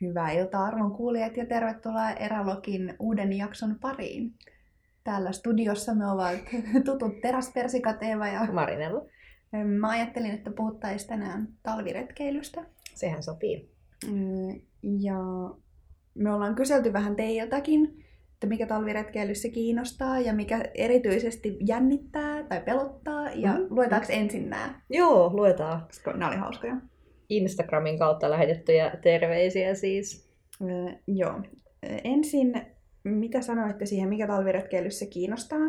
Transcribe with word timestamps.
Hyvää 0.00 0.30
iltaa 0.30 0.64
arvon 0.64 0.92
kuulijat 0.92 1.36
ja 1.36 1.46
tervetuloa 1.46 2.10
Erälogin 2.10 2.94
uuden 2.98 3.32
jakson 3.32 3.76
pariin. 3.80 4.34
Täällä 5.04 5.32
studiossa 5.32 5.94
me 5.94 6.10
ovat 6.10 6.38
tutut 6.84 7.20
teräspersikat 7.20 8.02
Eeva 8.02 8.26
ja 8.26 8.52
Marinella. 8.52 9.06
Mä 9.78 9.88
ajattelin, 9.88 10.30
että 10.30 10.50
puhuttaisiin 10.50 11.08
tänään 11.08 11.48
talviretkeilystä. 11.62 12.64
Sehän 12.94 13.22
sopii. 13.22 13.70
Ja 14.82 15.16
me 16.14 16.32
ollaan 16.32 16.54
kyselty 16.54 16.92
vähän 16.92 17.16
teiltäkin, 17.16 18.04
että 18.34 18.46
mikä 18.46 18.66
talviretkeilyssä 18.66 19.48
kiinnostaa 19.48 20.20
ja 20.20 20.32
mikä 20.32 20.64
erityisesti 20.74 21.58
jännittää 21.60 22.42
tai 22.42 22.60
pelottaa. 22.60 23.30
Ja 23.30 23.52
mm-hmm. 23.52 23.66
luetaanko 23.70 24.06
ensin 24.10 24.50
nämä? 24.50 24.80
Joo, 24.90 25.30
luetaan. 25.32 25.82
Koska 25.86 26.12
nämä 26.12 26.28
oli 26.28 26.36
hauskoja. 26.36 26.76
Instagramin 27.28 27.98
kautta 27.98 28.30
lähetettyjä 28.30 28.98
terveisiä 29.02 29.74
siis. 29.74 30.30
Öö, 30.62 30.92
joo. 31.06 31.40
Ensin, 32.04 32.52
mitä 33.04 33.40
sanoitte 33.40 33.86
siihen, 33.86 34.08
mikä 34.08 34.26
talviretkeilyssä 34.26 35.06
kiinnostaa? 35.06 35.66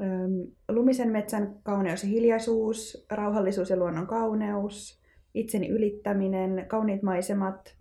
Öö, 0.00 0.28
lumisen 0.68 1.10
metsän 1.10 1.58
kauneus 1.62 2.02
ja 2.02 2.08
hiljaisuus, 2.08 3.06
rauhallisuus 3.10 3.70
ja 3.70 3.76
luonnon 3.76 4.06
kauneus, 4.06 5.02
itseni 5.34 5.68
ylittäminen, 5.68 6.64
kauniit 6.68 7.02
maisemat, 7.02 7.76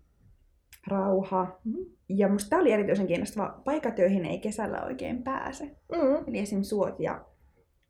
rauha. 0.87 1.59
Mm-hmm. 1.63 1.85
Ja 2.09 2.29
musta 2.29 2.49
tämä 2.49 2.61
oli 2.61 2.71
erityisen 2.71 3.07
kiinnostava 3.07 3.61
paikat, 3.65 3.99
joihin 3.99 4.25
ei 4.25 4.39
kesällä 4.39 4.83
oikein 4.83 5.23
pääse. 5.23 5.63
Mm-hmm. 5.65 6.23
Eli 6.27 6.39
esimerkiksi 6.39 6.69
suot 6.69 6.99
ja 6.99 7.25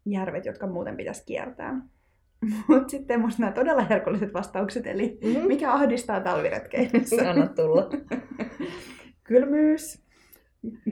järvet, 0.05 0.45
jotka 0.45 0.67
muuten 0.67 0.97
pitäisi 0.97 1.25
kiertää. 1.25 1.81
Mutta 2.67 2.89
sitten 2.89 3.21
musta 3.21 3.41
nämä 3.41 3.51
todella 3.51 3.81
herkulliset 3.81 4.33
vastaukset, 4.33 4.87
eli 4.87 5.17
mm-hmm. 5.23 5.47
mikä 5.47 5.71
ahdistaa 5.71 6.19
talviretkeilyssä? 6.19 7.15
Anna 7.29 7.47
tulla. 7.47 7.89
Kylmyys, 9.27 10.03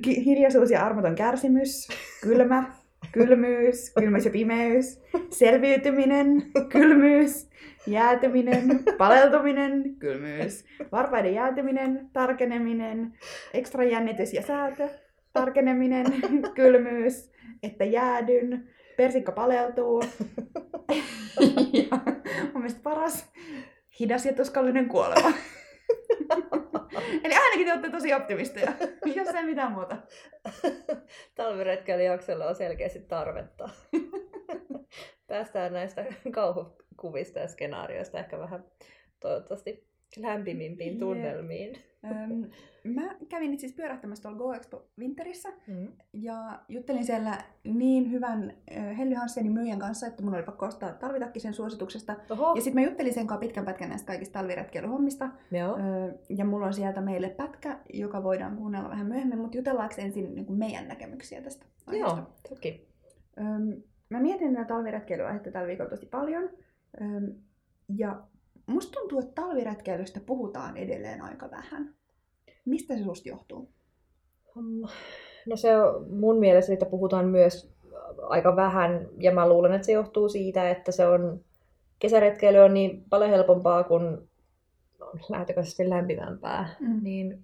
ki- 0.01 0.25
hiljaisuus 0.25 0.71
ja 0.71 0.85
armoton 0.85 1.15
kärsimys, 1.15 1.87
kylmä, 2.23 2.63
kylmyys, 3.11 3.93
kylmyys 3.99 4.25
ja 4.25 4.31
pimeys, 4.31 5.01
selviytyminen, 5.29 6.43
kylmyys, 6.69 7.49
jäätyminen, 7.87 8.83
paleltuminen, 8.97 9.95
kylmyys, 9.99 10.65
varpaiden 10.91 11.33
jäätyminen, 11.33 12.09
tarkeneminen, 12.13 13.13
ekstra 13.53 13.83
jännitys 13.83 14.33
ja 14.33 14.41
säätö, 14.41 14.89
tarkeneminen, 15.33 16.05
kylmyys, 16.55 17.31
että 17.63 17.85
jäädyn, 17.85 18.69
persikka 19.01 19.31
paleltuu. 19.31 20.03
ja 21.73 21.97
mun 22.53 22.61
mielestä 22.61 22.81
paras, 22.83 23.31
hidas 23.99 24.25
ja 24.25 24.33
tuskallinen 24.33 24.87
kuolema. 24.87 25.29
Eli 27.23 27.33
ainakin 27.33 27.65
te 27.65 27.71
olette 27.71 27.89
tosi 27.89 28.13
optimisteja, 28.13 28.71
jos 29.15 29.27
ei 29.27 29.45
mitään 29.45 29.71
muuta. 29.71 29.97
Talviretkeilyjaksolla 31.35 32.45
on 32.45 32.55
selkeästi 32.55 32.99
tarvetta. 32.99 33.69
Päästään 35.27 35.73
näistä 35.73 36.05
kauhukuvista 36.31 37.39
ja 37.39 37.47
skenaarioista 37.47 38.19
ehkä 38.19 38.39
vähän 38.39 38.65
toivottavasti 39.19 39.87
lämpimimpiin 40.17 40.99
tunnelmiin. 40.99 41.75
Öm, 42.05 42.51
mä 42.83 43.15
kävin 43.29 43.53
itse 43.53 43.65
asiassa 43.65 43.81
pyörähtämässä 43.81 44.21
tuolla 44.21 44.37
Go 44.37 44.53
Expo 44.53 44.85
Winterissä 44.99 45.49
mm. 45.67 45.87
ja 46.13 46.59
juttelin 46.69 47.05
siellä 47.05 47.37
niin 47.63 48.11
hyvän 48.11 48.53
Helly 48.97 49.13
Hansenin 49.13 49.51
myyjän 49.51 49.79
kanssa, 49.79 50.07
että 50.07 50.23
mun 50.23 50.35
oli 50.35 50.43
pakko 50.43 50.65
ostaa 50.65 50.93
talvitakki 50.93 51.39
sen 51.39 51.53
suosituksesta. 51.53 52.15
Oho. 52.29 52.55
Ja 52.55 52.61
sitten 52.61 52.83
mä 52.83 52.87
juttelin 52.87 53.13
sen 53.13 53.27
kanssa 53.27 53.39
pitkän 53.39 53.65
pätkän 53.65 53.89
näistä 53.89 54.07
kaikista 54.07 54.39
talviretkeilyhommista. 54.39 55.29
Joo. 55.51 55.77
Ja 56.29 56.45
mulla 56.45 56.65
on 56.65 56.73
sieltä 56.73 57.01
meille 57.01 57.29
pätkä, 57.29 57.79
joka 57.93 58.23
voidaan 58.23 58.57
kuunnella 58.57 58.89
vähän 58.89 59.07
myöhemmin, 59.07 59.39
mutta 59.39 59.57
jutellaanko 59.57 59.95
ensin 59.97 60.35
niin 60.35 60.45
kuin 60.45 60.59
meidän 60.59 60.87
näkemyksiä 60.87 61.41
tästä 61.41 61.65
aiheesta? 61.87 62.17
Joo, 62.17 62.27
toki. 62.49 62.87
Mä 64.09 64.19
mietin 64.19 64.53
tätä 64.53 64.65
talviretkeilyä 64.65 65.39
tällä 65.39 65.67
viikolla 65.67 65.89
tosi 65.89 66.05
paljon. 66.05 66.49
Ja 67.97 68.23
Musta 68.71 68.99
tuntuu, 68.99 69.19
että 69.19 69.41
talviretkeilystä 69.41 70.19
puhutaan 70.19 70.77
edelleen 70.77 71.21
aika 71.21 71.51
vähän. 71.51 71.95
Mistä 72.65 72.97
se 72.97 73.03
susta 73.03 73.29
johtuu? 73.29 73.69
No 75.45 75.55
se 75.55 75.77
on, 75.77 76.11
mun 76.11 76.39
mielestä 76.39 76.67
siitä 76.67 76.85
puhutaan 76.85 77.27
myös 77.27 77.71
aika 78.21 78.55
vähän, 78.55 79.07
ja 79.17 79.31
mä 79.31 79.49
luulen, 79.49 79.73
että 79.73 79.85
se 79.85 79.91
johtuu 79.91 80.29
siitä, 80.29 80.69
että 80.69 80.91
se 80.91 81.07
on, 81.07 81.39
kesäretkeily 81.99 82.57
on 82.57 82.73
niin 82.73 83.03
paljon 83.09 83.29
helpompaa 83.29 83.83
kuin 83.83 84.17
lähtökohtaisesti 85.29 85.89
lämpimämpää. 85.89 86.75
Mm. 86.79 87.03
Niin, 87.03 87.43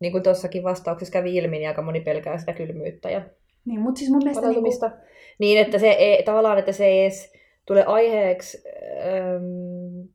niin 0.00 0.12
kuin 0.12 0.22
tuossakin 0.22 0.64
vastauksessa 0.64 1.12
kävi 1.12 1.36
ilmi, 1.36 1.58
niin 1.58 1.68
aika 1.68 1.82
moni 1.82 2.00
pelkää 2.00 2.38
sitä 2.38 2.52
kylmyyttä 2.52 3.10
ja 3.10 3.22
niin, 3.64 3.80
mutta 3.80 3.98
siis 3.98 4.10
mun 4.10 4.22
mielestä 4.24 4.48
niin, 4.48 4.62
kuin... 4.62 4.92
niin, 5.38 5.58
että 5.58 5.78
se 5.78 5.88
ei, 5.88 6.22
tavallaan, 6.22 6.58
että 6.58 6.72
se 6.72 6.86
ei 6.86 7.02
edes 7.02 7.32
tule 7.66 7.84
aiheeksi 7.84 8.62
ähm, 9.06 10.08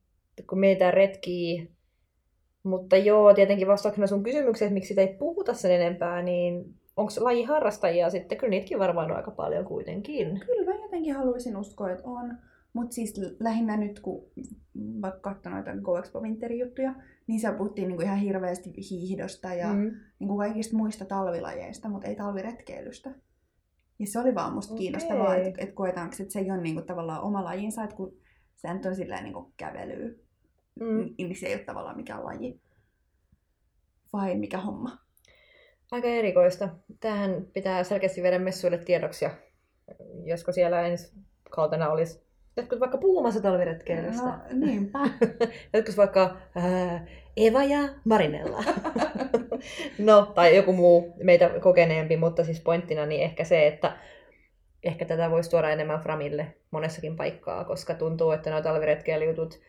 kun 0.49 0.59
mietitään 0.59 0.93
retkiä. 0.93 1.63
Mutta 2.63 2.97
joo, 2.97 3.33
tietenkin 3.33 3.67
vastauksena 3.67 4.07
sun 4.07 4.23
kysymykseen, 4.23 4.67
että 4.67 4.73
miksi 4.73 4.87
sitä 4.87 5.01
ei 5.01 5.15
puhuta 5.19 5.53
sen 5.53 5.71
enempää, 5.71 6.21
niin 6.21 6.75
onko 6.97 7.11
lajiharrastajia 7.19 8.09
sitten? 8.09 8.37
Kyllä 8.37 8.49
niitäkin 8.49 8.79
varmaan 8.79 9.11
on 9.11 9.17
aika 9.17 9.31
paljon 9.31 9.65
kuitenkin. 9.65 10.39
Kyllä 10.45 10.71
mä 10.71 10.83
jotenkin 10.83 11.15
haluaisin 11.15 11.57
uskoa, 11.57 11.91
että 11.91 12.09
on. 12.09 12.37
Mutta 12.73 12.93
siis 12.93 13.21
lähinnä 13.39 13.77
nyt, 13.77 13.99
kun 13.99 14.25
vaikka 15.01 15.19
katsoi 15.19 15.51
noita 15.51 15.71
Go 15.81 15.97
Expo 15.97 16.21
juttuja, 16.59 16.95
niin 17.27 17.39
siellä 17.39 17.57
puhuttiin 17.57 17.87
niinku 17.87 18.03
ihan 18.03 18.17
hirveästi 18.17 18.73
hiihdosta 18.89 19.53
ja 19.53 19.73
mm. 19.73 19.91
niinku 20.19 20.37
kaikista 20.37 20.77
muista 20.77 21.05
talvilajeista, 21.05 21.89
mutta 21.89 22.07
ei 22.07 22.15
talviretkeilystä. 22.15 23.11
Ja 23.99 24.07
se 24.07 24.19
oli 24.19 24.35
vaan 24.35 24.53
musta 24.53 24.73
okay. 24.73 24.79
kiinnostavaa, 24.79 25.35
että 25.35 25.63
et 25.63 25.73
koetaanko, 25.73 26.15
että 26.19 26.33
se 26.33 26.39
ei 26.39 26.51
ole 26.51 26.61
niinku 26.61 26.81
tavallaan 26.81 27.21
oma 27.21 27.43
lajinsa, 27.43 27.83
että 27.83 27.95
kun 27.95 28.13
se 28.55 28.67
on 28.89 28.95
silleen 28.95 29.23
niinku 29.23 29.53
kävelyä, 29.57 30.09
mm. 30.79 31.15
niin 31.17 31.35
se 31.35 31.47
ei 31.47 31.53
ole 31.53 31.63
tavallaan 31.63 31.97
mikään 31.97 32.25
laji. 32.25 32.59
Vai 34.13 34.35
mikä 34.35 34.57
homma? 34.57 34.97
Aika 35.91 36.07
erikoista. 36.07 36.69
Tähän 36.99 37.47
pitää 37.53 37.83
selkeästi 37.83 38.21
viedä 38.23 38.39
messuille 38.39 38.77
tiedoksi, 38.77 39.25
ja 39.25 39.31
josko 40.25 40.51
siellä 40.51 40.81
ensi 40.81 41.13
kautena 41.49 41.89
olisi 41.89 42.23
jotkut 42.57 42.79
vaikka 42.79 42.97
puhumassa 42.97 43.41
talviretkeilystä. 43.41 44.23
No, 44.23 44.37
niinpä. 44.51 44.99
jotkut 45.73 45.97
vaikka 45.97 46.37
ää, 46.55 47.05
Eva 47.37 47.63
ja 47.63 47.79
Marinella. 48.05 48.63
no, 49.99 50.25
tai 50.35 50.55
joku 50.55 50.73
muu 50.73 51.13
meitä 51.23 51.49
kokeneempi, 51.49 52.17
mutta 52.17 52.43
siis 52.43 52.61
pointtina 52.61 53.05
niin 53.05 53.21
ehkä 53.21 53.43
se, 53.43 53.67
että 53.67 53.97
ehkä 54.83 55.05
tätä 55.05 55.31
voisi 55.31 55.49
tuoda 55.49 55.69
enemmän 55.69 55.99
Framille 55.99 56.55
monessakin 56.71 57.15
paikkaa, 57.15 57.63
koska 57.63 57.93
tuntuu, 57.93 58.31
että 58.31 58.49
nuo 58.49 58.61
talviretkeilyjutut 58.61 59.53
niin 59.53 59.63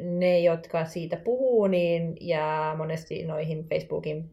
ne, 0.00 0.40
jotka 0.40 0.84
siitä 0.84 1.16
puhuu, 1.16 1.66
niin 1.66 2.16
jää 2.20 2.76
monesti 2.76 3.24
noihin 3.24 3.68
Facebookin 3.68 4.30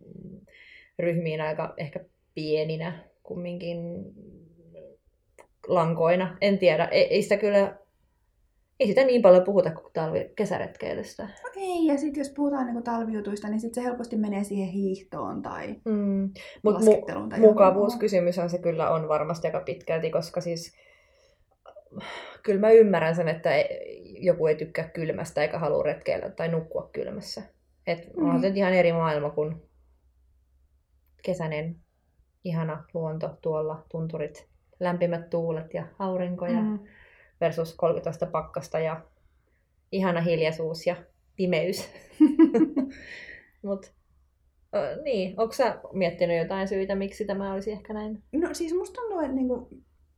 ryhmiin 1.00 1.42
aika 1.42 1.74
ehkä 1.78 2.00
pieninä 2.36 3.04
kumminkin 3.24 3.78
lankoina. 5.68 6.38
En 6.42 6.60
tiedä, 6.60 6.86
ei, 6.86 7.04
ei 7.04 7.22
sitä 7.22 7.38
kyllä 7.38 7.78
ei 8.80 8.88
sitä 8.88 9.04
niin 9.04 9.22
paljon 9.22 9.44
puhuta 9.44 9.72
kuin 9.72 9.94
talvi, 9.94 10.32
kesäretkeilystä. 10.36 11.28
Okei, 11.48 11.74
okay, 11.74 11.86
ja 11.86 11.98
sitten 11.98 12.22
jos 12.22 12.30
puhutaan 12.30 12.66
niinku 12.66 12.82
talvijutuista, 12.82 13.48
niin 13.48 13.60
sitten 13.60 13.84
se 13.84 13.90
helposti 13.90 14.16
menee 14.16 14.44
siihen 14.44 14.68
hiihtoon 14.68 15.42
tai 15.42 15.76
mm. 15.86 16.30
Mut 16.64 16.76
mu- 16.76 17.30
tai 17.30 17.40
mukavuuskysymyshän 17.40 18.50
se 18.50 18.58
kyllä 18.58 18.90
on 18.90 19.08
varmasti 19.08 19.48
aika 19.48 19.60
pitkälti, 19.60 20.10
koska 20.10 20.42
siis 20.42 20.76
kyllä 22.44 22.60
mä 22.60 22.72
ymmärrän 22.72 23.16
sen, 23.16 23.28
että 23.28 23.50
joku 24.26 24.48
ei 24.48 24.56
tykkää 24.56 24.88
kylmästä 24.88 25.42
eikä 25.42 25.60
halua 25.60 25.84
retkeillä 25.84 26.30
tai 26.30 26.48
nukkua 26.48 26.90
kylmässä. 26.94 27.42
Et 27.88 28.16
mm. 28.18 28.30
on 28.30 28.42
se 28.42 28.52
ihan 28.56 28.74
eri 28.74 28.94
maailma 28.94 29.30
kuin 29.30 29.62
kesäinen 31.24 31.76
ihana 32.44 32.84
luonto 32.94 33.38
tuolla, 33.42 33.86
tunturit, 33.92 34.48
lämpimät 34.80 35.30
tuulet 35.30 35.74
ja 35.74 35.88
aurinko 36.00 36.46
ja 36.46 36.62
mm. 36.62 36.80
versus 37.42 37.76
13 37.76 38.26
pakkasta 38.26 38.80
ja 38.80 39.02
ihana 39.92 40.22
hiljaisuus 40.22 40.88
ja 40.88 40.96
pimeys. 41.36 41.90
Mut, 43.66 43.94
niin, 45.04 45.40
onko 45.40 45.54
sä 45.54 45.80
miettinyt 45.94 46.38
jotain 46.38 46.68
syitä, 46.68 46.96
miksi 46.96 47.26
tämä 47.26 47.54
olisi 47.54 47.72
ehkä 47.72 47.94
näin? 47.94 48.24
No 48.32 48.50
siis 48.54 48.74
musta 48.74 49.02
tuntuu, 49.02 49.20
että 49.20 49.36
niinku, 49.36 49.70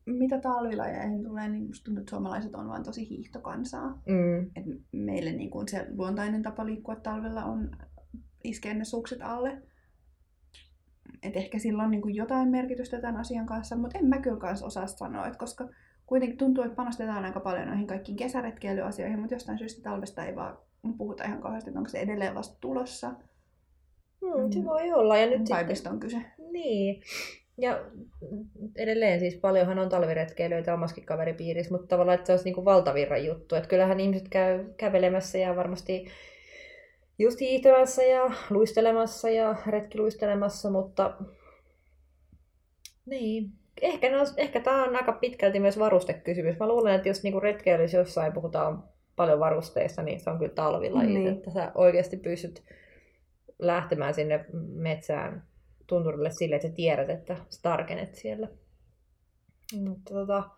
mitä 0.08 0.40
talvilajeihin 0.40 1.24
tulee, 1.24 1.50
niin 1.50 1.68
musta 1.68 1.86
tuntuu, 1.86 2.02
että 2.02 2.10
suomalaiset 2.10 2.56
on 2.56 2.70
vain 2.70 2.84
tosi 2.84 3.10
hiihtokansaa. 3.10 4.02
Mm. 4.06 4.42
Et 4.56 4.66
meille 4.92 5.32
niin 5.32 5.50
kuin 5.50 5.68
se 5.68 5.88
luontainen 5.96 6.44
tapa 6.44 6.66
liikkua 6.66 6.96
talvella 6.96 7.44
on 7.44 7.72
iskeä 8.44 8.74
ne 8.74 8.84
sukset 8.84 9.20
alle. 9.22 9.62
Et 11.24 11.38
ehkä 11.38 11.60
sillä 11.60 11.84
on 11.84 11.92
niin 11.92 12.02
kuin 12.02 12.16
jotain 12.16 12.50
merkitystä 12.50 13.02
tämän 13.02 13.18
asian 13.18 13.46
kanssa, 13.46 13.76
mutta 13.76 14.00
en 14.00 14.06
mä 14.06 14.22
kyllä 14.22 14.38
kanssa 14.38 14.66
osaa 14.66 14.88
sanoa, 14.88 15.28
että 15.28 15.40
koska 15.40 15.70
kuitenkin 16.06 16.38
tuntuu, 16.38 16.64
että 16.64 16.76
panostetaan 16.76 17.26
aika 17.26 17.40
paljon 17.40 17.68
noihin 17.68 17.88
kaikkiin 17.88 18.18
kesäretkeilyasioihin, 18.18 19.20
mutta 19.20 19.36
jostain 19.36 19.58
syystä 19.58 19.82
talvesta 19.82 20.26
ei 20.26 20.36
vaan 20.36 20.58
puhuta 20.98 21.24
ihan 21.24 21.42
kauheasti, 21.42 21.70
että 21.70 21.80
onko 21.80 21.90
se 21.90 22.00
edelleen 22.00 22.36
vasta 22.36 22.58
tulossa 22.62 23.16
Hmm, 24.22 24.52
se 24.52 24.66
voi 24.66 24.94
olla. 24.94 25.18
Ja 25.18 25.28
nyt 25.28 25.48
sitten, 25.48 25.92
on 25.92 26.00
kyse. 26.00 26.22
niin. 26.52 27.02
Ja 27.58 27.86
edelleen 28.76 29.20
siis 29.20 29.36
paljonhan 29.36 29.80
on 29.80 29.90
talviretkeilijöitä 29.90 30.74
omassakin 30.74 31.06
kaveripiirissä, 31.06 31.72
mutta 31.72 31.88
tavallaan 31.88 32.16
että 32.16 32.26
se 32.28 32.34
olisi 32.34 32.46
niin 32.46 32.56
kuin 32.56 32.66
valtavirran 32.66 33.26
juttu. 33.26 33.56
Että 33.56 33.70
kyllähän 33.70 34.00
ihmiset 34.00 34.30
käy 34.30 34.66
kävelemässä 34.78 35.38
ja 35.38 35.56
varmasti 35.56 36.08
just 37.20 37.40
hiihtämässä 37.40 38.04
ja 38.04 38.32
luistelemassa 38.50 39.30
ja 39.30 39.56
retkiluistelemassa, 39.68 40.70
mutta 40.70 41.14
niin. 43.06 43.52
Ehkä, 43.82 44.10
ne 44.10 44.22
on, 44.22 44.28
ehkä 44.38 44.60
tämä 44.60 44.84
on 44.84 44.96
aika 44.96 45.12
pitkälti 45.14 45.60
myös 45.60 45.80
varustekysymys. 45.80 46.60
Mä 46.60 46.68
luulen, 46.68 46.96
että 46.96 47.08
jos 47.10 47.24
niinku 47.24 47.40
retkeilyssä 47.40 47.98
jossain 47.98 48.34
puhutaan 48.34 48.84
paljon 49.16 49.40
varusteista, 49.40 50.04
niin 50.04 50.20
se 50.20 50.30
on 50.30 50.38
kyllä 50.38 50.54
talvilajit, 50.54 51.10
Niin. 51.14 51.28
että 51.28 51.52
sä 51.52 51.72
oikeasti 51.76 52.18
pystyt 52.18 52.64
lähtemään 53.60 54.14
sinne 54.14 54.46
metsään 54.74 55.47
tunturille 55.88 56.32
sille, 56.32 56.56
että 56.56 56.68
sä 56.68 56.74
tiedät, 56.74 57.10
että 57.10 57.36
sä 57.50 57.62
tarkenet 57.62 58.16
siellä. 58.16 58.48
Mutta, 59.74 60.14
tota... 60.14 60.50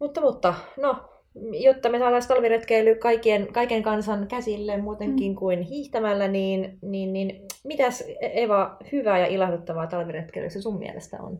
mutta, 0.00 0.20
mutta 0.20 0.54
no, 0.76 1.08
jotta 1.52 1.88
me 1.88 1.98
saataisiin 1.98 2.28
talviretkeily 2.28 2.94
kaikkien, 2.94 3.52
kaiken 3.52 3.82
kansan 3.82 4.28
käsille 4.28 4.76
muutenkin 4.76 5.32
mm. 5.32 5.36
kuin 5.36 5.62
hiihtämällä, 5.62 6.28
niin, 6.28 6.78
niin, 6.82 7.12
niin 7.12 7.46
mitäs 7.64 8.04
Eva 8.20 8.76
hyvää 8.92 9.18
ja 9.18 9.26
ilahduttavaa 9.26 9.86
talviretkeilyssä 9.86 10.62
sun 10.62 10.78
mielestä 10.78 11.16
on? 11.22 11.38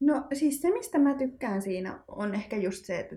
No 0.00 0.24
siis 0.32 0.60
se, 0.60 0.70
mistä 0.70 0.98
mä 0.98 1.14
tykkään 1.14 1.62
siinä, 1.62 2.04
on 2.08 2.34
ehkä 2.34 2.56
just 2.56 2.84
se, 2.84 2.98
että 2.98 3.16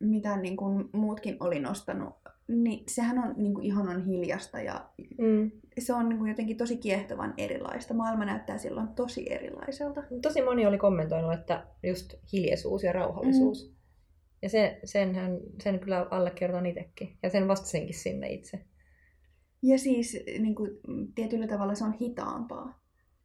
mitä 0.00 0.36
niin 0.36 0.56
kuin 0.56 0.88
muutkin 0.92 1.36
oli 1.40 1.60
nostanut, 1.60 2.14
niin 2.52 2.84
sehän 2.88 3.18
on 3.18 3.34
niin 3.36 3.54
kuin 3.54 3.64
ihanan 3.66 4.04
hiljasta 4.04 4.60
ja 4.60 4.90
Mm. 5.18 5.50
se 5.78 5.94
on 5.94 6.08
niin 6.08 6.18
kuin 6.18 6.28
jotenkin 6.28 6.56
tosi 6.56 6.76
kiehtovan 6.76 7.34
erilaista. 7.38 7.94
Maailma 7.94 8.24
näyttää 8.24 8.58
silloin 8.58 8.88
tosi 8.88 9.32
erilaiselta. 9.32 10.02
Tosi 10.22 10.42
moni 10.42 10.66
oli 10.66 10.78
kommentoinut, 10.78 11.32
että 11.32 11.66
just 11.82 12.14
hiljaisuus 12.32 12.82
ja 12.82 12.92
rauhallisuus. 12.92 13.68
Mm. 13.68 13.76
Ja 14.42 14.48
se, 14.48 14.80
senhän, 14.84 15.38
sen 15.62 15.78
kyllä 15.80 16.06
allekirjoitan 16.10 16.66
itsekin. 16.66 17.18
Ja 17.22 17.30
sen 17.30 17.48
vastasinkin 17.48 17.94
sinne 17.98 18.30
itse. 18.32 18.64
Ja 19.62 19.78
siis 19.78 20.18
niin 20.38 20.54
kuin, 20.54 20.70
tietyllä 21.14 21.46
tavalla 21.46 21.74
se 21.74 21.84
on 21.84 21.92
hitaampaa, 21.92 22.82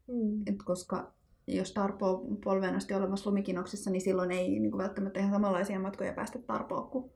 Mm. 0.08 0.42
Et 0.46 0.56
koska 0.66 1.14
jos 1.48 1.74
tarpoo 1.74 2.26
polveen 2.44 2.76
asti 2.76 2.94
olevassa 2.94 3.30
lumikinoksessa, 3.30 3.90
niin 3.90 4.02
silloin 4.02 4.32
ei 4.32 4.60
niin 4.60 4.72
kuin 4.72 4.82
välttämättä 4.84 5.20
ihan 5.20 5.32
samanlaisia 5.32 5.80
matkoja 5.80 6.14
päästä 6.14 6.40
tarpoa 6.40 6.82
kuin 6.82 7.12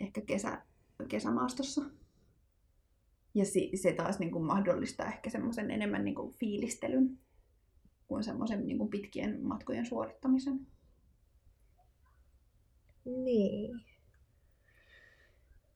ehkä 0.00 0.20
kesä, 0.20 0.62
kesämaastossa. 1.08 1.82
Ja 3.34 3.44
se 3.74 3.92
taas 3.92 4.18
niin 4.18 4.32
kuin 4.32 4.44
mahdollistaa 4.44 5.06
ehkä 5.06 5.30
semmoisen 5.30 5.70
enemmän 5.70 6.04
niin 6.04 6.14
kuin 6.14 6.32
fiilistelyn 6.32 7.18
kuin 8.08 8.24
semmoisen 8.24 8.66
niin 8.66 8.78
kuin 8.78 8.90
pitkien 8.90 9.38
matkojen 9.42 9.86
suorittamisen. 9.86 10.60
Niin. 13.04 13.80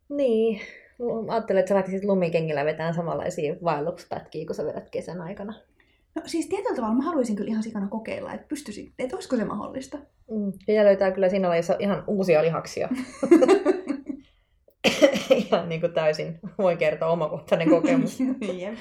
Niin. 0.08 0.60
Ajattelin, 1.28 1.60
että 1.60 1.68
sä 1.68 1.74
lähtisit 1.74 2.04
lumikengillä 2.04 2.64
vetään 2.64 2.94
samanlaisia 2.94 3.56
vaellukspätkiä, 3.64 4.46
kun 4.46 4.54
sä 4.54 4.64
vedät 4.64 4.90
kesän 4.90 5.20
aikana. 5.20 5.54
No 6.14 6.22
siis 6.26 6.46
tietyllä 6.48 6.76
tavalla 6.76 6.94
mä 6.94 7.04
haluaisin 7.04 7.36
kyllä 7.36 7.50
ihan 7.50 7.62
sikana 7.62 7.88
kokeilla, 7.88 8.32
että 8.32 8.48
pystyisin, 8.48 8.92
että 8.98 9.16
olisiko 9.16 9.36
se 9.36 9.44
mahdollista. 9.44 9.98
Mm. 10.30 10.52
Ja 10.68 10.84
löytää 10.84 11.10
kyllä 11.10 11.28
siinä 11.28 11.48
lajissa 11.48 11.76
ihan 11.78 12.04
uusia 12.06 12.42
lihaksia. 12.42 12.88
ihan 15.47 15.69
niin 15.69 15.81
kuin 15.81 15.93
täysin, 15.93 16.38
voin 16.59 16.79
kertoa 16.79 17.09
omakohtainen 17.09 17.71
kokemus. 17.71 18.21
Jep. 18.59 18.75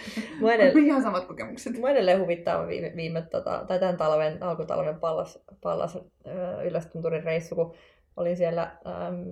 Edelleen, 0.53 0.85
Ihan 0.85 1.01
samat 1.01 1.25
kokemukset. 1.25 1.77
mua 1.77 1.89
edelleen 1.89 2.19
huvittaa 2.19 2.67
viime, 2.67 2.93
viime 2.95 3.21
tota, 3.21 3.63
tai 3.67 3.79
tämän 3.79 3.97
talven, 3.97 4.43
alkutalven 4.43 4.99
pallas, 4.99 5.39
pallas 5.61 5.97
ylöstunturin 6.63 7.23
reissu, 7.23 7.55
kun 7.55 7.73
olin 8.17 8.37
siellä 8.37 8.63
äm, 8.63 9.25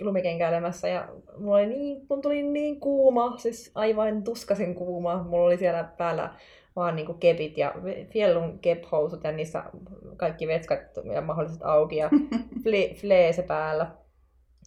lumikenkäilemässä 0.00 0.88
ja 0.88 1.08
mulla 1.38 1.56
oli 1.56 1.66
niin, 1.66 2.06
mun 2.10 2.22
tuli 2.22 2.42
niin 2.42 2.80
kuuma, 2.80 3.38
siis 3.38 3.70
aivan 3.74 4.22
tuskasin 4.22 4.74
kuuma. 4.74 5.22
Mulla 5.22 5.46
oli 5.46 5.58
siellä 5.58 5.84
päällä 5.98 6.34
vaan 6.76 6.96
niinku 6.96 7.14
kepit 7.14 7.58
ja 7.58 7.74
Fjellun 8.12 8.58
kephousut 8.58 9.24
ja 9.24 9.32
niissä 9.32 9.62
kaikki 10.16 10.48
vetskat 10.48 10.80
ja 11.14 11.20
mahdolliset 11.20 11.62
auki 11.62 11.96
ja 11.96 12.10
fle, 12.62 12.94
fleese 12.94 13.42
päällä. 13.42 13.90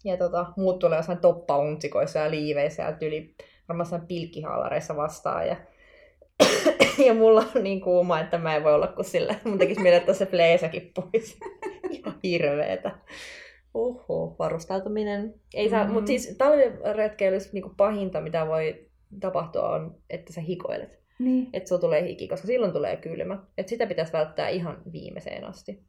Ja 0.04 0.18
tota, 0.18 0.46
muut 0.58 0.80
tulee 0.80 0.98
jossain 1.00 1.18
toppauntsikoissa 1.18 2.20
ja 2.20 2.32
liiveissä 2.32 2.84
ja 2.84 2.92
tyli 2.94 3.36
varmaan 3.70 4.08
pilkkihaalareissa 4.08 4.96
vastaan. 4.96 5.48
Ja, 5.48 5.56
ja 7.08 7.14
mulla 7.14 7.44
on 7.56 7.64
niin 7.64 7.82
kuuma, 7.82 8.20
että 8.20 8.38
mä 8.38 8.56
en 8.56 8.64
voi 8.64 8.74
olla 8.74 8.88
kuin 8.88 9.06
sillä. 9.06 9.36
Mun 9.44 9.58
tekisi 9.58 9.82
mieli, 9.82 9.98
että 9.98 10.14
se 10.14 10.26
fleesäkin 10.26 10.92
pois. 10.96 11.40
Ihan 11.90 12.16
hirveetä. 12.24 12.92
Uhu, 13.74 14.36
varustautuminen. 14.40 15.34
Ei 15.54 15.70
saa, 15.70 15.84
Mm. 15.88 15.92
mutta 15.94 16.08
siis 16.08 16.36
talviretkeilyssä 16.38 17.50
niin 17.54 17.76
pahinta, 17.78 18.22
mitä 18.22 18.48
voi 18.48 18.88
tapahtua, 19.20 19.70
on, 19.70 19.96
että 20.10 20.34
sä 20.34 20.42
hikoilet. 20.42 21.00
Niin. 21.20 21.50
Että 21.54 21.70
sulla 21.70 21.82
tulee 21.82 22.04
hiki, 22.08 22.28
koska 22.28 22.48
silloin 22.48 22.74
tulee 22.74 22.98
kylmä. 22.98 23.38
Et 23.58 23.68
sitä 23.68 23.88
pitäisi 23.88 24.14
välttää 24.14 24.50
ihan 24.50 24.82
viimeiseen 24.92 25.44
asti. 25.44 25.84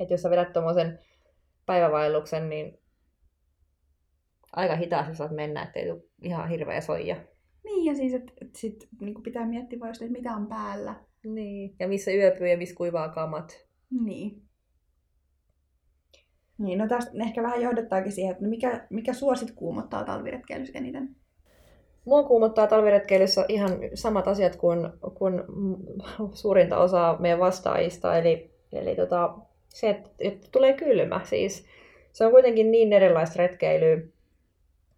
Et 0.00 0.10
jos 0.10 0.22
sä 0.22 0.30
vedät 0.30 0.52
tuommoisen 0.52 0.98
päivävaelluksen, 1.66 2.48
niin 2.48 2.78
aika 4.56 4.76
hitaasti 4.76 5.14
saat 5.14 5.30
mennä, 5.30 5.62
ettei 5.62 5.88
tule 5.88 6.02
ihan 6.22 6.48
hirveä 6.48 6.80
soija. 6.80 7.16
Niin, 7.64 7.84
ja 7.84 7.94
siis, 7.94 8.14
että 8.14 8.32
et 8.42 8.54
sit 8.54 8.88
niin 9.00 9.22
pitää 9.22 9.46
miettiä 9.46 9.80
vaan 9.80 9.90
just, 9.90 10.02
että 10.02 10.12
mitä 10.12 10.32
on 10.32 10.46
päällä. 10.46 10.94
Niin. 11.24 11.74
Ja 11.80 11.88
missä 11.88 12.10
yöpyy 12.10 12.48
ja 12.48 12.58
missä 12.58 12.74
kuivaa 12.74 13.08
kamat. 13.08 13.66
Niin. 14.04 14.42
Niin, 16.58 16.78
no 16.78 16.88
tästä 16.88 17.10
ehkä 17.26 17.42
vähän 17.42 17.62
johdattaakin 17.62 18.12
siihen, 18.12 18.32
että 18.32 18.44
no 18.44 18.50
mikä, 18.50 18.86
mikä 18.90 19.12
suosit 19.12 19.50
kuumottaa 19.50 20.04
talviretkeilyssä 20.04 20.78
eniten? 20.78 21.16
Mua 22.04 22.22
kuumottaa 22.22 22.66
talviretkeilyssä 22.66 23.44
ihan 23.48 23.70
samat 23.94 24.28
asiat 24.28 24.56
kuin, 24.56 24.78
kuin 25.14 25.34
suurinta 26.42 26.78
osaa 26.78 27.18
meidän 27.20 27.40
vastaajista, 27.40 28.18
eli, 28.18 28.50
eli 28.72 28.96
tota, 28.96 29.38
se, 29.68 29.90
että, 29.90 30.10
että 30.18 30.48
tulee 30.52 30.72
kylmä. 30.72 31.20
Siis 31.24 31.66
se 32.12 32.26
on 32.26 32.32
kuitenkin 32.32 32.70
niin 32.70 32.92
erilaista 32.92 33.38
retkeilyä, 33.38 34.06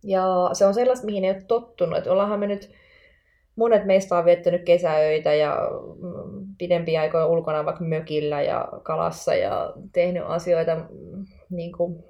ja 0.07 0.51
se 0.53 0.67
on 0.67 0.75
sellaista, 0.75 1.07
mihin 1.07 1.25
ei 1.25 1.31
ole 1.31 1.43
tottunut. 1.43 1.99
Että 1.99 2.13
ollaanhan 2.13 2.41
me 2.41 2.47
nyt, 2.47 2.71
monet 3.57 3.85
meistä 3.85 4.19
on 4.19 4.25
viettänyt 4.25 4.63
kesäöitä 4.63 5.35
ja 5.35 5.71
mm, 6.03 6.47
pidempiä 6.59 7.01
aikoja 7.01 7.27
ulkona 7.27 7.65
vaikka 7.65 7.85
mökillä 7.85 8.43
ja 8.43 8.69
kalassa 8.83 9.35
ja 9.35 9.73
tehnyt 9.93 10.23
asioita 10.27 10.75
mm, 10.75 11.25
niin 11.51 11.73
kuin 11.73 12.05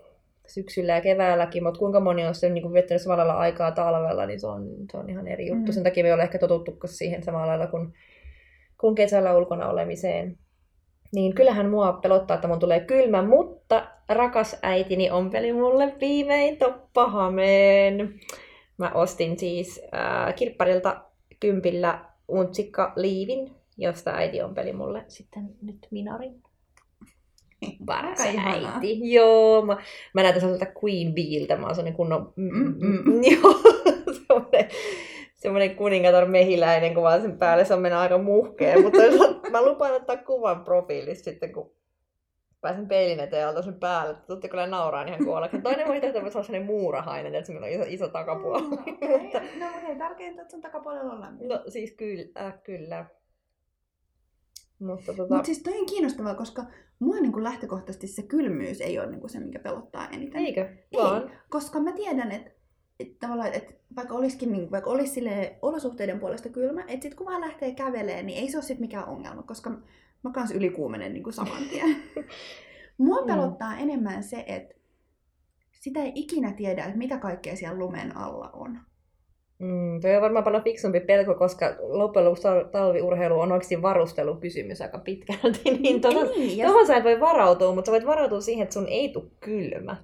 syksyllä 0.47 0.93
ja 0.95 1.01
keväälläkin, 1.01 1.63
mutta 1.63 1.79
kuinka 1.79 2.01
moni 2.01 2.27
on 2.27 2.35
sitten 2.35 2.55
niin 2.55 2.73
viettänyt 2.73 3.03
samalla 3.03 3.27
lailla 3.27 3.41
aikaa 3.41 3.73
talvella, 3.73 4.27
niin 4.27 4.41
se 4.41 4.47
on, 4.47 4.69
se 4.91 4.97
on 4.97 5.11
ihan 5.11 5.27
eri 5.27 5.47
juttu. 5.47 5.67
Mm. 5.67 5.73
Sen 5.73 5.85
takia 5.85 6.05
me 6.05 6.09
ei 6.09 6.15
ole 6.15 6.23
ehkä 6.23 6.39
totuttu 6.39 6.79
siihen 6.85 7.23
samalla 7.23 7.47
lailla 7.47 7.67
kuin, 7.67 7.93
kuin 8.81 8.95
kesällä 8.95 9.37
ulkona 9.37 9.69
olemiseen. 9.69 10.39
Niin 11.13 11.35
kyllähän 11.35 11.71
mua 11.71 11.93
pelottaa, 11.93 12.35
että 12.35 12.49
mun 12.49 12.59
tulee 12.59 12.81
kylmä, 12.81 13.23
mutta 13.23 13.96
rakas 14.09 14.57
äitini 14.63 15.11
ompeli 15.11 15.53
mulle 15.53 15.95
viimein 16.01 16.57
toppahameen. 16.57 18.21
Mä 18.79 18.91
ostin 18.95 19.39
siis 19.39 19.81
äh, 19.95 20.35
kirpparilta 20.35 21.01
kympillä 21.41 22.05
untsikka 22.29 22.93
liivin, 22.97 23.51
josta 23.77 24.11
äiti 24.11 24.43
ompeli 24.43 24.73
mulle 24.73 25.05
sitten 25.09 25.49
nyt 25.63 25.79
minarin. 25.91 26.43
Paras 27.87 28.21
äiti. 28.21 29.13
Joo, 29.13 29.63
mä, 29.67 29.77
mä 30.15 30.23
näytän 30.23 30.41
sellaiselta 30.41 30.73
Queen 30.85 31.15
Beeltä. 31.15 31.57
Mä 31.57 31.67
oon 31.67 31.75
sellainen 31.75 31.97
kunnon... 31.97 32.33
Mm, 32.37 32.75
mm. 32.79 33.23
Joo, 33.33 33.55
semmoinen, 34.13 34.69
semmoinen 35.37 35.77
kuningatar 35.77 36.27
mehiläinen, 36.27 36.95
kun 36.95 37.03
vaan 37.03 37.23
sen 37.23 37.39
päälle 37.39 37.65
se 37.65 37.75
on 37.75 37.83
mennä 37.83 38.01
aika 38.01 38.19
muhkeen. 38.19 38.83
Mutta 38.83 38.99
mä 39.53 39.63
lupaan 39.63 39.95
ottaa 39.95 40.17
kuvan 40.17 40.65
profiilista 40.65 41.25
sitten, 41.25 41.53
kun 41.53 41.76
pääsen 42.61 42.89
peilin 42.89 43.21
eteen 43.21 43.43
ja 43.43 43.49
otan 43.49 43.63
sen 43.63 43.81
päälle. 43.81 44.17
Tuutte 44.27 44.49
kyllä 44.49 44.67
nauraa 44.67 45.03
ihan 45.03 45.25
kuollakin. 45.25 45.63
Toinen 45.63 45.89
vaihtoehto 45.89 46.23
voisi 46.23 46.39
olla 46.39 46.47
sellainen 46.47 46.67
muurahainen, 46.67 47.35
että 47.35 47.47
semmoinen 47.47 47.73
iso, 47.73 47.85
iso 47.87 48.09
takapuoli. 48.09 48.63
Mm, 48.63 48.69
Mutta-. 49.23 49.41
No 49.59 49.67
hei, 49.83 49.97
tärkeintä, 49.97 50.43
että 50.43 50.53
sun 50.53 50.61
takapuolella 50.61 51.13
on 51.13 51.21
lämmin. 51.21 51.49
No 51.49 51.63
siis 51.69 51.93
kyllä, 51.93 52.47
äh, 52.47 52.55
kyllä. 52.63 53.07
Mutta 54.79 55.13
tota, 55.15 55.35
Mutta 55.35 55.47
siis 55.47 55.63
toi 55.63 55.79
on 55.79 55.87
kiinnostavaa, 55.87 56.35
koska 56.35 56.65
mua 56.99 57.21
niin 57.21 57.45
lähtökohtaisesti 57.45 58.07
se 58.07 58.23
kylmyys 58.23 58.81
ei 58.81 58.99
ole 58.99 59.11
niin 59.11 59.29
se, 59.29 59.41
mikä 59.41 59.59
pelottaa 59.59 60.09
eniten. 60.09 60.41
eikö? 60.41 60.61
Ei, 60.61 60.99
Vaan. 61.03 61.31
koska 61.49 61.81
mä 61.81 61.93
tiedän, 61.93 62.33
että 62.33 62.51
et 63.01 63.19
tavallaan, 63.19 63.53
että 63.53 63.75
vaikka 63.97 64.15
olisikin 64.15 64.53
niin, 64.53 64.71
vaikka 64.71 64.91
olisi 64.91 65.13
silleen 65.13 65.57
olosuhteiden 65.63 66.21
puolesta 66.21 66.49
kylmä, 66.49 66.85
että 66.89 67.03
sit 67.03 67.15
kun 67.15 67.27
vaan 67.27 67.41
lähtee 67.41 67.75
kävelemään, 67.75 68.27
niin 68.27 68.39
ei 68.39 68.49
se 68.51 68.57
ole 68.57 68.65
sit 68.65 68.79
mikään 68.79 69.09
ongelma, 69.09 69.43
koska 69.43 69.71
mä 70.27 70.33
kans 70.33 70.51
ylikuumenen 70.51 71.13
niin 71.13 71.23
kuin 71.23 71.33
saman 71.33 71.63
tien. 71.71 71.97
Mua 72.99 73.21
Mm. 73.21 73.27
pelottaa 73.27 73.77
enemmän 73.77 74.23
se, 74.23 74.45
että 74.47 74.75
sitä 75.73 76.03
ei 76.03 76.13
ikinä 76.15 76.53
tiedä, 76.53 76.85
että 76.85 76.99
mitä 76.99 77.19
kaikkea 77.19 77.57
siellä 77.57 77.79
lumen 77.79 78.17
alla 78.17 78.51
on. 78.53 78.79
Mm. 79.59 80.01
Toi 80.01 80.17
on 80.17 80.23
varmaan 80.23 80.45
paljon 80.45 80.63
fiksumpi 80.65 81.01
pelko, 81.01 81.35
koska 81.35 81.67
loppujen 81.81 82.25
lopuksi 82.25 82.43
tal- 82.49 82.69
talviurheilu 82.71 83.41
on 83.41 83.53
oikeasti 83.53 83.83
varustelukysymys 83.83 84.81
aika 84.81 84.99
pitkälti. 84.99 85.61
Niin 85.83 86.01
tuohon, 86.01 86.27
niin, 86.29 86.59
ja 86.59 86.67
tuohon 86.67 86.87
sä 86.87 86.97
et 86.97 87.05
voi 87.05 87.21
varautua, 87.21 87.75
mutta 87.75 87.87
sä 87.87 87.93
voit 87.93 88.07
varautua 88.07 88.41
siihen, 88.41 88.63
että 88.63 88.75
sun 88.75 88.89
ei 88.89 89.09
tule 89.09 89.31
kylmä. 89.41 89.97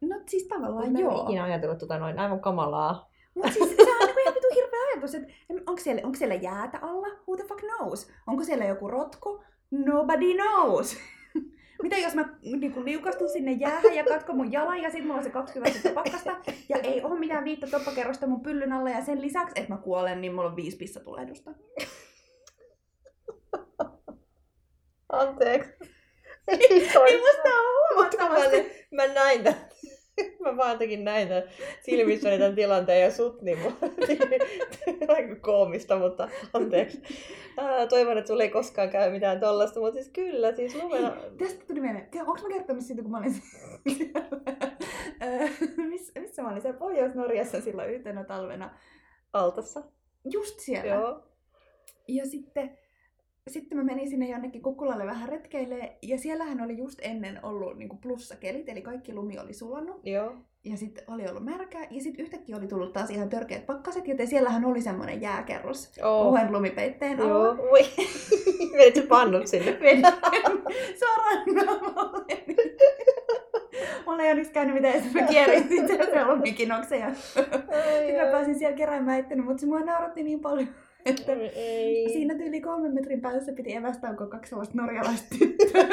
No 0.00 0.20
siis 0.26 0.46
tavallaan 0.48 0.92
Mä 0.92 0.98
en 0.98 1.06
ole 1.06 1.14
joo. 1.14 1.24
ikinä 1.24 1.44
ajatellut 1.44 1.78
tota 1.78 1.98
noin 1.98 2.18
aivan 2.18 2.40
kamalaa. 2.40 3.10
Mutta 3.34 3.50
siis 3.52 3.68
se 3.76 3.76
ihan 4.24 4.34
vitu 4.34 4.46
hirveä 4.54 4.80
ajatus, 4.92 5.14
että 5.14 5.32
onko 5.66 5.80
siellä, 5.82 6.02
onko 6.04 6.18
siellä 6.18 6.34
jäätä 6.34 6.78
alla? 6.82 7.06
Who 7.06 7.36
the 7.36 7.44
fuck 7.44 7.60
knows? 7.60 8.10
Onko 8.26 8.44
siellä 8.44 8.64
joku 8.64 8.88
rotko? 8.88 9.44
Nobody 9.70 10.34
knows. 10.34 10.96
Mitä 11.82 11.96
jos 11.96 12.14
mä 12.14 12.28
niinku 12.42 12.84
liukastun 12.84 13.28
sinne 13.28 13.52
jäähän 13.52 13.94
ja 13.94 14.04
katko 14.04 14.32
mun 14.32 14.52
jalan 14.52 14.82
ja 14.82 14.90
sit 14.90 15.02
mulla 15.04 15.18
on 15.18 15.24
se 15.24 15.30
20 15.30 15.70
astetta 15.70 15.94
pakkasta 16.02 16.52
ja 16.68 16.76
ei 16.76 17.02
oo 17.02 17.16
mitään 17.16 17.44
viittä 17.44 17.66
toppakerrosta 17.66 18.26
mun 18.26 18.40
pyllyn 18.40 18.72
alla 18.72 18.90
ja 18.90 19.04
sen 19.04 19.22
lisäksi, 19.22 19.52
että 19.56 19.74
mä 19.74 19.80
kuolen, 19.80 20.20
niin 20.20 20.34
mulla 20.34 20.48
on 20.48 20.56
viisi 20.56 20.76
pissatulehdusta. 20.76 21.50
Anteeksi. 25.08 25.70
Ei 26.48 26.80
musta 26.80 26.98
Mutta 27.96 28.16
kun 28.16 28.26
mä, 28.26 28.34
huomattavasti. 28.34 28.86
mä 28.90 29.06
näin 29.06 29.44
tämän. 29.44 29.60
Mä 30.44 30.56
vaan 30.56 30.70
jotenkin 30.70 31.04
näin 31.04 31.28
tämän 31.28 31.42
silmissäni 31.80 32.38
tämän 32.38 32.54
tilanteen 32.54 33.02
ja 33.02 33.10
sut, 33.10 33.42
niin 33.42 33.58
mulla 33.58 33.76
aika 35.14 35.36
koomista, 35.36 35.98
mutta 35.98 36.28
anteeksi. 36.52 37.02
Ää, 37.58 37.86
toivon, 37.86 38.18
että 38.18 38.28
sulla 38.28 38.42
ei 38.42 38.50
koskaan 38.50 38.90
käy 38.90 39.10
mitään 39.10 39.40
tollasta, 39.40 39.80
mutta 39.80 39.94
siis 39.94 40.08
kyllä, 40.08 40.54
siis 40.54 40.74
lumena... 40.74 41.16
Tästä 41.38 41.64
tuli 41.66 41.80
mieleen, 41.80 42.08
onko 42.26 42.42
mä 42.42 42.48
kertonut 42.48 42.84
siitä, 42.84 43.02
kun 43.02 43.10
mä 43.10 43.18
olin 43.18 43.34
missä, 45.90 46.20
missä 46.20 46.42
mä 46.42 46.50
olin 46.50 46.62
siellä 46.62 46.78
Pohjois-Norjassa 46.78 47.60
silloin 47.60 47.90
yhtenä 47.90 48.24
talvena. 48.24 48.78
Altassa. 49.32 49.82
Just 50.24 50.60
siellä. 50.60 50.94
Joo. 50.94 51.22
Ja 52.08 52.26
sitten, 52.26 52.78
sitten 53.50 53.78
mä 53.78 53.84
menin 53.84 54.10
sinne 54.10 54.28
jonnekin 54.28 54.62
Kukkulalle 54.62 55.06
vähän 55.06 55.28
retkeilee 55.28 55.98
ja 56.02 56.18
siellähän 56.18 56.60
oli 56.60 56.78
just 56.78 56.98
ennen 57.02 57.40
ollut 57.42 57.78
niin 57.78 57.98
plussakelit, 58.02 58.68
eli 58.68 58.82
kaikki 58.82 59.14
lumi 59.14 59.38
oli 59.38 59.52
sulanut. 59.52 60.00
Joo. 60.06 60.32
Ja 60.64 60.76
sitten 60.76 61.04
oli 61.06 61.28
ollut 61.28 61.44
märkää 61.44 61.86
ja 61.90 62.00
sitten 62.00 62.24
yhtäkkiä 62.24 62.56
oli 62.56 62.66
tullut 62.66 62.92
taas 62.92 63.10
ihan 63.10 63.28
törkeät 63.28 63.66
pakkaset, 63.66 64.08
joten 64.08 64.26
siellähän 64.26 64.64
oli 64.64 64.82
semmoinen 64.82 65.20
jääkerros 65.20 65.92
Oh. 66.02 66.26
ohen 66.26 66.52
lumipeitteen 66.52 67.18
Joo. 67.18 67.28
alla. 67.42 67.56
Voi. 67.70 67.80
Vedit 68.78 68.94
sä 68.94 69.02
pannut 69.08 69.46
sinne? 69.46 69.78
Vedin 69.82 70.04
suoraan 70.98 71.44
naamalle. 71.66 72.24
Mulla 74.06 74.22
ei 74.22 74.30
onneksi 74.30 74.52
käynyt 74.52 74.74
mitään, 74.74 74.94
jos 74.94 75.04
mä 75.14 75.26
sitten 75.68 76.06
se 76.10 76.24
lumikinoksen 76.26 77.00
ja 77.00 77.14
sitten 77.14 78.24
mä 78.24 78.30
pääsin 78.30 78.58
siellä 78.58 78.76
keräämään 78.76 79.20
itteni, 79.20 79.42
mutta 79.42 79.60
se 79.60 79.66
mua 79.66 79.80
nauratti 79.80 80.22
niin 80.22 80.40
paljon, 80.40 80.68
että 81.06 81.32
Ei. 81.32 82.12
Siinä 82.12 82.34
tyyli 82.34 82.60
kolmen 82.60 82.94
metrin 82.94 83.20
päässä 83.20 83.52
piti 83.52 83.74
evästä, 83.74 84.08
onko 84.08 84.26
kaksi 84.26 84.50
sellaista 84.50 84.74
norjalaista 84.76 85.36
tyttöä. 85.38 85.84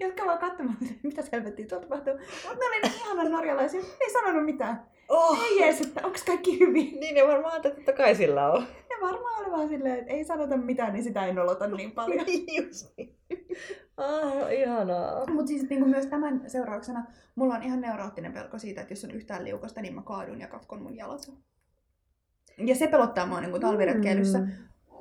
jotka 0.00 0.26
vaan 0.26 0.38
katsomaan, 0.38 0.76
mitä 1.02 1.22
selvettiin 1.22 1.68
tuolta 1.68 1.86
tapahtuu. 1.86 2.12
Mutta 2.14 2.58
ne 2.58 2.66
oli 2.66 2.80
niin 2.82 2.92
ihana 2.94 3.28
norjalaisia, 3.28 3.80
ne 3.80 3.86
ei 4.00 4.12
sanonut 4.12 4.44
mitään. 4.44 4.86
Oh. 5.08 5.38
Ei 5.44 5.60
jees, 5.60 5.80
että 5.80 6.06
onks 6.06 6.24
kaikki 6.24 6.60
hyvin. 6.60 7.00
Niin, 7.00 7.16
ja 7.16 7.28
varmaan, 7.28 7.56
että 7.56 7.70
totta 7.70 7.92
kai 7.92 8.14
sillä 8.14 8.52
on. 8.52 8.62
Ne 8.62 8.96
varmaan 9.00 9.42
oli 9.42 9.50
vaan 9.50 9.68
silleen, 9.68 9.98
että 9.98 10.12
ei 10.12 10.24
sanota 10.24 10.56
mitään, 10.56 10.92
niin 10.92 11.04
sitä 11.04 11.26
ei 11.26 11.32
nolota 11.32 11.66
niin 11.66 11.92
paljon. 11.92 12.26
Just 12.62 12.96
niin. 12.96 13.16
Ah, 13.96 14.52
ihanaa. 14.52 15.26
Mutta 15.26 15.46
siis 15.46 15.70
niin 15.70 15.88
myös 15.88 16.06
tämän 16.06 16.44
seurauksena 16.46 17.04
mulla 17.34 17.54
on 17.54 17.62
ihan 17.62 17.80
neuroottinen 17.80 18.32
pelko 18.32 18.58
siitä, 18.58 18.80
että 18.80 18.92
jos 18.92 19.04
on 19.04 19.10
yhtään 19.10 19.44
liukasta, 19.44 19.80
niin 19.80 19.94
mä 19.94 20.02
kaadun 20.02 20.40
ja 20.40 20.48
katkon 20.48 20.82
mun 20.82 20.96
jalat. 20.96 21.32
Ja 22.66 22.74
se 22.74 22.86
pelottaa 22.86 23.26
mua 23.26 23.40
niin 23.40 23.60
talviretkeilyssä 23.60 24.38
Mm. 24.38 24.48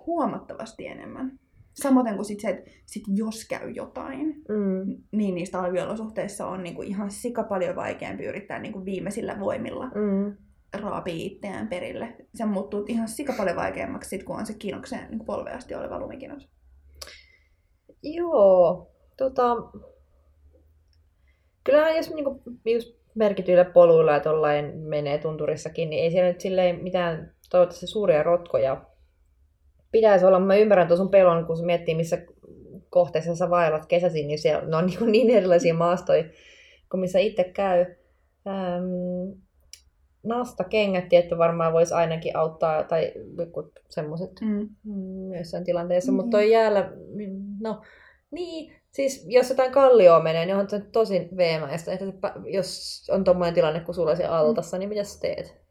huomattavasti 0.05 0.87
enemmän. 0.87 1.39
Samoin 1.73 2.15
kuin 2.15 2.25
sit 2.25 2.39
se, 2.39 2.49
että 2.49 2.71
sit 2.85 3.03
jos 3.15 3.47
käy 3.47 3.69
jotain, 3.69 4.27
Mm. 4.49 4.97
niin 5.11 5.35
niissä 5.35 5.51
talviolosuhteissa 5.59 6.47
on 6.47 6.63
niinku 6.63 6.81
ihan 6.81 7.11
sika 7.11 7.43
paljon 7.43 7.75
vaikeampi 7.75 8.25
yrittää 8.25 8.59
niinku 8.59 8.85
viimeisillä 8.85 9.39
voimilla 9.39 9.85
Mm. 9.85 10.37
raapii 10.81 11.25
itseään 11.25 11.67
perille. 11.67 12.15
Se 12.35 12.45
muuttuu 12.45 12.85
ihan 12.87 13.07
sika 13.07 13.33
paljon 13.37 13.55
vaikeammaksi 13.55 14.09
sit, 14.09 14.23
kun 14.23 14.35
on 14.39 14.45
se 14.45 14.53
kiinnokseen 14.53 15.09
niinku 15.09 15.25
polveen 15.25 15.57
asti 15.57 15.75
oleva 15.75 15.99
lumikinos. 15.99 16.49
Joo, 18.03 18.91
tota... 19.17 19.55
Kyllähän 21.63 21.95
jos 21.95 22.09
niinku, 22.09 22.41
just 22.65 22.95
merkityillä 23.15 23.65
poluilla 23.65 24.11
ja 24.11 24.21
menee 24.75 25.17
tunturissakin, 25.17 25.89
niin 25.89 26.03
ei 26.03 26.11
siellä 26.11 26.31
nyt 26.31 26.41
silleen 26.41 26.83
mitään 26.83 27.33
toivottavasti 27.53 27.87
suuria 27.87 28.23
rotkoja 28.23 28.81
pitäisi 29.91 30.25
olla. 30.25 30.39
Mä 30.39 30.55
ymmärrän 30.55 30.87
tuon 30.87 30.97
sun 30.97 31.09
pelon, 31.09 31.45
kun 31.45 31.57
se 31.57 31.65
miettii, 31.65 31.95
missä 31.95 32.17
kohteessa 32.89 33.35
sä 33.35 33.49
vaellat 33.49 33.85
kesäisin, 33.85 34.27
niin 34.27 34.39
siellä 34.39 34.67
ne 34.67 34.77
on 34.77 34.85
niin, 34.85 35.11
niin 35.11 35.29
erilaisia 35.29 35.73
maastoja 35.73 36.23
kuin 36.91 37.01
missä 37.01 37.19
itse 37.19 37.43
käy. 37.43 37.85
Ähm, 38.47 39.39
nasta 40.23 40.63
kengät 40.63 41.09
tietty 41.09 41.37
varmaan 41.37 41.73
voisi 41.73 41.93
ainakin 41.93 42.37
auttaa, 42.37 42.83
tai 42.83 43.13
semmoiset 43.89 44.31
Mm. 44.41 44.69
Mm, 44.83 45.33
jossain 45.33 45.63
tilanteessa, 45.63 46.11
mm. 46.11 46.15
Niin. 46.15 46.25
mutta 46.25 46.37
toi 46.37 46.51
jäällä, 46.51 46.91
no 47.61 47.81
niin, 48.31 48.75
siis 48.91 49.25
jos 49.27 49.49
jotain 49.49 49.71
kallioa 49.71 50.23
menee, 50.23 50.45
niin 50.45 50.55
on 50.55 50.69
se 50.69 50.79
tosi 50.79 51.29
veemäistä, 51.37 51.93
että 51.93 52.05
jos 52.45 53.01
on 53.11 53.23
tommoinen 53.23 53.53
tilanne 53.53 53.79
kuin 53.79 53.95
sulla 53.95 54.15
siellä 54.15 54.37
altassa, 54.37 54.77
niin 54.77 54.89
mitä 54.89 55.03
sä 55.03 55.19
teet? 55.19 55.63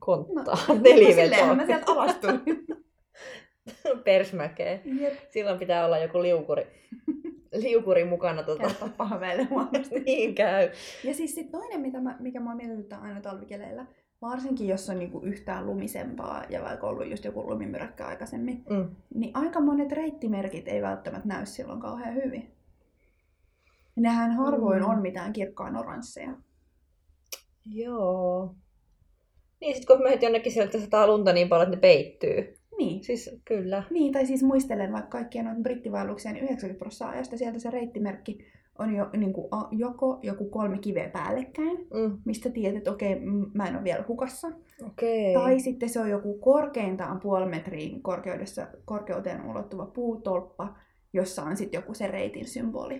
Konttaa, 0.00 0.44
no, 0.44 0.56
Silleenhän 0.56 0.82
nelivetoa, 0.82 1.54
mä 1.54 1.66
sieltä 1.66 1.92
alastuin. 1.92 2.40
persmäkeä. 4.04 4.80
Jep. 5.00 5.14
Silloin 5.30 5.58
pitää 5.58 5.86
olla 5.86 5.98
joku 5.98 6.22
liukuri, 6.22 6.66
liukuri 7.52 8.04
mukana. 8.04 8.42
Tota. 8.42 8.62
Kertaa 8.62 8.88
pahveille 8.96 9.42
huonosti. 9.44 10.00
niin 10.06 10.34
käy. 10.34 10.70
Ja 11.04 11.14
siis 11.14 11.34
sit 11.34 11.50
toinen, 11.50 11.80
mitä 11.80 12.00
mä, 12.00 12.16
mikä 12.20 12.40
mua 12.40 12.54
mietityttää 12.54 13.00
aina 13.00 13.20
talvikeleillä, 13.20 13.86
varsinkin 14.22 14.68
jos 14.68 14.90
on 14.90 14.98
niinku 14.98 15.20
yhtään 15.24 15.66
lumisempaa 15.66 16.44
ja 16.48 16.62
vaikka 16.62 16.86
ollut 16.86 17.10
just 17.10 17.24
joku 17.24 17.50
lumimyräkkä 17.50 18.06
aikaisemmin, 18.06 18.64
Mm. 18.70 18.88
niin 19.14 19.30
aika 19.36 19.60
monet 19.60 19.92
reittimerkit 19.92 20.68
ei 20.68 20.82
välttämättä 20.82 21.28
näy 21.28 21.46
silloin 21.46 21.80
kauhean 21.80 22.14
hyvin. 22.14 22.54
Nehän 23.96 24.32
harvoin 24.32 24.82
Mm. 24.82 24.88
on 24.90 25.02
mitään 25.02 25.32
kirkkaan 25.32 25.76
oransseja. 25.76 26.30
Joo. 27.66 28.54
Niin 29.60 29.74
sit 29.76 29.86
kun 29.86 30.02
menet 30.02 30.22
jonnekin 30.22 30.52
sieltä 30.52 30.80
sataa 30.80 31.06
lunta 31.06 31.32
niin 31.32 31.48
paljon, 31.48 31.66
että 31.68 31.76
ne 31.76 31.80
peittyy. 31.80 32.54
Niin. 32.78 33.04
Siis 33.04 33.30
kyllä. 33.44 33.82
Niin, 33.90 34.12
tai 34.12 34.26
siis 34.26 34.42
muistelen 34.42 34.92
vaikka 34.92 35.10
kaikkia 35.10 35.42
noita 35.42 35.60
brittivaelluksia, 35.60 36.32
niin 36.32 36.44
90 36.44 36.78
prosenttia 36.78 37.08
ajasta 37.16 37.36
sieltä 37.36 37.58
se 37.58 37.70
reittimerkki 37.70 38.38
on 38.78 38.94
jo, 38.94 39.10
niin 39.16 39.32
kuin, 39.32 39.48
joko 39.70 40.18
joku 40.22 40.48
kolme 40.50 40.78
kiveä 40.78 41.08
päällekkäin, 41.08 41.76
Mm. 41.76 42.18
mistä 42.24 42.50
tiedät, 42.50 42.76
että 42.78 42.90
okei, 42.90 43.14
m- 43.14 43.50
mä 43.54 43.68
en 43.68 43.74
ole 43.76 43.84
vielä 43.84 44.04
hukassa. 44.08 44.48
Okei. 44.86 45.34
Tai 45.34 45.60
sitten 45.60 45.88
se 45.88 46.00
on 46.00 46.10
joku 46.10 46.38
korkeintaan 46.38 47.20
puoli 47.20 47.46
metriin 47.46 48.02
korkeudessa, 48.02 48.66
korkeuteen 48.84 49.46
ulottuva 49.50 49.86
puutolppa, 49.86 50.74
jossa 51.12 51.42
on 51.42 51.56
sitten 51.56 51.78
joku 51.78 51.94
se 51.94 52.06
reitin 52.06 52.46
symboli. 52.48 52.98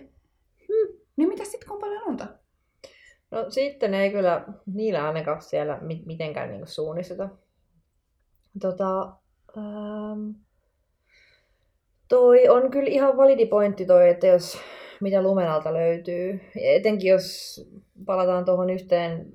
Hmm. 0.67 0.97
Niin 1.17 1.29
mitä 1.29 1.43
sitten 1.43 1.67
kun 1.67 1.75
on 1.75 1.81
paljon 1.81 2.01
lunta? 2.05 2.27
No 3.31 3.49
sitten 3.49 3.93
ei 3.93 4.11
kyllä 4.11 4.45
niillä 4.73 5.07
ainakaan 5.07 5.41
siellä 5.41 5.77
mi- 5.81 6.03
mitenkään 6.05 6.49
niinku 6.49 6.65
suunnisteta. 6.67 7.29
Tota, 8.61 9.01
ähm, 9.57 10.29
toi 12.09 12.47
on 12.49 12.71
kyllä 12.71 12.89
ihan 12.89 13.17
validi 13.17 13.45
pointti 13.45 13.85
toi, 13.85 14.09
että 14.09 14.27
jos 14.27 14.57
mitä 15.01 15.21
lumenalta 15.21 15.73
löytyy. 15.73 16.39
Etenkin 16.61 17.09
jos 17.09 17.59
palataan 18.05 18.45
tuohon 18.45 18.69
yhteen 18.69 19.25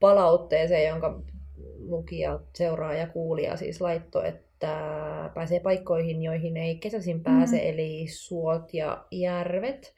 palautteeseen, 0.00 0.88
jonka 0.88 1.20
lukija, 1.78 2.40
seuraaja, 2.54 3.06
kuulija 3.06 3.56
siis 3.56 3.80
laittoi, 3.80 4.28
että 4.28 5.30
pääsee 5.34 5.60
paikkoihin, 5.60 6.22
joihin 6.22 6.56
ei 6.56 6.78
kesäisin 6.78 7.22
pääse, 7.22 7.56
Mhm. 7.56 7.66
eli 7.66 8.06
suot 8.08 8.74
ja 8.74 9.04
järvet. 9.10 9.94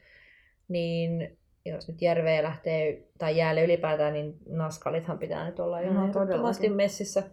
Niin 0.67 1.37
jos 1.67 1.87
nyt 1.87 2.01
järveä 2.01 2.43
lähtee, 2.43 3.07
tai 3.17 3.37
jäälle 3.37 3.63
ylipäätään, 3.63 4.13
niin 4.13 4.37
naskalithan 4.49 5.19
pitää 5.19 5.45
nyt 5.45 5.59
olla 5.59 5.81
jo 5.81 5.93
No, 5.93 6.07
ehdottomasti 6.07 6.69
messissä. 6.69 7.23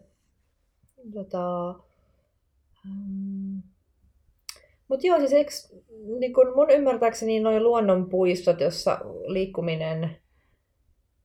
Tota, 1.14 1.74
mm, 2.84 3.62
mutta 4.88 5.06
joo, 5.06 5.18
siis 5.18 5.32
eks, 5.32 5.74
niin 6.18 6.34
kun 6.34 6.52
mun 6.54 6.70
ymmärtääkseni 6.70 7.40
noin 7.40 7.62
luonnonpuistot, 7.62 8.60
jossa 8.60 8.98
liikkuminen 9.26 10.16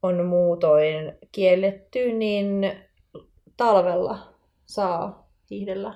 on 0.03 0.25
muutoin 0.25 1.17
kielletty, 1.31 2.11
niin 2.13 2.71
talvella 3.57 4.33
saa 4.65 5.29
hiihdellä 5.49 5.93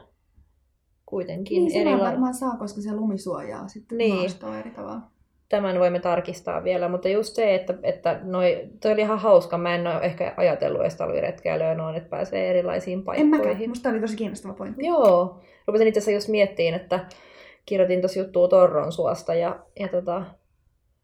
kuitenkin 1.06 1.66
Niin, 1.66 1.88
erila- 1.88 2.04
varmaan 2.04 2.34
saa, 2.34 2.58
koska 2.58 2.82
se 2.82 2.94
lumi 2.94 3.18
suojaa 3.18 3.68
sitten 3.68 3.98
Niin. 3.98 4.16
maastoa 4.16 4.60
eri 4.60 4.72
tavalla. 4.72 5.02
Tämän 5.54 5.80
voimme 5.80 6.00
tarkistaa 6.00 6.64
vielä, 6.64 6.90
mutta 6.90 7.10
just 7.10 7.36
se, 7.36 7.56
että, 7.56 7.74
että 7.84 8.20
noi, 8.24 8.68
toi 8.82 8.92
oli 8.92 9.02
ihan 9.02 9.20
hauska. 9.20 9.58
Mä 9.58 9.76
en 9.76 9.88
ole 9.88 10.00
ehkä 10.02 10.34
ajatellut 10.38 10.82
edes 10.82 10.96
talviretkeilyä 10.96 11.76
noin, 11.76 11.96
että 11.96 12.10
pääsee 12.10 12.50
erilaisiin 12.50 13.00
En 13.00 13.04
paikkoihin. 13.04 13.48
mäkään. 13.48 13.70
Musta 13.70 13.90
oli 13.90 14.00
tosi 14.00 14.16
kiinnostava 14.16 14.54
pointti. 14.54 14.86
Joo. 14.86 15.42
Rupesin 15.68 15.88
itse 15.88 16.00
asiassa 16.00 16.18
just 16.18 16.28
miettiin, 16.28 16.74
että 16.74 17.06
kirjoitin 17.66 18.02
tuossa 18.02 18.20
juttua 18.20 18.48
Torron 18.48 18.92
suosta 18.92 19.34
ja, 19.34 19.60
ja 19.80 19.88
tota, 19.88 20.18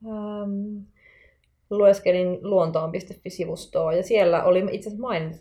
ähm, 0.06 0.78
lueskelin 1.70 2.40
luontoon.fi-sivustoa 2.42 3.94
ja 3.94 4.04
siellä 4.04 4.44
oli 4.44 4.60
itse 4.72 4.90
asiassa 4.90 5.02
main, 5.02 5.36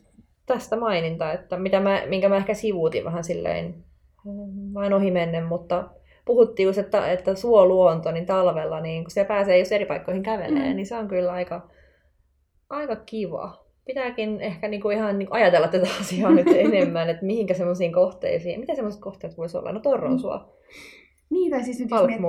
tästä 0.47 0.77
maininta, 0.77 1.33
että 1.33 1.57
mitä 1.57 1.81
mä, 1.81 2.03
minkä 2.09 2.29
mä 2.29 2.37
ehkä 2.37 2.55
sivuutin 2.55 3.05
vähän 3.05 3.25
silleen 3.25 3.75
vain 4.75 4.93
ohi 4.93 5.11
mennen, 5.11 5.45
mutta 5.45 5.89
puhuttiin 6.29 6.67
just, 6.67 6.79
että, 6.79 7.13
että 7.13 7.35
suoluonto, 7.35 8.11
niin 8.13 8.27
talvella, 8.27 8.81
niin 8.81 9.05
kun 9.05 9.11
siellä 9.11 9.29
pääsee 9.29 9.59
jos 9.59 9.73
eri 9.73 9.87
paikkoihin 9.87 10.23
kävelee, 10.23 10.69
Mm. 10.71 10.77
niin 10.77 10.87
se 10.87 10.97
on 10.97 11.09
kyllä 11.09 11.33
aika, 11.33 11.69
aika 12.71 12.97
kiva. 12.97 13.65
Pitääkin 13.85 14.41
ehkä 14.41 14.69
niinku 14.69 14.91
ihan 14.91 15.19
niinku 15.19 15.35
ajatella 15.35 15.69
tätä 15.69 15.89
asiaa 16.01 16.31
nyt 16.31 16.47
enemmän, 16.67 17.11
että 17.11 17.25
mihinkä 17.25 17.55
semmoisiin 17.55 17.93
kohteisiin, 17.93 18.61
mitä 18.61 18.75
semmoiset 18.75 19.01
kohteet 19.01 19.39
voisi 19.39 19.57
olla? 19.59 19.73
No 19.73 19.81
Torronsua. 19.81 20.53
Niin, 21.31 21.51
tai 21.51 21.65
siis 21.65 21.81
nyt 21.81 21.91
jos 21.91 22.01
miettii... 22.07 22.27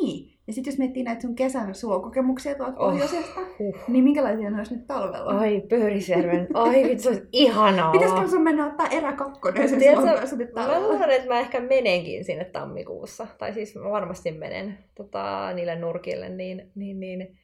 Niin. 0.00 0.29
Ja 0.50 0.54
sitten 0.54 0.70
jos 0.72 0.78
miettii 0.78 1.02
näitä 1.02 1.22
sun 1.22 1.34
kesän 1.34 1.74
suokokemuksia 1.74 2.54
tuolta 2.54 2.76
Oh. 2.80 2.90
pohjoisesta, 2.90 3.40
Huh. 3.58 3.76
niin 3.88 4.04
minkälaisia 4.04 4.50
ne 4.50 4.58
olisi 4.58 4.74
nyt 4.76 4.86
talvella? 4.86 5.30
Ai, 5.38 5.60
Pöyrisjärven. 5.68 6.48
Ai, 6.54 6.84
vitsi, 6.84 7.02
se 7.02 7.08
olisi 7.08 7.28
ihanaa. 7.32 7.92
Pitäisikö 7.92 8.28
sun 8.28 8.42
mennä 8.42 8.66
ottaa 8.66 8.86
erä 8.90 9.12
kakkonen 9.12 9.68
sen 9.68 9.78
Tiedätkö, 9.78 10.36
nyt 10.36 10.54
Mä 10.54 10.62
talvella? 10.62 10.88
luulen, 10.88 11.10
että 11.10 11.28
mä 11.28 11.40
ehkä 11.40 11.60
menenkin 11.60 12.24
sinne 12.24 12.44
tammikuussa. 12.44 13.26
Tai 13.38 13.52
siis 13.52 13.74
mä 13.76 13.90
varmasti 13.90 14.30
menen 14.32 14.78
tota, 14.94 15.52
niille 15.52 15.74
nurkille, 15.78 16.28
niin... 16.28 16.70
niin, 16.74 17.00
niin. 17.00 17.38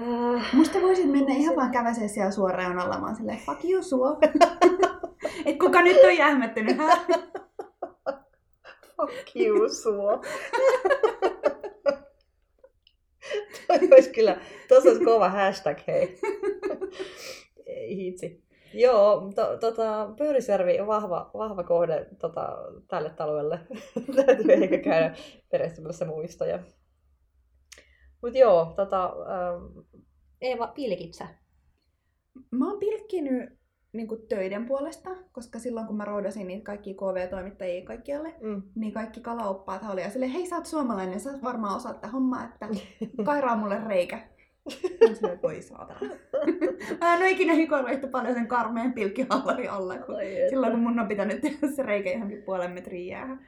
Äh, 0.00 0.54
Musta 0.54 0.80
voisit 0.82 1.10
mennä 1.10 1.34
ihan 1.34 1.56
vaan 1.56 1.70
käväsee 1.70 2.08
siellä 2.08 2.30
suoreunalla, 2.30 3.00
vaan 3.00 3.16
silleen, 3.16 3.38
fuck 3.38 3.64
you, 3.64 3.82
suo. 3.82 4.18
Et 5.46 5.58
kuka 5.58 5.82
nyt 5.82 5.96
on 6.06 6.16
jähmettynyt, 6.16 6.76
fuck 8.96 9.36
you, 9.36 9.68
suo. 9.68 10.20
Toi 13.78 13.88
olisi 13.92 14.10
kyllä, 14.10 14.40
tuossa 14.68 14.88
olisi 14.88 15.04
kova 15.04 15.28
hashtag, 15.28 15.78
hei. 15.86 16.18
Ei 17.66 17.96
hitsi. 18.04 18.48
Joo, 18.74 19.32
to, 19.34 19.56
tota, 19.56 20.14
Pöyrisjärvi 20.18 20.80
on 20.80 20.86
vahva, 20.86 21.30
vahva 21.34 21.62
kohde 21.62 22.06
tota, 22.18 22.56
tälle 22.88 23.10
talvelle. 23.10 23.60
Täytyy 24.26 24.52
ehkä 24.52 24.78
käydä 24.78 25.16
perehtymässä 25.50 26.04
muistoja. 26.04 26.58
Mutta 28.22 28.38
joo, 28.38 28.72
tota, 28.76 29.04
ähm, 29.04 29.78
Eeva, 30.40 30.66
pilkitsä. 30.66 31.28
Mä 32.50 32.70
oon 32.70 32.78
pilkkinyt 32.78 33.57
niin 33.98 34.08
töiden 34.28 34.66
puolesta, 34.66 35.10
koska 35.32 35.58
silloin 35.58 35.86
kun 35.86 35.96
mä 35.96 36.04
roudasin 36.04 36.46
niitä 36.46 36.64
kaikkia 36.64 36.94
KV-toimittajia 36.94 37.84
kaikkialle, 37.84 38.34
Mm. 38.40 38.62
niin 38.74 38.92
kaikki 38.92 39.20
kalaoppaat 39.20 39.82
oli 39.92 40.00
ja 40.02 40.10
silleen, 40.10 40.30
hei 40.32 40.46
sä 40.46 40.56
oot 40.56 40.66
suomalainen, 40.66 41.20
sä 41.20 41.38
varmaan 41.42 41.76
osaat 41.76 41.96
tätä 42.00 42.08
hommaa, 42.12 42.44
että 42.44 42.68
kairaa 43.24 43.56
mulle 43.56 43.80
reikä. 43.86 44.16
Mä 45.08 45.14
silleen, 45.14 45.42
voi 45.42 45.62
saatana. 45.62 46.00
Mä 47.00 47.14
en 47.14 47.20
ole 47.20 47.30
ikinä 47.30 47.54
hikoillut 47.54 47.92
yhtä 47.92 48.06
paljon 48.06 48.34
sen 48.34 48.46
karmeen 48.46 48.92
pilkkihallarin 48.92 49.70
alla, 49.70 49.98
kun 49.98 50.16
Ai 50.16 50.26
silloin 50.50 50.72
kun 50.72 50.80
mun 50.80 51.00
on 51.00 51.08
pitänyt 51.08 51.40
tehdä 51.40 51.68
se 51.76 51.82
reikä 51.82 52.10
johonkin 52.12 52.42
puolen 52.42 52.70
metrin 52.70 53.06
jäähän. 53.06 53.40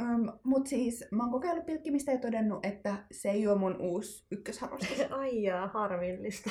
Öm, 0.00 0.28
mut 0.44 0.66
siis 0.66 1.04
mä 1.10 1.22
oon 1.22 1.32
kokeillut 1.32 1.66
pilkkimistä 1.66 2.12
ja 2.12 2.18
todennut, 2.18 2.66
että 2.66 2.94
se 3.12 3.30
ei 3.30 3.46
ole 3.48 3.58
mun 3.58 3.76
uusi 3.80 4.26
ykkösharrastus. 4.30 5.00
Ai 5.10 5.42
jaa, 5.42 5.66
harmillista. 5.68 6.50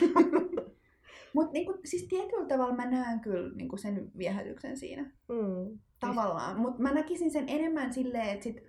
Mut 1.34 1.52
niinku, 1.52 1.78
siis 1.86 2.08
tietyllä 2.08 2.48
tavalla 2.48 2.76
mä 2.76 2.86
näen 2.90 3.20
kyllä 3.20 3.56
niinku 3.56 3.78
sen 3.78 4.12
viehätyksen 4.18 4.78
siinä. 4.78 5.04
mm. 5.30 5.80
Tavallaan. 6.00 6.60
Mutta 6.60 6.82
mä 6.82 6.94
näkisin 6.94 7.32
sen 7.32 7.50
enemmän 7.50 7.94
silleen, 7.94 8.30
että 8.30 8.44
sit, 8.44 8.64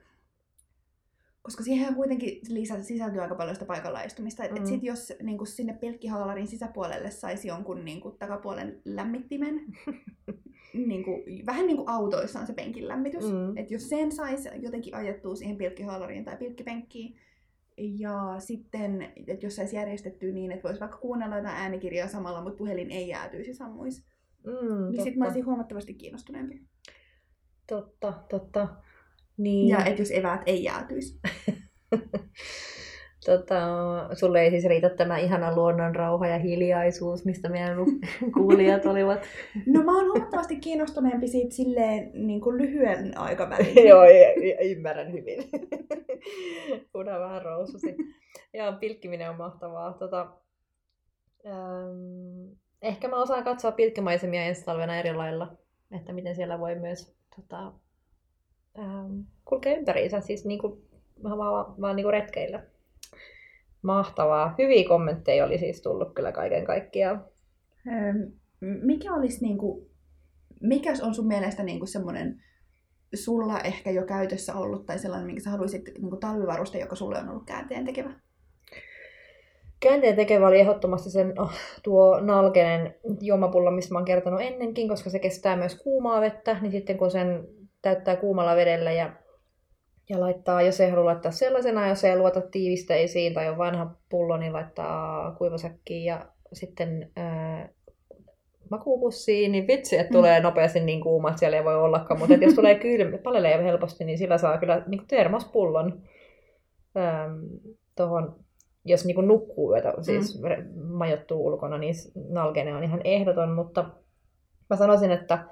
koska 1.43 1.63
siihen 1.63 1.95
kuitenkin 1.95 2.41
lisä, 2.49 2.83
sisältyy 2.83 3.21
aika 3.21 3.35
paljon 3.35 3.57
sitä 3.57 3.67
paikalla 3.67 4.03
istumista. 4.03 4.45
Että 4.45 4.57
Mm. 4.57 4.63
et 4.63 4.67
sit 4.69 4.83
jos 4.83 5.13
niinku 5.23 5.45
sinne 5.45 5.73
pilkkihallarin 5.73 6.47
sisäpuolelle 6.47 7.11
saisi 7.11 7.49
jonkun 7.49 7.85
niinku, 7.85 8.11
takapuolen 8.11 8.81
lämmittimen, 8.85 9.61
niinku, 10.87 11.11
vähän 11.47 11.67
niin 11.67 11.77
kuin 11.77 11.89
autoissa 11.89 12.41
on 12.41 12.47
se 12.47 12.53
penkin 12.53 12.89
lämmitys. 12.89 13.25
Mm. 13.25 13.57
Että 13.57 13.75
jos 13.75 13.89
sen 13.89 14.13
saisi 14.13 14.49
jotenkin 14.61 14.95
ajettua 14.95 15.35
siihen 15.35 15.57
pilkkihallariin 15.57 16.25
tai 16.25 16.37
pilkkipenkkiin, 16.37 17.17
ja 17.81 18.35
sitten, 18.39 19.13
että 19.27 19.47
jos 19.47 19.57
saisi 19.57 19.77
järjestettyä 19.77 20.33
niin, 20.33 20.53
että 20.53 20.63
voisi 20.63 20.81
vaikka 20.81 20.99
kuunnella 20.99 21.37
jotain 21.37 21.57
äänikirjaa 21.57 22.09
samalla, 22.09 22.43
mutta 22.43 22.59
puhelin 22.59 22.91
ei 22.91 23.09
jäätyisi 23.09 23.55
sammuisi, 23.55 24.11
Mm, 24.45 24.91
niin 24.91 25.03
sitten 25.03 25.19
mä 25.19 25.25
olisin 25.25 25.47
huomattavasti 25.47 25.95
kiinnostuneempi. 25.95 26.63
Totta, 27.67 28.13
totta. 28.29 28.69
Niin. 29.37 29.69
Ja 29.69 29.85
että 29.85 30.03
jos 30.03 30.11
eväät 30.11 30.43
ei 30.47 30.65
jäätyisi. 30.65 31.21
Tota, 33.27 33.61
sulle 34.15 34.41
ei 34.41 34.51
siis 34.51 34.65
riitä 34.65 34.89
tämä 34.89 35.19
ihana 35.19 35.55
luonnon 35.55 35.95
rauha 35.95 36.27
ja 36.27 36.39
hiljaisuus, 36.39 37.25
mistä 37.25 37.49
meidän 37.49 37.77
kuulijat 38.37 38.87
olivat. 38.87 39.23
No 39.67 39.83
mä 39.83 39.97
oon 39.97 40.07
huomattavasti 40.07 40.57
kiinnostuneempi 40.57 41.29
siitä 41.29 41.55
silleen 41.55 42.11
niin 42.15 42.41
kuin 42.41 42.59
lyhyen 42.59 43.19
aikavälin. 43.19 43.89
Joo, 43.89 44.03
ymmärrän 44.65 45.13
hyvin. 45.13 45.45
Puna 46.93 47.21
vähän 47.21 47.43
roususi. 47.43 47.97
Joo, 48.55 48.73
pilkkiminen 48.73 49.31
on 49.31 49.37
mahtavaa. 49.37 49.93
Tota, 49.93 50.33
ähm, 51.47 52.53
ehkä 52.83 53.09
mä 53.09 53.23
osaan 53.23 53.45
katsoa 53.45 53.73
pilkkimaisemia 53.73 54.45
ensi 54.45 54.65
talvena 54.65 54.97
eri 54.97 55.15
lailla, 55.15 55.57
että 55.97 56.13
miten 56.13 56.35
siellä 56.35 56.61
voi 56.61 56.75
myös 56.75 57.17
tota, 57.37 57.73
ähm, 58.79 59.21
kulkea 59.45 59.77
ympäriinsä, 59.77 60.21
siis 60.21 60.45
niinku, 60.45 60.83
vaan, 61.23 61.39
vaan, 61.39 61.81
vaan 61.81 61.97
niinku 61.97 62.11
retkeillä. 62.11 62.63
Mahtavaa. 63.83 64.55
Hyviä 64.59 64.89
kommentteja 64.89 65.45
oli 65.45 65.59
siis 65.59 65.83
tullut 65.83 66.15
kyllä 66.15 66.33
kaiken 66.33 66.65
kaikkiaan. 66.65 67.25
Öm, 67.87 68.33
Mikä 68.61 69.15
olisi 69.15 69.45
niin 69.45 69.59
kuin, 69.59 69.87
mikäs 70.61 71.01
on 71.01 71.15
sun 71.15 71.27
mielestä 71.27 71.63
niin 71.63 71.79
kuin 71.79 71.89
semmoinen 71.89 72.43
sulla 73.15 73.61
ehkä 73.61 73.91
jo 73.91 74.07
käytössä 74.07 74.55
ollut 74.55 74.87
tai 74.87 74.99
sellainen, 74.99 75.27
minkä 75.27 75.43
sä 75.43 75.51
haluaisit 75.51 75.85
niin 75.85 76.11
kuin 76.11 76.21
talvivaruste, 76.21 76.79
joka 76.79 76.97
sulle 76.97 77.19
on 77.19 77.29
ollut 77.29 77.47
käänteen 77.47 77.85
tekevä? 77.85 78.11
Käänteen 79.81 80.17
tekevä 80.17 80.49
oli 80.49 80.61
ehdottomasti 80.61 81.11
sen 81.11 81.41
oh, 81.41 81.53
tuo 81.83 82.21
nalkenen 82.21 82.95
juomapullo, 83.21 83.71
mistä 83.71 83.95
mä 83.95 83.99
oon 83.99 84.05
kertonut 84.05 84.41
ennenkin, 84.41 84.89
koska 84.89 85.11
se 85.11 85.19
kestää 85.19 85.57
myös 85.57 85.83
kuumaa 85.83 86.21
vettä, 86.21 86.57
niin 86.61 86.73
sitten 86.73 86.99
kun 86.99 87.11
sen 87.11 87.49
täyttää 87.83 88.17
kuumalla 88.17 88.57
vedellä 88.57 88.93
ja, 88.93 89.13
ja 90.11 90.21
laittaa, 90.21 90.63
jos 90.63 90.81
ei 90.81 90.91
halua 90.91 91.05
laittaa 91.05 91.33
sellaisena, 91.33 91.89
jos 91.89 92.05
ei 92.05 92.19
luota 92.19 92.41
tiivisteisiin 92.41 93.35
tai 93.35 93.49
on 93.49 93.59
vanha 93.59 93.95
pullo, 94.09 94.37
niin 94.37 94.53
laittaa 94.53 95.35
kuivasäkkiin 95.35 96.05
ja 96.05 96.27
sitten 96.53 97.11
ää, 97.17 97.69
makuupussiin, 98.71 99.53
niin 99.53 99.67
vitsi, 99.67 99.99
että 99.99 100.13
tulee 100.13 100.41
nopeasti 100.41 100.81
niin 100.81 101.01
kuuma, 101.01 101.29
että 101.29 101.39
siellä 101.39 101.57
ei 101.57 101.65
voi 101.65 101.75
ollakaan, 101.75 102.19
mutta 102.19 102.35
jos 102.35 102.55
tulee 102.55 102.75
kylmä, 102.89 103.19
palelee 103.19 103.65
helposti, 103.65 104.05
niin 104.05 104.19
sillä 104.19 104.39
saa 104.39 104.59
kyllä 104.59 104.83
niin 104.87 105.07
termospullon 105.09 106.03
äm, 106.97 107.41
tuohon 107.97 108.37
jos 108.85 109.05
niin 109.05 109.29
nukkuu 109.29 109.75
yötä, 109.75 109.95
siis 110.01 110.43
mm. 110.43 110.83
majoittuu 110.83 111.47
ulkona, 111.47 111.79
niin 111.79 111.95
nalkene 112.29 112.75
on 112.75 112.85
ihan 112.85 113.01
ehdoton, 113.05 113.53
mutta 113.53 113.91
mä 114.71 114.77
sanoisin, 114.77 115.11
että 115.11 115.45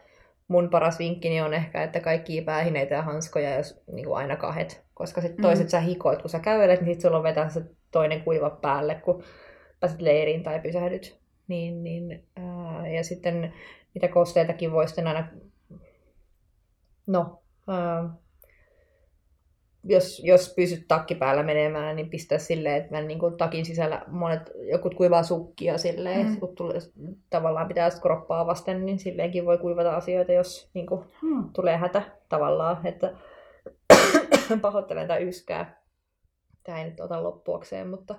mun 0.49 0.71
paras 0.71 0.99
vinkkini 0.99 1.41
on 1.41 1.55
ehkä, 1.55 1.83
että 1.83 2.01
kaikki 2.01 2.41
päähineitä 2.41 2.95
ja 2.95 3.03
hanskoja, 3.03 3.57
jos 3.57 3.83
niin 3.93 4.07
kuin 4.07 4.17
aina 4.17 4.37
kahet, 4.37 4.85
koska 4.95 5.21
sitten 5.21 5.43
toiset 5.43 5.67
mm. 5.67 5.71
sä 5.71 5.81
hikoit, 5.81 6.21
kun 6.21 6.31
sä 6.31 6.39
kävelet, 6.39 6.81
niin 6.81 6.95
sit 6.95 7.01
sulla 7.01 7.17
on 7.17 7.23
vetää 7.23 7.49
se 7.49 7.65
toinen 7.91 8.23
kuiva 8.23 8.51
päälle, 8.51 8.95
kun 8.95 9.23
pääset 9.81 10.03
leiriin 10.03 10.43
tai 10.43 10.61
pysähdyt. 10.61 11.19
Niin, 11.49 11.85
niin, 11.85 12.25
ää, 12.37 12.89
ja 12.89 13.05
sitten 13.05 13.55
niitä 13.95 14.09
kosteitakin 14.09 14.73
voi 14.73 14.87
sitten 14.89 15.07
aina, 15.07 15.29
no, 17.07 17.43
ää, 17.69 18.11
jos, 19.89 20.23
jos 20.25 20.55
pysyt 20.57 20.85
takki 20.89 21.15
päällä 21.15 21.43
menemään, 21.43 21.97
niin 21.97 22.11
pistää 22.11 22.39
silleen, 22.39 22.77
että 22.77 22.95
mä 22.95 23.03
niin 23.03 23.19
kuin 23.19 23.37
takin 23.37 23.67
sisällä 23.67 24.03
monet, 24.07 24.51
jokut 24.73 24.95
kuivaa 24.95 25.23
sukkia 25.23 25.79
silleen, 25.79 26.27
mm. 26.27 26.41
kun 26.41 26.57
tulee, 26.57 26.81
tavallaan 27.31 27.69
pitää 27.69 27.91
kroppaa 28.03 28.47
vasten, 28.47 28.87
niin 28.87 28.99
silleenkin 28.99 29.47
voi 29.47 29.59
kuivata 29.59 29.97
asioita, 29.97 30.33
jos 30.33 30.71
niin 30.75 30.87
kuin, 30.87 31.05
hmm. 31.23 31.45
tulee 31.53 31.77
hätä 31.77 32.03
tavallaan, 32.29 32.87
että 32.87 33.13
pahoittelen 34.63 35.09
tai 35.09 35.29
yskää. 35.29 35.83
Tämä 36.65 36.79
ei 36.79 36.91
nyt 36.91 37.01
ota 37.01 37.23
loppuakseen, 37.23 37.89
mutta, 37.89 38.15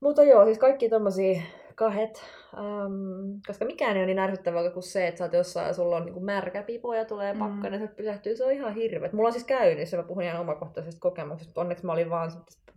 mutta 0.00 0.22
joo, 0.22 0.44
siis 0.44 0.58
kaikki 0.58 0.88
tommosia 0.88 1.42
kahet, 1.74 2.22
ähm, 2.58 3.40
koska 3.46 3.64
mikään 3.64 3.96
ei 3.96 4.00
ole 4.00 4.06
niin 4.06 4.18
ärsyttävää 4.18 4.70
kuin 4.70 4.82
se, 4.82 5.06
että 5.08 5.18
sä 5.18 5.24
oot 5.24 5.32
jossain 5.32 5.66
ja 5.66 5.72
sulla 5.72 5.96
on 5.96 6.06
niin 6.06 6.24
märkä 6.24 6.62
pipo 6.62 6.94
ja 6.94 7.04
tulee 7.04 7.32
Mm. 7.32 7.38
pakkanen, 7.38 7.80
mm. 7.80 7.88
se 7.88 7.94
pysähtyy, 7.94 8.36
se 8.36 8.44
on 8.44 8.52
ihan 8.52 8.74
hirveet. 8.74 9.12
Mulla 9.12 9.28
on 9.28 9.32
siis 9.32 9.44
käynyt, 9.44 9.92
mä 9.96 10.02
puhun 10.02 10.22
ihan 10.22 10.40
omakohtaisesta 10.40 11.00
kokemuksesta, 11.00 11.48
mutta 11.48 11.60
onneksi 11.60 11.86
mä 11.86 11.92
olin 11.92 12.10
vaan 12.10 12.30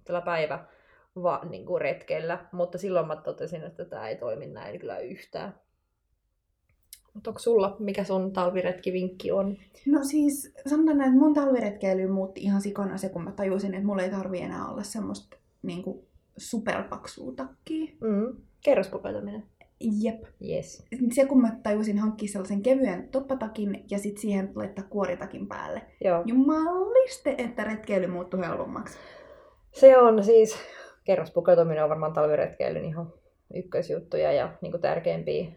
tällä 0.04 0.22
päivä 0.22 0.66
va, 1.24 1.42
niin 1.50 1.66
kuin 1.66 1.82
retkellä, 1.82 2.46
mutta 2.52 2.78
silloin 2.78 3.08
mä 3.08 3.16
totesin, 3.16 3.64
että 3.64 3.86
tämä 3.86 4.08
ei 4.08 4.16
toimi 4.16 4.48
näin 4.48 4.80
kyllä 4.80 5.00
yhtään. 5.00 5.56
Mutta 7.14 7.30
onko 7.30 7.40
sulla, 7.40 7.76
mikä 7.80 8.04
sun 8.04 8.34
talviretkivinkki 8.34 9.32
on? 9.32 9.58
No 9.86 10.04
siis 10.04 10.54
sanotaan 10.68 10.98
näin, 10.98 11.10
että 11.10 11.24
mun 11.24 11.34
talviretkeily 11.34 12.08
muutti 12.08 12.42
ihan 12.42 12.62
sikana 12.62 12.98
se, 12.98 13.10
kun 13.10 13.24
mä 13.24 13.32
tajusin, 13.32 13.74
että 13.74 13.86
mulla 13.86 14.04
ei 14.04 14.10
tarvi 14.10 14.42
enää 14.42 14.68
olla 14.70 14.84
semmoista 14.84 15.38
niin 15.62 15.84
kuin 15.84 16.08
superpaksua 16.38 17.34
takkia. 17.36 17.86
Mm. 18.02 18.36
Kerrospukeutuminen. 18.68 19.44
Jep. 20.02 20.24
Yes. 20.50 20.86
Se, 21.12 21.26
kun 21.26 21.42
mä 21.42 21.60
tajusin 21.64 21.98
hankkia 21.98 22.28
sellaisen 22.28 22.62
kevyen 22.62 23.10
toppatakin 23.10 23.86
ja 23.92 24.00
sitten 24.00 24.22
siihen 24.22 24.52
laittaa 24.56 24.86
kuoritakin 24.90 25.48
päälle. 25.48 25.82
Joo. 26.04 26.24
Jumaliste, 26.26 27.36
että 27.38 27.64
retkeily 27.64 28.08
muuttui 28.08 28.40
helpommaksi. 28.40 28.98
Se 29.74 29.98
on 29.98 30.24
siis, 30.24 30.58
kerrospukeutuminen 31.04 31.84
on 31.84 31.90
varmaan 31.90 32.14
talviretkeilyn 32.14 32.86
ihan 32.86 33.14
ykkösjuttuja 33.56 34.32
ja 34.32 34.54
niin 34.62 34.82
tärkeimpiä 34.82 35.52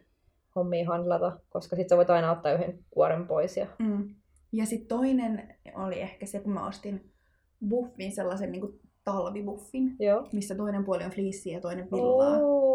hommia 0.57 0.87
handlata, 0.87 1.41
koska 1.49 1.77
sitten 1.77 1.89
sä 1.89 1.97
voit 1.97 2.11
aina 2.11 2.33
ottaa 2.33 2.53
yhden 2.53 2.79
kuoren 2.91 3.27
pois. 3.27 3.57
Ja... 3.57 3.67
Mm. 3.79 4.15
Ja 4.53 4.67
sitten 4.67 4.89
toinen 4.89 5.55
oli 5.75 6.01
ehkä 6.01 6.27
se, 6.27 6.41
kun 6.41 6.53
mä 6.53 6.67
ostin 6.67 7.13
buffin, 7.69 8.13
sellaisen 8.13 8.53
niin 8.53 8.81
talvibuffin, 9.05 9.97
Joo. 9.99 10.29
missä 10.33 10.55
toinen 10.55 10.85
puoli 10.85 11.05
on 11.05 11.11
fleeceä 11.11 11.53
ja 11.53 11.61
toinen 11.61 11.89
villaa. 11.93 12.39
Oo, 12.39 12.70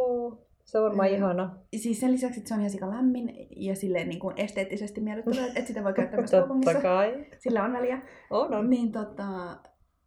se 0.66 0.78
on 0.80 0.84
varmaan 0.84 1.10
Mm. 1.10 1.16
ihana. 1.16 1.56
Siis 1.76 2.00
sen 2.00 2.12
lisäksi, 2.12 2.40
että 2.40 2.48
se 2.48 2.54
on 2.54 2.60
ihan 2.60 2.70
sika 2.70 2.90
lämmin 2.90 3.48
ja 3.56 3.76
silleen 3.76 4.10
niin 4.10 4.20
kuin 4.20 4.34
esteettisesti 4.38 5.02
miellyttävää, 5.02 5.46
että 5.56 5.66
sitä 5.68 5.84
voi 5.84 5.94
käyttää 5.94 6.20
myös 6.20 6.32
Totta 6.32 6.48
kaupungissa. 6.48 6.82
kai. 6.82 7.26
Sillä 7.40 7.64
on 7.64 7.74
väliä. 7.74 8.02
On, 8.30 8.54
on. 8.54 8.70
Niin, 8.70 8.92
tota, 8.92 9.58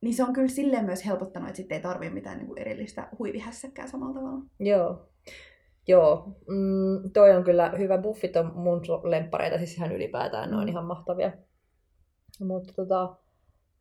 niin 0.01 0.15
se 0.15 0.25
on 0.25 0.33
kyllä 0.33 0.49
silleen 0.49 0.85
myös 0.85 1.07
helpottanut, 1.07 1.49
että 1.49 1.57
sitten 1.57 1.77
ei 1.77 1.83
tarvitse 1.83 2.15
mitään 2.15 2.39
niin 2.39 2.47
kuin 2.47 2.59
erillistä 2.59 3.09
huivihässäkkää 3.19 3.87
samalla 3.87 4.15
tavalla. 4.15 4.43
Joo. 4.61 5.09
Joo, 5.89 6.37
mm, 6.49 7.11
toi 7.13 7.37
on 7.37 7.45
kyllä 7.45 7.73
hyvä. 7.79 7.99
Buffit 7.99 8.37
on 8.37 8.53
mun 8.55 8.81
lemppareita, 9.03 9.59
siis 9.59 9.77
ihan 9.77 9.93
ylipäätään, 9.93 10.51
ne 10.51 10.57
on 10.57 10.63
Mm. 10.63 10.69
ihan 10.69 10.85
mahtavia. 10.85 11.33
Mutta 12.41 12.73
tota, 12.77 13.17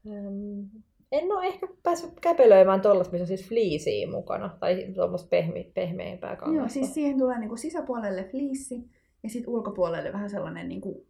äm, 0.07 0.69
en 1.11 1.31
ole 1.31 1.45
ehkä 1.45 1.67
päässyt 1.83 2.19
käpelöimään 2.21 2.81
tollasta, 2.81 3.11
missä 3.11 3.23
on 3.23 3.27
siis 3.27 3.49
fleeceä 3.49 4.11
mukana, 4.11 4.57
tai 4.59 4.87
tuommoista 4.95 5.29
pehmi, 5.29 5.71
pehmeämpää 5.73 6.35
kangasta. 6.35 6.57
Joo, 6.57 6.67
siis 6.69 6.93
siihen 6.93 7.17
tulee 7.17 7.39
niin 7.39 7.49
kuin 7.49 7.59
sisäpuolelle 7.59 8.23
fliissi 8.23 8.89
ja 9.23 9.29
sitten 9.29 9.53
ulkopuolelle 9.53 10.13
vähän 10.13 10.29
sellainen 10.29 10.69
niin 10.69 10.81
kuin, 10.81 11.07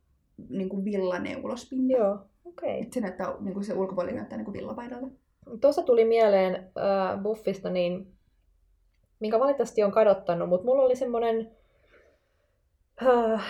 niin 0.50 0.70
kuin 0.70 0.86
villaneulospinta. 0.86 1.98
Joo, 1.98 2.18
okei. 2.46 2.82
Et 2.82 2.94
se, 2.94 3.02
näyttää, 3.02 3.34
niin 3.40 3.54
kuin 3.54 3.64
se 3.64 3.74
ulkopuoli 3.74 4.12
näyttää 4.12 4.38
niin 4.38 4.46
kuin 4.46 4.58
villapaidalta. 4.58 5.08
Tuossa 5.62 5.84
tuli 5.84 6.06
mieleen 6.06 6.56
äh, 6.56 7.24
Buffista, 7.24 7.70
niin, 7.70 8.08
minkä 9.20 9.40
valitettavasti 9.40 9.84
on 9.84 9.92
kadottanut, 9.92 10.50
mutta 10.50 10.66
mulla 10.66 10.84
oli 10.84 10.96
semmoinen, 10.96 11.52
äh, 13.08 13.46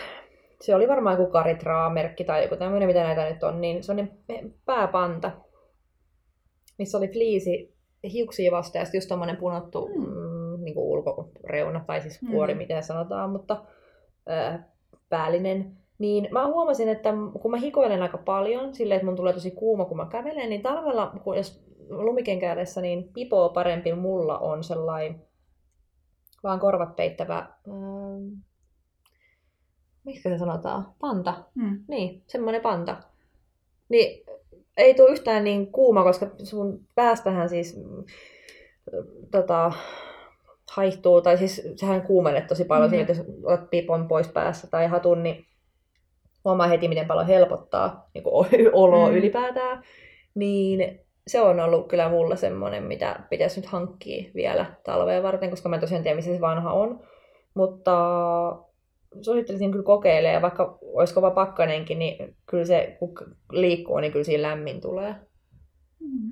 se 0.62 0.76
oli 0.76 0.88
varmaan 0.88 1.20
joku 1.20 1.32
Karitraa-merkki 1.32 2.24
tai 2.24 2.44
joku 2.44 2.56
tämmöinen, 2.56 2.88
mitä 2.88 3.04
näitä 3.04 3.30
nyt 3.30 3.44
on, 3.44 3.62
niin 3.62 3.84
se 3.84 3.92
on 3.92 4.10
pääpanta, 4.66 5.32
missä 6.78 6.98
oli 6.98 7.08
fliisi 7.08 7.76
hiuksia 8.14 8.52
vasta 8.52 8.78
ja 8.78 8.86
sitten 8.86 8.98
just 8.98 9.08
tommonen 9.10 9.38
punottu 9.38 9.88
Mm. 9.96 10.04
mm, 10.06 10.64
niin 10.64 10.74
kuin 10.74 10.86
ulkoreuna, 10.88 11.84
tai 11.88 12.02
siis 12.02 12.20
kuori, 12.32 12.54
Mm. 12.54 12.58
miten 12.58 12.84
sanotaan, 12.84 13.30
mutta 13.30 13.64
äh, 14.30 14.60
päällinen. 15.10 15.78
Niin 16.00 16.28
mä 16.32 16.48
huomasin, 16.48 16.90
että 16.90 17.14
kun 17.42 17.52
mä 17.52 17.58
hikoilen 17.58 18.02
aika 18.02 18.18
paljon, 18.18 18.74
silleen, 18.76 18.96
että 18.98 19.06
mun 19.06 19.16
tulee 19.16 19.34
tosi 19.34 19.52
kuuma, 19.52 19.86
kun 19.86 19.98
mä 19.98 20.08
kävelen, 20.12 20.50
niin 20.50 20.62
talvella, 20.62 21.12
kun 21.24 21.38
jos 21.38 21.64
lumikenkäidessä, 21.90 22.82
niin 22.82 23.10
pipoa 23.14 23.50
parempi 23.50 23.94
mulla 23.94 24.40
on 24.40 24.64
sellainen 24.64 25.22
vaan 26.44 26.60
korvat 26.60 26.96
peittävä, 26.96 27.38
ähm, 27.68 28.34
miksi 30.06 30.30
se 30.30 30.38
sanotaan, 30.38 30.94
panta. 31.00 31.44
Mm. 31.56 31.84
Niin, 31.88 32.24
semmoinen 32.28 32.62
panta. 32.62 32.98
Niin 33.90 34.26
ei 34.78 34.94
tule 34.96 35.12
yhtään 35.12 35.44
niin 35.44 35.72
kuuma, 35.72 36.04
koska 36.04 36.28
sun 36.44 36.80
päästähän 36.96 37.50
siis 37.50 37.78
mm, 37.78 38.04
tota, 39.32 39.72
haihtuu, 40.72 41.22
tai 41.22 41.38
siis 41.38 41.62
sehän 41.76 42.02
kuumenee 42.02 42.42
tosi 42.42 42.64
paljon, 42.66 42.92
Mm. 42.92 42.98
mm. 42.98 43.06
jos 43.08 43.22
otat 43.44 43.70
pipon 43.70 44.08
pois 44.08 44.28
päässä 44.28 44.68
tai 44.68 44.88
hatun, 44.88 45.24
niin 45.24 45.46
huomaa 46.46 46.68
heti, 46.68 46.88
miten 46.88 47.08
paljon 47.08 47.28
helpottaa 47.28 48.10
niin 48.14 48.24
oloa 48.74 49.08
Mm. 49.08 49.12
mm. 49.12 49.18
ylipäätään. 49.18 49.84
Niin 50.36 51.00
se 51.28 51.42
on 51.42 51.60
ollut 51.60 51.88
kyllä 51.88 52.10
mulla 52.10 52.36
semmoinen, 52.36 52.84
mitä 52.84 53.20
pitäisi 53.30 53.60
nyt 53.62 53.70
hankkia 53.70 54.32
vielä 54.36 54.66
talvea 54.84 55.24
varten, 55.24 55.50
koska 55.50 55.70
mä 55.70 55.76
en 55.76 55.80
tosiaan 55.82 56.04
tiedä, 56.04 56.16
missä 56.16 56.34
se 56.34 56.42
vanha 56.42 56.74
on. 56.74 57.00
Mutta 57.54 57.94
suosittelisin 59.22 59.72
kyllä 59.72 59.84
kokeilemaan, 59.84 60.34
ja 60.34 60.42
vaikka 60.42 60.80
olisi 60.82 61.14
kova 61.14 61.32
pakkanenkin, 61.32 62.00
niin 62.00 62.36
kyllä 62.50 62.66
se, 62.66 62.96
kun 63.00 63.14
liikkuu, 63.52 64.00
niin 64.00 64.12
kyllä 64.12 64.24
siinä 64.24 64.50
lämmin 64.50 64.82
tulee. 64.82 65.16
Mm. 66.00 66.32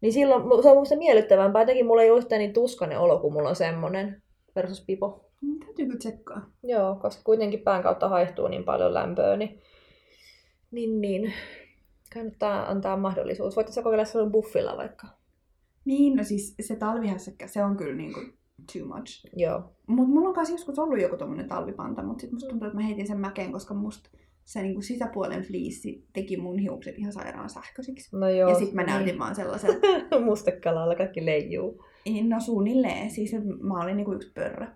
Niin 0.00 0.12
silloin 0.12 0.62
se 0.62 0.70
on 0.70 0.76
musta 0.76 0.96
miellyttävämpää, 0.96 1.62
jotenkin 1.62 1.86
mulla 1.86 2.02
ei 2.02 2.10
ole 2.10 2.18
yhtään 2.18 2.38
niin 2.38 2.52
tuskainen 2.52 2.98
olo, 2.98 3.18
kun 3.18 3.32
mulla 3.32 3.48
on 3.48 3.56
semmonen 3.56 4.22
versus 4.56 4.84
pipo. 4.86 5.30
Mm, 5.40 5.58
Täytyy 5.58 5.86
kyllä 5.86 5.98
tsekkaa. 5.98 6.50
Joo, 6.62 6.96
koska 6.96 7.22
kuitenkin 7.24 7.60
pään 7.60 7.82
kautta 7.82 8.08
haihtuu 8.08 8.48
niin 8.48 8.64
paljon 8.64 8.94
lämpöä, 8.94 9.36
niin, 9.36 9.62
niin, 10.70 11.00
niin. 11.00 11.32
kannattaa 12.14 12.70
antaa 12.70 12.96
mahdollisuus. 12.96 13.56
Voitaisiin 13.56 13.84
kokeilla 13.84 14.04
sellainen 14.04 14.32
buffilla 14.32 14.76
vaikka. 14.76 15.06
Niin, 15.84 16.16
no 16.16 16.24
siis 16.24 16.54
se 16.60 16.76
talvihässäkkä, 16.76 17.46
se 17.46 17.64
on 17.64 17.76
kyllä 17.76 17.94
niin 17.94 18.12
kuin 18.12 18.37
too 18.72 18.96
much. 18.96 19.26
Joo. 19.36 19.62
Mutta 19.86 20.12
mulla 20.12 20.28
on 20.28 20.34
kanssa 20.34 20.54
joskus 20.54 20.78
ollut 20.78 21.00
joku 21.00 21.16
tommonen 21.16 21.48
talvipanta, 21.48 22.02
mutta 22.02 22.20
sitten 22.20 22.34
musta 22.34 22.48
tuntuu, 22.48 22.66
että 22.66 22.78
mä 22.78 22.86
heitin 22.86 23.06
sen 23.06 23.20
mäkeen, 23.20 23.52
koska 23.52 23.74
musta 23.74 24.10
se 24.44 24.62
niinku 24.62 24.82
sisäpuolen 24.82 25.42
fliissi 25.42 26.06
teki 26.12 26.36
mun 26.36 26.58
hiukset 26.58 26.98
ihan 26.98 27.12
sairaan 27.12 27.50
sähköisiksi. 27.50 28.16
No 28.16 28.28
joo. 28.28 28.50
ja 28.50 28.54
sitten 28.54 28.76
mä 28.76 28.84
näytin 28.84 29.18
vaan 29.18 29.34
sellaiselta, 29.34 29.78
Niin. 30.10 30.24
Mustekalalla 30.24 30.94
kaikki 30.94 31.26
leijuu. 31.26 31.84
no 32.28 32.40
suunnilleen, 32.40 33.10
siis 33.10 33.32
mä 33.60 33.82
olin 33.82 33.96
niinku 33.96 34.12
yksi 34.12 34.32
pörrö. 34.34 34.66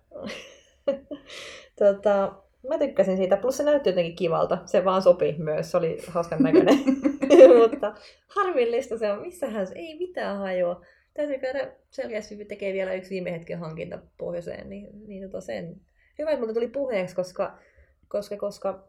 tota, 1.79 2.43
mä 2.69 2.79
tykkäsin 2.79 3.17
siitä, 3.17 3.37
plus 3.37 3.57
se 3.57 3.65
näytti 3.65 3.89
jotenkin 3.89 4.17
kivalta. 4.17 4.59
Se 4.65 4.85
vaan 4.85 5.03
sopi 5.03 5.35
myös, 5.39 5.71
se 5.71 5.77
oli 5.77 5.99
hauskan 6.09 6.43
näköinen. 6.43 6.79
Mutta 7.63 7.95
harvillista 8.27 8.99
se 8.99 9.13
on, 9.13 9.21
missähän 9.21 9.67
se 9.67 9.75
ei 9.77 9.99
mitään 9.99 10.39
hajua. 10.39 10.81
Täytyy 11.15 11.39
käydä 11.39 11.73
selkeästi 11.91 12.45
tekee 12.45 12.73
vielä 12.73 12.95
yksi 12.95 13.11
viime 13.11 13.33
hetken 13.33 13.59
hankinta 13.59 13.99
pohjoiseen, 14.19 14.71
niin, 14.71 15.09
niin 15.09 15.23
tota 15.23 15.41
sen. 15.41 15.81
Hyvä, 16.19 16.31
että 16.31 16.41
multa 16.41 16.55
tuli 16.55 16.69
puheeksi, 16.69 17.17
koska, 17.17 17.59
koska, 18.09 18.37
koska 18.37 18.89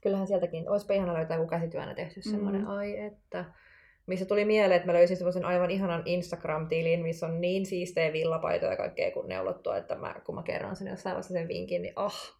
kyllähän 0.00 0.26
sieltäkin, 0.26 0.68
olisipa 0.68 0.94
ihana 0.94 1.14
löytää 1.14 1.36
joku 1.36 1.48
käsityönä 1.48 1.94
tehty 1.94 2.20
Mm. 2.20 2.30
semmoinen, 2.30 2.66
ai 2.66 2.98
että. 2.98 3.44
Missä 4.06 4.26
tuli 4.26 4.44
mieleen, 4.44 4.76
että 4.76 4.86
mä 4.86 4.92
löysin 4.92 5.16
semmoisen 5.16 5.44
aivan 5.44 5.70
ihanan 5.70 6.02
Instagram-tilin, 6.04 7.02
missä 7.02 7.26
on 7.26 7.40
niin 7.40 7.66
siistejä 7.66 8.12
villapaitoja 8.12 8.70
ja 8.72 8.76
kaikkea 8.76 9.10
kun 9.10 9.28
neulottua, 9.28 9.76
että 9.76 9.94
mä, 9.94 10.14
kun 10.24 10.34
mä 10.34 10.42
kerron 10.42 10.76
sen 10.76 10.88
jossain 10.88 11.14
vaiheessa 11.14 11.32
sen 11.32 11.48
vinkin, 11.48 11.82
niin 11.82 11.92
ah, 11.96 12.34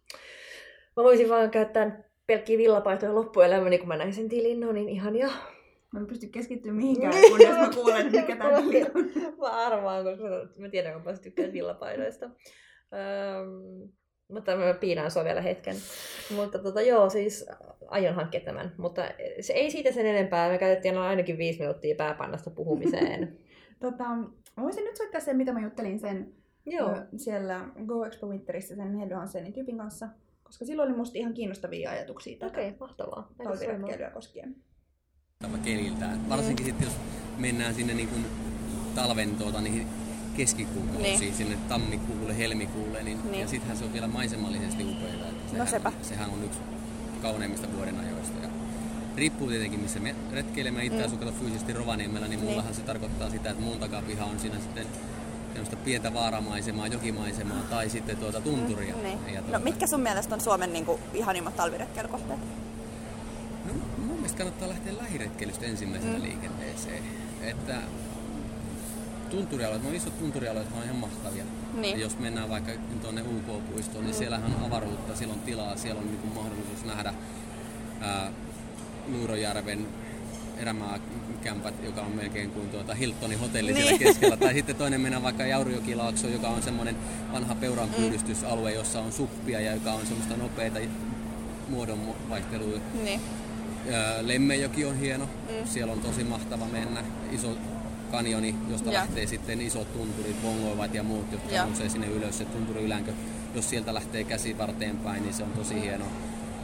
mä 0.97 1.03
voisin 1.03 1.29
vaan 1.29 1.51
käyttää 1.51 2.03
pelkkiä 2.27 2.57
villapaitoja 2.57 3.15
loppuelämäni, 3.15 3.77
kun 3.77 3.87
mä 3.87 3.97
näin 3.97 4.13
sen 4.13 4.29
tilin, 4.29 4.59
no 4.59 4.71
niin 4.71 4.89
ihania. 4.89 5.29
Mä 5.93 5.99
en 5.99 6.07
pysty 6.07 6.27
keskittymään 6.27 6.77
mihinkään, 6.77 7.13
kunnes 7.29 7.57
mä 7.57 7.69
kuulen, 7.75 8.11
mikä 8.11 8.35
tää 8.35 8.61
tili 8.61 8.81
on. 8.81 9.33
Mä 9.41 9.47
arvaan, 9.47 10.03
koska 10.03 10.25
mä 10.57 10.69
tiedän, 10.69 10.93
kun 10.93 11.11
mä 11.11 11.17
tykkään 11.17 11.53
villapaidoista. 11.53 12.25
Öm, 12.25 13.89
mutta 14.31 14.55
mä 14.55 14.73
piinaan 14.73 15.11
sua 15.11 15.23
vielä 15.23 15.41
hetken. 15.41 15.75
Mutta 16.35 16.59
tota, 16.59 16.81
joo, 16.81 17.09
siis 17.09 17.45
aion 17.87 18.15
hankkia 18.15 18.39
tämän. 18.39 18.75
Mutta 18.77 19.01
se 19.39 19.53
ei 19.53 19.71
siitä 19.71 19.91
sen 19.91 20.05
enempää. 20.05 20.49
Me 20.49 20.57
käytettiin 20.57 20.97
ainakin 20.97 21.37
viisi 21.37 21.59
minuuttia 21.59 21.95
pääpannasta 21.95 22.49
puhumiseen. 22.49 23.27
Tota, 23.79 24.03
mä 24.57 24.63
voisin 24.63 24.83
nyt 24.83 24.95
soittaa 24.95 25.21
sen, 25.21 25.37
mitä 25.37 25.53
mä 25.53 25.61
juttelin 25.61 25.99
sen 25.99 26.33
joo. 26.65 26.95
siellä 27.17 27.69
Go 27.85 28.05
Expo 28.05 28.27
Winterissä 28.27 28.75
sen 28.75 28.95
Heddo 28.95 29.15
Hansenin 29.15 29.53
tyypin 29.53 29.77
kanssa. 29.77 30.07
Koska 30.43 30.65
silloin 30.65 30.89
oli 30.89 30.97
musta 30.97 31.17
ihan 31.17 31.33
kiinnostavia 31.33 31.91
ajatuksia 31.91 32.39
tätä 32.39 32.51
Okei, 32.51 32.67
okay, 32.67 32.79
mahtavaa. 32.79 33.33
Talviretkeilyä 33.43 34.09
koskien. 34.09 34.55
Keliltä. 35.49 36.09
Varsinkin 36.29 36.65
sitten, 36.65 36.85
jos 36.85 36.93
mennään 37.37 37.75
sinne 37.75 37.93
niin 37.93 38.07
kuin 38.07 38.25
talven 38.95 39.35
tuota, 39.35 39.61
niihin 39.61 39.87
keskikuukausiin, 40.37 41.03
Niin. 41.03 41.19
niin. 41.19 41.35
sinne 41.35 41.57
tammikuulle, 41.69 42.37
helmikuulle, 42.37 43.03
niin, 43.03 43.17
Niin. 43.17 43.31
niin. 43.31 43.41
ja 43.41 43.47
sittenhän 43.47 43.77
se 43.77 43.83
on 43.85 43.93
vielä 43.93 44.07
maisemallisesti 44.07 44.83
upeaa. 44.83 45.29
Että 45.29 45.51
sehän, 45.51 45.67
sepä. 45.67 45.91
sehän 46.01 46.29
on 46.29 46.43
yksi 46.43 46.59
kauneimmista 47.21 47.67
vuoden 47.75 47.99
ajoista. 47.99 48.39
Ja 48.43 48.49
riippuu 49.15 49.47
tietenkin, 49.49 49.79
missä 49.79 49.99
me 49.99 50.15
retkeilemme. 50.31 50.85
Itse 50.85 50.99
Mm. 50.99 51.05
asun 51.05 51.17
kato 51.19 51.31
fyysisesti 51.31 51.73
Rovaniemellä, 51.73 52.27
niin 52.27 52.39
Niin. 52.39 52.49
mullahan 52.49 52.73
se 52.75 52.81
tarkoittaa 52.81 53.29
sitä, 53.29 53.49
että 53.49 53.63
mun 53.63 53.79
takapiha 53.79 54.25
on 54.25 54.39
siinä 54.39 54.55
sitten 54.59 54.85
semmoista 55.53 55.75
pientä 55.75 56.13
vaaramaisemaa, 56.13 56.87
jokimaisemaa 56.87 57.61
tai 57.69 57.89
sitten 57.89 58.17
tuota 58.17 58.41
tunturia. 58.41 58.95
Niin. 58.95 59.19
Ja 59.33 59.41
No 59.41 59.47
tuota, 59.47 59.59
mitkä 59.59 59.87
sun 59.87 59.99
mielestä 60.01 60.35
on 60.35 60.41
Suomen 60.41 60.73
niinku, 60.73 60.99
ihanimmat 61.13 61.55
talviretkeilykohteet? 61.55 62.39
Mielestä 64.31 64.59
kannattaa 64.59 64.69
lähteä 64.69 65.03
lähiretkeilystä 65.03 65.65
ensimmäisenä 65.65 66.17
mm. 66.17 66.23
liikenteeseen. 66.23 67.03
Että 67.41 67.75
tunturialueet, 69.29 69.83
no 69.83 69.91
isot 69.91 70.19
tunturialueet 70.19 70.67
on 70.77 70.83
ihan 70.83 70.95
mahtavia. 70.95 71.43
Niin. 71.73 71.95
Ja 71.99 72.01
jos 72.01 72.19
mennään 72.19 72.49
vaikka 72.49 72.71
tuonne 73.01 73.21
UK-puistoon, 73.21 74.05
niin 74.05 74.13
siellähän 74.15 74.55
on 74.55 74.65
avaruutta, 74.65 75.15
siellä 75.15 75.33
on 75.33 75.39
tilaa, 75.39 75.77
siellä 75.77 76.01
on 76.01 76.07
niinku 76.07 76.27
mahdollisuus 76.27 76.85
nähdä 76.85 77.13
ää, 78.01 78.31
Luurojärven 79.07 79.87
erämaakämpät, 80.57 81.83
joka 81.83 82.01
on 82.01 82.11
melkein 82.11 82.49
kuin 82.51 82.69
tuota 82.69 82.93
Hiltonin 82.95 83.39
hotelli 83.39 83.73
Niin. 83.73 83.83
siellä 83.83 83.99
keskellä. 83.99 84.37
Tai 84.37 84.53
sitten 84.53 84.75
toinen 84.85 85.01
mennään 85.01 85.23
vaikka 85.23 85.45
Jaurijokilaakso, 85.45 86.27
joka 86.27 86.47
on 86.47 86.63
semmoinen 86.63 86.95
vanha 87.31 87.55
peuranpyydystysalue, 87.55 88.73
jossa 88.73 88.99
on 88.99 89.11
suppia 89.11 89.59
ja 89.59 89.73
joka 89.73 89.93
on 89.93 90.07
semmoista 90.07 90.37
nopeita 90.37 90.79
muodonvaihtelua. 91.69 92.79
Niin. 93.03 93.21
Ää, 93.93 94.27
Lemmenjoki 94.27 94.85
on 94.85 94.97
hieno, 94.99 95.25
mm. 95.25 95.65
siellä 95.67 95.93
on 95.93 96.01
tosi 96.01 96.23
mahtava 96.23 96.65
mennä. 96.65 97.03
Iso 97.31 97.57
kanjoni, 98.11 98.55
josta 98.69 98.89
Ja. 98.89 98.93
lähtee 98.99 99.27
sitten 99.27 99.61
isot 99.61 99.93
tunturit, 99.93 100.41
bongoivat 100.41 100.93
ja 100.93 101.03
muut, 101.03 101.31
jotka 101.31 101.55
Ja. 101.55 101.65
nousee 101.65 101.89
sinne 101.89 102.07
ylös. 102.07 102.37
Se 102.37 102.45
tunturi 102.45 102.81
ylänkö, 102.83 103.11
jos 103.55 103.69
sieltä 103.69 103.93
lähtee 103.93 104.23
käsi 104.23 104.57
varteen 104.57 104.97
päin, 104.97 105.23
niin 105.23 105.33
se 105.33 105.43
on 105.43 105.51
tosi 105.51 105.81
hieno. 105.81 106.05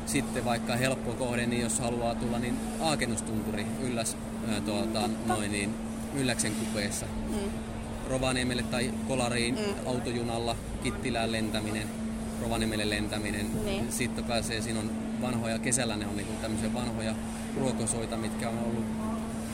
Sitten 0.05 0.45
vaikka 0.45 0.75
helppo 0.75 1.11
kohde, 1.13 1.45
niin 1.45 1.61
jos 1.61 1.79
haluaa 1.79 2.15
tulla, 2.15 2.39
niin 2.39 2.57
Aakennustunturi 2.81 3.65
ylläs, 3.83 4.17
ää, 4.47 4.61
tuota, 4.61 5.09
noin 5.25 5.51
niin, 5.51 5.73
Ylläksen 6.15 6.51
kupeessa. 6.55 7.05
Mm. 7.29 7.35
Rovaniemelle 8.09 8.63
tai 8.63 8.91
Kolariin 9.07 9.55
mm. 9.55 9.87
autojunalla, 9.87 10.55
Kittilään 10.83 11.31
lentäminen, 11.31 11.87
Rovaniemelle 12.41 12.89
lentäminen. 12.89 13.65
Niin. 13.65 13.91
Sitten 13.91 14.23
pääsee, 14.23 14.61
siinä 14.61 14.79
on 14.79 14.89
vanhoja, 15.21 15.59
kesällä 15.59 15.95
ne 15.97 16.07
on 16.07 16.17
niinku 16.17 16.33
tämmöisiä 16.41 16.73
vanhoja 16.73 17.15
ruokosoita, 17.59 18.17
mitkä 18.17 18.49
on 18.49 18.59
ollut 18.59 18.85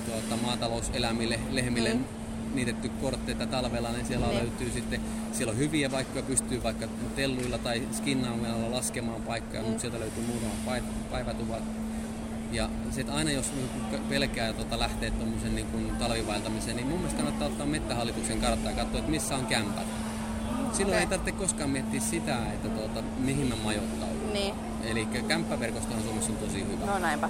tuota, 0.05 0.43
maatalouselämille, 0.43 1.39
lehmille 1.51 1.93
mm. 1.93 2.03
niitetty 2.53 2.89
kortteita 2.89 3.45
talvella, 3.47 3.89
niin 3.91 4.05
siellä 4.05 4.27
Niin. 4.27 4.37
löytyy 4.39 4.71
sitten, 4.71 5.01
siellä 5.31 5.51
on 5.51 5.57
hyviä 5.57 5.89
paikkoja, 5.89 6.23
pystyy 6.23 6.63
vaikka 6.63 6.87
telluilla 7.15 7.57
tai 7.57 7.81
skinnaamalla 7.91 8.71
laskemaan 8.71 9.21
paikkoja, 9.21 9.61
mm. 9.61 9.67
mutta 9.67 9.81
sieltä 9.81 9.99
löytyy 9.99 10.23
muutama 10.23 10.53
päivätuvat. 11.11 11.63
Ja 12.51 12.69
sitten 12.91 13.15
aina 13.15 13.31
jos 13.31 13.51
niinku 13.53 13.97
pelkää 14.09 14.53
tota, 14.53 14.79
lähteä 14.79 15.11
tuommoisen 15.11 15.55
niinku 15.55 15.77
talvivaeltamiseen, 15.99 16.75
niin 16.75 16.87
mun 16.87 16.97
mielestä 16.97 17.17
kannattaa 17.17 17.47
ottaa 17.47 17.65
mettähallituksen 17.65 18.41
karttaa 18.41 18.71
ja 18.71 18.77
katsoa, 18.77 18.99
että 18.99 19.11
missä 19.11 19.35
on 19.35 19.45
kämpät. 19.45 19.87
Silloin 20.73 20.95
Okei. 20.95 20.99
ei 20.99 21.07
tarvitse 21.07 21.31
koskaan 21.31 21.69
miettiä 21.69 21.99
sitä, 21.99 22.37
että 22.53 22.69
tuota, 22.69 23.01
mihin 23.17 23.47
mä 23.47 23.55
majoittaudun. 23.63 24.33
Niin. 24.33 24.53
Eli 24.83 25.05
kämppäverkostohan 25.27 26.03
Suomessa 26.03 26.31
on 26.31 26.37
tosi 26.37 26.65
hyvä. 26.67 26.85
No 26.85 26.99
näinpä. 26.99 27.29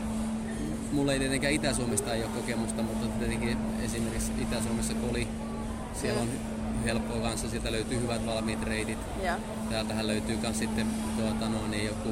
Mulla 0.91 1.13
ei 1.13 1.19
tietenkään 1.19 1.53
Itä-Suomesta 1.53 2.13
ei 2.13 2.23
ole 2.23 2.31
kokemusta, 2.35 2.83
mutta 2.83 3.07
tietenkin 3.19 3.57
esimerkiksi 3.85 4.31
Itä-Suomessa 4.41 4.93
Koli, 4.93 5.27
siellä 5.93 6.21
on 6.21 6.27
helppoa 6.85 7.17
kanssa, 7.21 7.49
sieltä 7.49 7.71
löytyy 7.71 8.01
hyvät 8.01 8.25
valmiit 8.25 8.63
reitit. 8.63 8.97
Ja. 9.23 9.37
Täältähän 9.69 10.07
löytyy 10.07 10.37
myös 10.41 10.59
sitten 10.59 10.87
tuota, 11.17 11.49
no, 11.49 11.67
niin 11.67 11.85
joku 11.85 12.09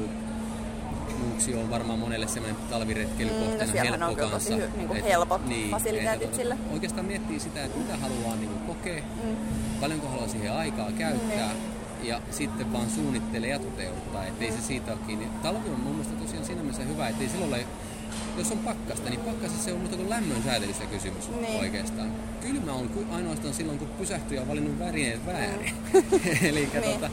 Nuuksio 1.28 1.60
on 1.60 1.70
varmaan 1.70 1.98
monelle 1.98 2.28
semmoinen 2.28 2.56
talviretkeilykohteena 2.70 3.64
Mm, 3.64 3.66
no 3.68 3.72
siellähän 3.72 4.02
on 4.02 4.08
helppo 4.08 4.14
kyllä 4.16 4.30
tosi 4.30 4.50
kanssa. 4.50 4.66
hy- 4.68 4.76
niinku 4.76 4.94
helpot 5.08 5.40
fasiliteetit 5.70 6.22
että 6.22 6.36
sille. 6.36 6.56
Oikeastaan 6.72 7.06
miettii 7.06 7.40
sitä, 7.40 7.64
että 7.64 7.78
mitä 7.78 7.96
haluaa 7.96 8.36
niin 8.36 8.50
kokea, 8.66 9.02
Mm. 9.24 9.36
paljonko 9.80 10.08
haluaa 10.08 10.28
siihen 10.28 10.52
aikaa 10.52 10.92
käyttää 10.92 11.52
Niin. 11.52 11.71
Ja 12.02 12.20
sitten 12.30 12.72
vaan 12.72 12.90
suunnittelee 12.90 13.50
ja 13.50 13.58
toteuttaa, 13.58 14.26
ettei 14.26 14.52
se 14.52 14.60
siitä 14.60 14.92
ole 14.92 15.00
kiinni. 15.06 15.26
Talvi 15.42 15.68
on 15.70 15.80
mun 15.80 15.92
mielestä 15.92 16.14
tosiaan 16.16 16.44
siinä 16.46 16.62
mielessä 16.62 16.82
hyvä, 16.84 17.08
ettei 17.08 17.28
silloin 17.28 17.52
ole, 17.54 17.66
jos 18.38 18.50
on 18.52 18.58
pakkasta, 18.58 19.10
niin 19.10 19.20
pakkasessa 19.20 19.64
se 19.64 19.72
on 19.72 19.78
muuta 19.80 19.96
kuin 19.96 20.10
lämmön 20.10 20.42
säätelystä 20.42 20.86
kysymys 20.86 21.28
Niin. 21.40 21.60
oikeastaan. 21.60 22.12
Kylmä 22.40 22.72
on 22.72 22.90
ainoastaan 23.10 23.54
silloin, 23.54 23.78
kun 23.78 23.88
pysähtyy 23.88 24.36
ja 24.36 24.42
on 24.42 24.48
valinnut 24.48 24.78
värineet 24.78 25.26
väärin. 25.26 25.74
Eli 26.48 26.68
Niin. 26.72 26.82
tota, 26.92 27.10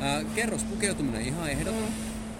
ää, 0.00 0.22
kerrospukeutuminen 0.34 1.20
on 1.20 1.26
ihan 1.26 1.50
ehdot. 1.50 1.74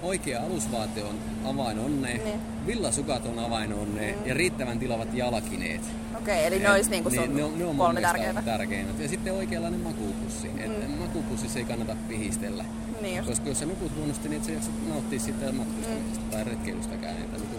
Oikea 0.05 0.43
alusvaate 0.43 1.05
on 1.05 1.15
avain 1.45 1.79
onneen, 1.79 2.25
Niin. 2.25 2.41
villasukat 2.67 3.27
on 3.27 3.39
avain 3.39 3.73
onneen 3.75 4.15
ja 4.27 4.35
riittävän 4.35 4.79
tilavat 4.79 5.15
jalkineet. 5.15 5.81
Okei, 6.19 6.47
eli 6.47 6.59
ne 6.59 6.71
olisi 6.71 6.91
niinku 6.91 7.11
sun 7.11 7.19
Niin, 7.19 7.37
ne 7.37 7.45
on, 7.45 7.59
ne 7.59 7.65
on 7.65 7.77
kolme 7.77 8.01
tärkeää. 8.01 8.43
tärkeimmät. 8.43 8.99
Ja 8.99 9.09
sitten 9.09 9.33
oikeanlainen 9.33 9.81
makupussi. 9.81 10.49
Et 10.59 10.89
mm. 10.89 10.95
Makupussissa 10.95 11.59
ei 11.59 11.65
kannata 11.65 11.97
pihistellä. 12.09 12.65
Niin 13.03 13.17
just. 13.17 13.29
Koska 13.29 13.49
jos 13.49 13.59
sä 13.59 13.67
nukut 13.67 13.97
huonosti, 13.97 14.29
niin 14.29 14.37
et 14.41 14.45
sä 14.45 14.53
jaksa 14.53 14.71
nauttia 14.89 15.21
siitä 15.21 15.53
matkustamisesta 15.53 16.21
mm. 16.25 16.31
tai 16.31 16.45
retkeilystäkään. 16.45 17.17
Että 17.17 17.37
niinku... 17.39 17.57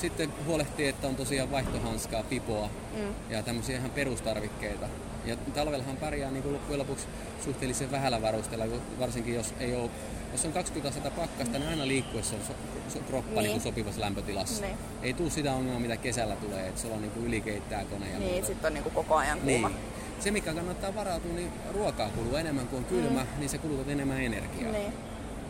Sitten 0.00 0.32
huolehtii, 0.46 0.88
että 0.88 1.06
on 1.06 1.16
tosiaan 1.16 1.50
vaihtohanskaa, 1.50 2.22
pipoa 2.22 2.70
Mm. 2.96 3.14
ja 3.30 3.42
tämmöisiä 3.42 3.78
ihan 3.78 3.90
perustarvikkeita. 3.90 4.86
Ja 5.24 5.36
talvellahan 5.36 5.96
pärjää 5.96 6.30
niin 6.30 6.52
loppujen 6.52 6.78
lopuksi 6.78 7.06
suhteellisen 7.44 7.90
vähällä 7.90 8.22
varustella, 8.22 8.66
kun 8.66 8.80
varsinkin 8.98 9.34
jos 9.34 9.54
ei 9.60 9.74
ole 9.76 9.90
jos 10.32 10.44
on 10.44 10.52
20 10.52 10.88
astetta 10.88 11.10
pakkasta, 11.10 11.58
niin 11.58 11.68
aina 11.68 11.86
liikkuessa 11.86 12.36
on 12.36 12.42
so, 12.42 12.52
so, 12.88 12.98
kroppa 12.98 13.28
niin. 13.30 13.42
Niin. 13.42 13.52
Niin 13.52 13.60
sopivassa 13.60 14.00
lämpötilassa. 14.00 14.64
Niin. 14.64 14.76
Ei 15.02 15.12
tule 15.12 15.30
sitä 15.30 15.52
ongelmaa, 15.52 15.80
mitä 15.80 15.96
kesällä 15.96 16.36
tulee, 16.36 16.68
että 16.68 16.80
sulla 16.80 16.94
on 16.94 17.00
niin 17.02 17.12
ylikeittää 17.26 17.84
kone 17.84 18.10
ja 18.10 18.18
Niin, 18.18 18.30
muuta. 18.30 18.46
sit 18.46 18.64
on 18.64 18.74
niinku 18.74 18.90
koko 18.90 19.14
ajan 19.16 19.40
kuuma. 19.40 19.68
Niin. 19.68 19.78
Se, 20.20 20.30
mikä 20.30 20.54
kannattaa 20.54 20.94
varautua, 20.94 21.32
niin 21.32 21.52
ruokaa 21.74 22.08
kuluu 22.08 22.36
enemmän 22.36 22.68
kuin 22.68 22.78
on 22.78 22.84
kylmä, 22.84 23.20
mm. 23.20 23.38
niin 23.38 23.48
se 23.50 23.58
kulutat 23.58 23.88
enemmän 23.88 24.20
energiaa. 24.20 24.72
Niin. 24.72 24.92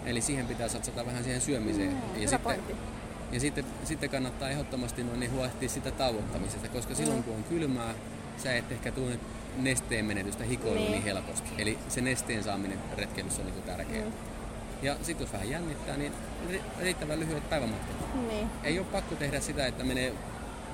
Eli 0.07 0.21
siihen 0.21 0.47
pitää 0.47 0.69
satsata 0.69 1.07
vähän 1.07 1.25
siihen 1.25 1.41
syömiseen. 1.41 1.89
Mm, 1.91 1.99
ja 2.15 2.21
sitten, 2.21 2.41
pointti. 2.41 2.75
Ja 3.33 3.41
sitten, 3.41 3.65
sitten 3.85 4.11
kannattaa 4.11 4.49
ehdottomasti 4.51 5.03
noin, 5.05 5.21
niin 5.21 5.33
huolehtia 5.33 5.69
sitä 5.69 5.91
tauottamisesta, 5.91 6.69
koska 6.69 6.95
silloin 6.95 7.19
Mm. 7.19 7.25
kun 7.25 7.35
on 7.37 7.45
kylmää, 7.45 7.95
sä 8.43 8.57
et 8.57 8.73
ehkä 8.73 8.93
tule 8.93 9.19
nesteen 9.57 10.05
menetystä 10.05 10.45
hikoiluun 10.45 10.79
niin. 10.81 10.93
Niin. 10.93 11.03
helposti. 11.03 11.49
Eli 11.59 11.79
se 11.89 12.01
nesteen 12.01 12.43
saaminen 12.45 12.79
retkeilyssä 12.97 13.43
on 13.43 13.47
niin 13.49 13.63
tärkeää. 13.63 14.05
Mm. 14.07 14.13
Ja 14.83 14.97
sitten 15.03 15.25
jos 15.25 15.33
vähän 15.33 15.51
jännittää, 15.51 15.97
niin 15.97 16.13
ri- 16.51 16.81
riittävän 16.83 17.21
lyhyet 17.21 17.51
päivämatkat. 17.51 18.15
Niin. 18.29 18.49
Ei 18.63 18.79
ole 18.79 18.87
pakko 18.93 19.15
tehdä 19.15 19.41
sitä, 19.41 19.67
että 19.67 19.85
menee 19.85 20.13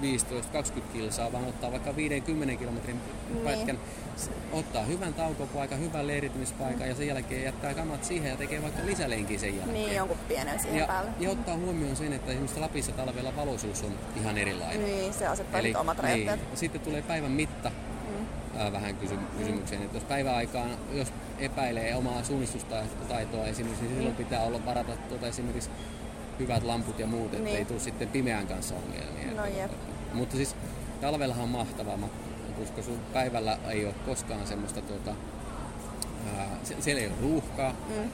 15-20 0.03 0.81
kilsaa, 0.93 1.33
vaan 1.33 1.45
ottaa 1.45 1.71
vaikka 1.73 1.97
50 1.97 2.57
kilometrin 2.57 3.01
Niin. 3.35 3.45
pätkän, 3.45 3.79
s- 4.17 4.31
ottaa 4.53 4.85
hyvän 4.85 5.15
taukopaikan, 5.15 5.81
hyvän 5.81 6.07
leiriytymispaikan 6.07 6.89
ja 6.89 6.95
sen 6.95 7.07
jälkeen 7.07 7.43
jättää 7.45 7.75
kamat 7.75 8.05
siihen 8.05 8.31
ja 8.31 8.37
tekee 8.37 8.63
vaikka 8.63 8.87
lisälenkin 8.87 9.41
sen 9.41 9.57
jälkeen. 9.57 9.75
Niin, 9.75 9.95
jonkun 9.97 10.17
pienen 10.29 10.61
siihen 10.61 10.79
ja, 10.81 10.87
päälle. 10.87 11.11
ja 11.21 11.31
ottaa 11.31 11.57
huomioon 11.57 11.97
sen, 11.97 12.13
että 12.13 12.31
esimerkiksi 12.31 12.61
Lapissa 12.61 12.93
talvella 12.93 13.37
valoisuus 13.37 13.83
on 13.83 13.93
ihan 14.21 14.39
erilainen. 14.39 14.85
Niin, 14.85 15.13
se 15.15 15.27
asettaa 15.27 15.61
Eli, 15.61 15.75
omat 15.75 15.99
rajoitteet. 15.99 16.41
niin, 16.49 16.57
sitten 16.59 16.81
tulee 16.81 17.03
päivän 17.03 17.31
mitta 17.33 17.71
Mm. 18.09 18.73
vähän 18.73 18.97
kysy- 18.97 19.19
kysymykseen, 19.39 19.83
että 19.83 19.97
jos 19.97 20.05
päiväaikaan, 20.05 20.71
jos 20.93 21.13
epäilee 21.39 21.95
omaa 21.97 22.25
suunnistustaitoa 22.25 23.47
esimerkiksi, 23.47 23.85
niin 23.85 23.95
silloin 23.97 24.17
pitää 24.17 24.43
olla 24.43 24.65
varata 24.67 24.93
tuota 25.09 25.27
esimerkiksi 25.27 25.71
hyvät 26.39 26.63
lamput 26.63 26.99
ja 26.99 27.07
muut, 27.07 27.35
ettei 27.35 27.53
Niin. 27.55 27.67
tule 27.67 27.81
sitten 27.81 28.09
pimeän 28.09 28.47
kanssa 28.47 28.75
ongelmia. 28.75 29.35
No 29.43 29.47
jep. 29.47 29.71
Mutta 30.13 30.37
siis 30.37 30.57
talvellahan 31.01 31.43
on 31.45 31.49
mahtavaa, 31.51 31.97
ma- 31.97 32.09
koska 32.59 32.83
sun 32.83 32.99
päivällä 33.13 33.59
ei 33.71 33.87
ole 33.87 33.95
koskaan 34.07 34.47
semmoista 34.47 34.81
tuota, 34.83 35.15
ää, 36.37 36.47
se, 36.65 36.77
siellä 36.81 37.01
ei 37.03 37.07
ole 37.09 37.17
ruuhkaa, 37.23 37.75
Mm. 37.89 38.11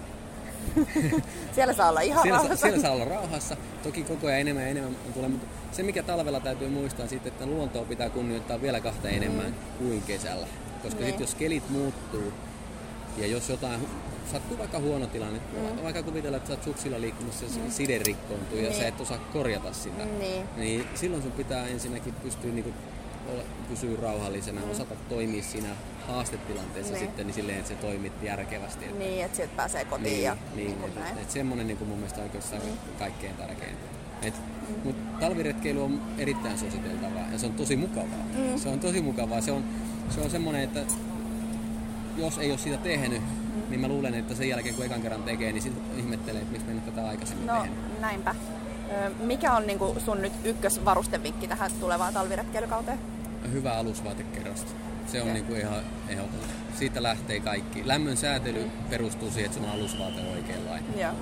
Siellä 1.55 1.73
saa 1.75 1.89
olla 1.89 2.01
ihan 2.01 2.23
siellä, 2.23 2.39
sa, 2.39 2.43
rauhassa. 2.43 2.67
siellä 2.67 2.83
saa 2.83 2.93
olla 2.93 3.05
rauhassa. 3.05 3.57
Toki 3.83 4.03
koko 4.05 4.27
ajan 4.27 4.41
enemmän 4.41 4.63
ja 4.65 4.69
enemmän 4.71 4.95
tulee, 5.15 5.29
mutta 5.29 5.47
se 5.73 5.83
mikä 5.83 6.03
talvella 6.03 6.41
täytyy 6.41 6.69
muistaa 6.69 7.07
sitten, 7.07 7.33
että 7.33 7.47
luontoa 7.47 7.85
pitää 7.85 8.11
kunnioittaa 8.11 8.63
vielä 8.63 8.81
kahta 8.81 9.09
enemmän 9.09 9.55
kuin 9.79 10.03
kesällä. 10.03 10.47
Koska 10.83 10.97
Niin. 11.01 11.07
sitten 11.07 11.25
jos 11.25 11.35
kelit 11.35 11.71
muuttuu 11.71 12.33
ja 13.17 13.27
jos 13.27 13.49
jotain 13.49 13.81
sattuu 14.33 14.59
vaikka 14.59 14.79
huono 14.79 15.07
tilanne, 15.07 15.41
Mm. 15.53 15.83
vaikka 15.83 16.03
kuvitella, 16.03 16.37
että 16.37 16.47
sä 16.49 16.53
oot 16.53 16.65
suksilla 16.65 17.01
liikkumassa 17.01 17.45
ja 17.45 17.51
mm. 17.65 17.71
side 17.71 17.99
rikkoontuu 17.99 18.57
ja 18.59 18.63
Niin. 18.71 18.75
sä 18.81 18.89
et 18.89 19.01
osaa 19.01 19.19
korjata 19.19 19.73
sitä, 19.73 20.05
Niin. 20.05 20.45
niin 20.57 20.85
silloin 20.95 21.23
sun 21.23 21.33
pitää 21.33 21.67
ensinnäkin 21.67 22.15
pystyä 22.15 22.51
niinku 22.53 22.73
olla, 23.33 23.43
pysyä 23.69 23.97
rauhallisena, 24.03 24.61
Mm. 24.61 24.71
osata 24.71 24.95
toimia 25.09 25.43
siinä 25.43 25.69
haastetilanteessa 26.07 26.93
Niin. 26.93 27.01
sitten 27.05 27.27
niin 27.27 27.35
silleen, 27.35 27.59
että 27.59 27.69
se 27.69 27.75
toimit 27.75 28.13
järkevästi. 28.23 28.85
Että 28.85 28.99
Niin, 28.99 29.25
että 29.25 29.37
sieltä 29.37 29.53
pääsee 29.57 29.85
kotiin 29.85 30.05
niin, 30.13 30.23
ja 30.23 30.37
niin, 30.55 30.67
niin 30.67 30.79
kuin 30.79 30.89
et, 30.93 30.99
näin. 30.99 31.19
et 31.19 31.31
semmonen 31.31 31.67
niin 31.67 31.79
mun 31.89 31.99
mielestä 31.99 32.23
oikeastaan 32.23 32.63
kaikkein 32.99 33.35
tärkeintä. 33.37 33.83
Et, 34.23 34.35
Mm. 34.69 34.75
Mut 34.85 35.21
talviretkeily 35.21 35.85
on 35.85 36.01
erittäin 36.19 36.59
suositeltavaa 36.59 37.25
ja 37.33 37.39
se 37.39 37.47
on 37.47 37.53
tosi 37.53 37.77
mukavaa. 37.77 38.25
Mm. 38.37 38.59
Se 38.59 38.69
on 38.69 38.81
tosi 38.81 39.01
mukavaa. 39.01 39.41
Se 39.41 39.53
on, 39.53 39.65
se 40.15 40.21
on 40.21 40.31
semmonen, 40.31 40.61
että 40.61 40.81
jos 42.21 42.39
ei 42.39 42.51
ole 42.51 42.59
sitä 42.59 42.77
tehnyt, 42.77 43.23
Mm. 43.23 43.63
niin 43.71 43.81
mä 43.81 43.89
luulen, 43.89 44.15
että 44.15 44.35
sen 44.35 44.49
jälkeen 44.49 44.75
kun 44.75 44.85
ekan 44.85 45.03
kerran 45.03 45.23
tekee, 45.23 45.53
niin 45.53 45.63
sitten 45.63 45.83
ihmettelee, 45.99 46.41
että 46.43 46.53
miksi 46.53 46.67
mä 46.67 46.73
en 46.73 46.83
ole 46.85 46.93
tätä 46.95 47.09
aikaisemmin 47.09 47.47
No, 47.47 47.61
tehnyt. 47.61 48.01
näinpä. 48.01 48.35
Mikä 49.21 49.53
on 49.53 49.67
niinku 49.67 49.97
sun 50.05 50.23
nyt 50.23 50.33
ykkösvarustevinkki 50.45 51.49
tähän 51.49 51.71
tulevaan 51.81 52.15
talviretkeilykauteen? 52.15 52.99
Hyvä 53.53 53.73
alusvaatekerrosta. 53.79 54.73
Se 55.07 55.23
on 55.23 55.33
niin 55.33 55.45
kuin 55.45 55.61
ihan 55.61 55.81
ehdoton. 56.09 56.41
Siitä 56.79 57.03
lähtee 57.03 57.41
kaikki. 57.41 57.83
Lämmön 57.89 58.17
säätely 58.17 58.71
perustuu 58.91 59.31
siihen, 59.31 59.45
että 59.51 59.59
sun 59.59 59.69
alusvaate 59.71 60.21
on 60.21 60.27
oikeanlainen. 60.37 60.99
Joo. 61.01 61.13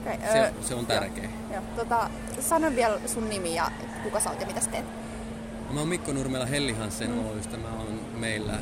Okay, 0.00 0.16
Se, 0.32 0.52
se 0.68 0.74
on 0.74 0.86
tärkeä. 0.86 1.28
Joo. 1.52 1.62
Tota, 1.76 2.10
sano 2.40 2.70
vielä 2.76 2.98
sun 3.06 3.28
nimi 3.28 3.54
ja 3.54 3.70
kuka 4.02 4.20
sä 4.20 4.30
oot 4.30 4.40
ja 4.40 4.46
mitä 4.46 4.60
sä 4.60 4.70
teet. 4.70 4.84
Mä 5.70 5.80
oon 5.80 5.88
Mikko 5.88 6.12
Nurmela 6.12 6.46
Helli 6.46 6.72
Hansen 6.72 7.18
Oystä. 7.18 7.56
Mä 7.56 7.68
oon 7.68 8.00
meillä 8.18 8.52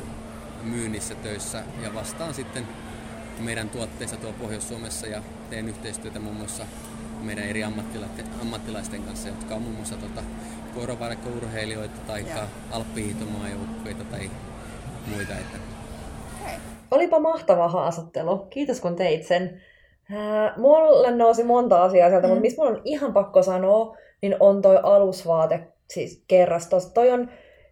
myynnissä 0.63 1.15
töissä 1.15 1.63
ja 1.83 1.93
vastaan 1.93 2.33
sitten 2.33 2.67
meidän 3.39 3.69
tuotteista 3.69 4.17
tuolla 4.17 4.37
Pohjois-Suomessa 4.41 5.07
ja 5.07 5.21
teen 5.49 5.69
yhteistyötä 5.69 6.19
muun 6.19 6.35
muassa 6.35 6.63
meidän 7.21 7.43
eri 7.43 7.63
ammattilaisten, 7.63 8.25
ammattilaisten 8.41 9.03
kanssa, 9.03 9.27
jotka 9.27 9.55
on 9.55 9.61
muun 9.61 9.75
muassa 9.75 9.95
tota, 9.95 10.21
vuoropaikkaurheilijoita 10.75 11.99
tai 12.07 12.21
Joo. 12.29 12.43
alppihiihtomaajoukkueita 12.71 14.03
tai 14.03 14.31
muita. 15.15 15.33
Että 15.33 15.57
Okay. 16.41 16.53
Olipa 16.91 17.19
mahtava 17.19 17.67
haastattelu. 17.67 18.37
Kiitos 18.37 18.81
kun 18.81 18.95
teit 18.95 19.23
sen. 19.27 19.61
Ää, 20.11 20.53
Mulle 20.57 21.11
nousi 21.15 21.43
monta 21.43 21.83
asiaa 21.83 22.09
sieltä, 22.09 22.27
Mm. 22.27 22.29
mutta 22.31 22.41
mistä 22.41 22.61
mun 22.63 22.71
on 22.75 22.81
ihan 22.85 23.13
pakko 23.13 23.43
sanoa, 23.43 23.97
niin 24.21 24.35
on 24.39 24.61
toi 24.61 24.79
alusvaate 24.83 25.67
siis 25.89 26.23
kerrastos. 26.27 26.85
Toi 26.85 27.11
on, 27.11 27.29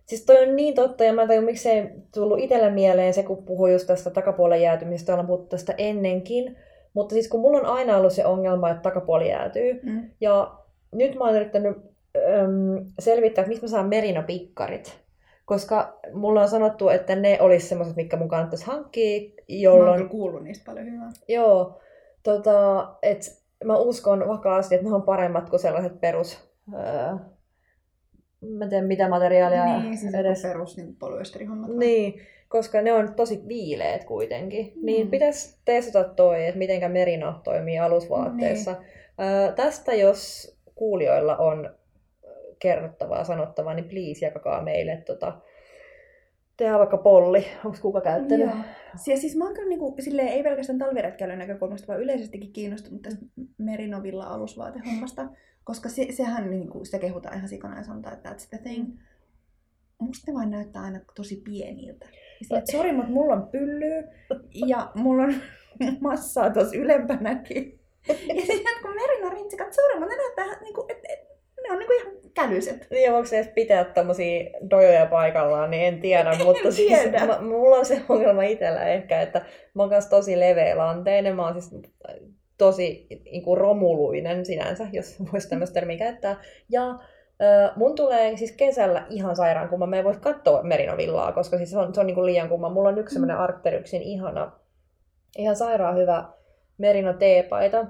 siis 0.09 0.25
toi 0.25 0.43
on 0.49 0.55
niin 0.55 0.75
totta, 0.75 1.03
ja 1.03 1.13
mä 1.13 1.21
en 1.21 1.27
tajua, 1.27 1.41
miksei 1.43 1.89
tullut 2.13 2.39
itselle 2.39 2.69
mieleen 2.69 3.13
se, 3.13 3.23
kun 3.23 3.43
puhui 3.45 3.73
just 3.73 3.87
tästä 3.87 4.09
takapuolen 4.09 4.61
jäätymisestä, 4.61 5.13
ollaan 5.13 5.27
puhuttu 5.27 5.47
tästä 5.47 5.73
ennenkin. 5.77 6.57
Mutta 6.93 7.13
siis 7.13 7.27
kun 7.27 7.39
mulla 7.39 7.59
on 7.59 7.65
aina 7.65 7.97
ollut 7.97 8.13
se 8.13 8.25
ongelma, 8.25 8.69
että 8.69 8.81
takapuoli 8.81 9.29
jäätyy, 9.29 9.79
Mm. 9.83 10.09
ja 10.21 10.51
nyt 10.91 11.15
mä 11.15 11.25
oon 11.25 11.35
yrittänyt 11.35 11.77
äm, 12.17 12.85
selvittää, 12.99 13.41
että 13.41 13.49
mistä 13.49 13.65
mä 13.65 13.69
saan 13.69 13.89
merinopikkarit. 13.89 14.99
Koska 15.45 15.99
mulla 16.13 16.41
on 16.41 16.47
sanottu, 16.49 16.89
että 16.89 17.15
ne 17.15 17.37
olisi 17.41 17.67
semmoiset, 17.67 17.95
mitkä 17.95 18.17
mun 18.17 18.29
kannattaisi 18.29 18.65
hankkia, 18.65 19.19
Mä 19.21 19.33
oon 19.37 19.59
jolloin... 19.61 20.09
kuullut 20.09 20.43
niistä 20.43 20.65
paljon 20.71 20.91
hyvää. 20.91 21.09
Joo, 21.27 21.79
tota, 22.23 22.87
et 23.03 23.21
mä 23.63 23.77
uskon 23.77 24.27
vakaasti, 24.27 24.75
että 24.75 24.87
ne 24.89 24.95
on 24.95 25.01
paremmat 25.03 25.49
kuin 25.49 25.59
sellaiset 25.59 26.01
perus... 26.01 26.39
Öö, 26.73 27.15
mä 28.41 28.63
en 28.63 28.69
tiedä 28.69 28.87
mitä 28.87 29.09
materiaalia 29.09 29.79
niin, 29.81 29.97
siis 29.97 30.13
edes. 30.13 30.41
perus 30.41 30.77
niin 30.77 30.95
polyesterihommat. 30.95 31.69
Niin, 31.75 32.21
koska 32.49 32.81
ne 32.81 32.93
on 32.93 33.13
tosi 33.15 33.43
viileet 33.47 34.03
kuitenkin. 34.03 34.73
Mm. 34.75 34.85
Niin 34.85 35.09
pitäisi 35.09 35.59
testata 35.65 36.13
toi, 36.13 36.45
että 36.45 36.57
mitenkä 36.57 36.89
merino 36.89 37.41
toimii 37.43 37.79
alusvaatteessa. 37.79 38.71
Niin. 38.71 39.27
Öö, 39.27 39.51
tästä 39.51 39.93
jos 39.93 40.51
kuulijoilla 40.75 41.37
on 41.37 41.69
kerrottavaa, 42.59 43.23
sanottavaa, 43.23 43.73
niin 43.73 43.89
please 43.89 44.25
jakakaa 44.25 44.63
meille. 44.63 45.03
Tota, 45.05 45.41
tehdään 46.57 46.79
vaikka 46.79 46.97
polli. 46.97 47.45
Onko 47.65 47.77
kuka 47.81 48.01
käyttänyt? 48.01 48.47
Joo. 48.47 48.57
Ja 49.07 49.17
siis 49.17 49.35
mä 49.35 49.45
oon 49.45 49.53
kyllä 49.53 49.69
niinku, 49.69 49.95
silleen, 49.99 50.27
ei 50.27 50.43
pelkästään 50.43 50.79
talviretkeilyn 50.79 51.39
näkökulmasta, 51.39 51.87
vaan 51.87 52.01
yleisestikin 52.01 52.53
kiinnostunut 52.53 53.01
tästä 53.01 53.25
Merinovilla 53.57 54.23
alusvaatehommasta, 54.23 55.27
koska 55.69 55.89
se, 55.89 56.07
sehän 56.11 56.49
niinku, 56.51 56.85
sitä 56.85 56.99
kehutaan 56.99 57.37
ihan 57.37 57.49
sikana 57.49 57.77
ja 57.77 57.83
sanotaan, 57.83 58.15
että 58.15 58.29
that's 58.29 58.47
the 58.49 58.57
thing. 58.57 58.99
Musta 59.99 60.31
ne 60.31 60.35
vaan 60.35 60.51
näyttää 60.51 60.81
aina 60.81 60.99
tosi 61.15 61.35
pieniltä. 61.35 62.05
Että 62.57 62.71
sori, 62.71 62.91
mutta 62.91 63.11
mulla 63.11 63.33
on 63.33 63.47
pyllyä 63.47 64.03
ja 64.53 64.91
mulla 64.95 65.23
on 65.23 65.35
massaa 66.01 66.49
tuossa 66.49 66.77
ylempänäkin. 66.77 67.79
Ja 68.35 68.41
sitten 68.45 68.81
kun 68.81 68.95
Merino 68.95 69.29
rintsikat 69.29 69.73
suuremmat, 69.73 70.09
ne 70.09 70.15
näyttää 70.15 70.61
niinku, 70.61 70.85
että 70.89 71.07
et, 71.13 71.19
ne 71.63 71.71
on 71.71 71.79
niinku 71.79 71.93
ihan 71.93 72.13
kälyiset. 72.33 72.87
Niin, 72.91 73.05
ja 73.05 73.11
voiko 73.11 73.27
se 73.27 73.39
edes 73.39 73.51
pitää 73.55 73.83
tommosia 73.83 74.49
dojoja 74.69 75.05
paikallaan, 75.05 75.71
niin 75.71 75.83
en 75.83 76.01
tiedä, 76.01 76.31
mutta 76.45 76.67
En 76.67 76.73
siis 76.73 76.99
tiedä. 76.99 77.25
mä, 77.25 77.41
mulla 77.41 77.75
on 77.75 77.85
se 77.85 78.01
ongelma 78.09 78.43
itsellä 78.43 78.83
ehkä, 78.83 79.21
että 79.21 79.45
mä 79.73 79.83
oon 79.83 79.91
tosi 80.09 80.39
leveälanteinen, 80.39 81.35
mä 81.35 81.45
oon 81.45 81.61
siis 81.61 81.81
tosi 82.59 83.07
niin 83.31 83.43
kuin 83.43 83.57
romuluinen 83.57 84.45
sinänsä, 84.45 84.87
jos 84.91 85.15
voisi 85.33 85.49
tämmöistä 85.49 85.73
termiä 85.73 85.97
käyttää. 85.97 86.35
Ja 86.69 86.99
mun 87.75 87.95
tulee 87.95 88.37
siis 88.37 88.51
kesällä 88.51 89.05
ihan 89.09 89.35
sairaan 89.35 89.69
kumma, 89.69 89.87
mä 89.87 89.97
en 89.97 90.03
voi 90.03 90.15
katsoa 90.21 90.63
merinovillaa, 90.63 91.31
koska 91.31 91.57
siis 91.57 91.71
se 91.71 91.77
on, 91.77 91.93
se 91.93 91.99
on 91.99 92.07
niin 92.07 92.15
kuin 92.15 92.25
liian 92.25 92.49
kumma. 92.49 92.69
Mulla 92.69 92.89
on 92.89 92.97
yksi 92.97 93.13
semmoinen 93.13 93.37
Arcteryksin 93.37 94.01
ihana, 94.01 94.51
ihan 95.37 95.55
sairaan 95.55 95.97
hyvä 95.97 96.29
merino 96.77 97.13
teepaita, 97.13 97.85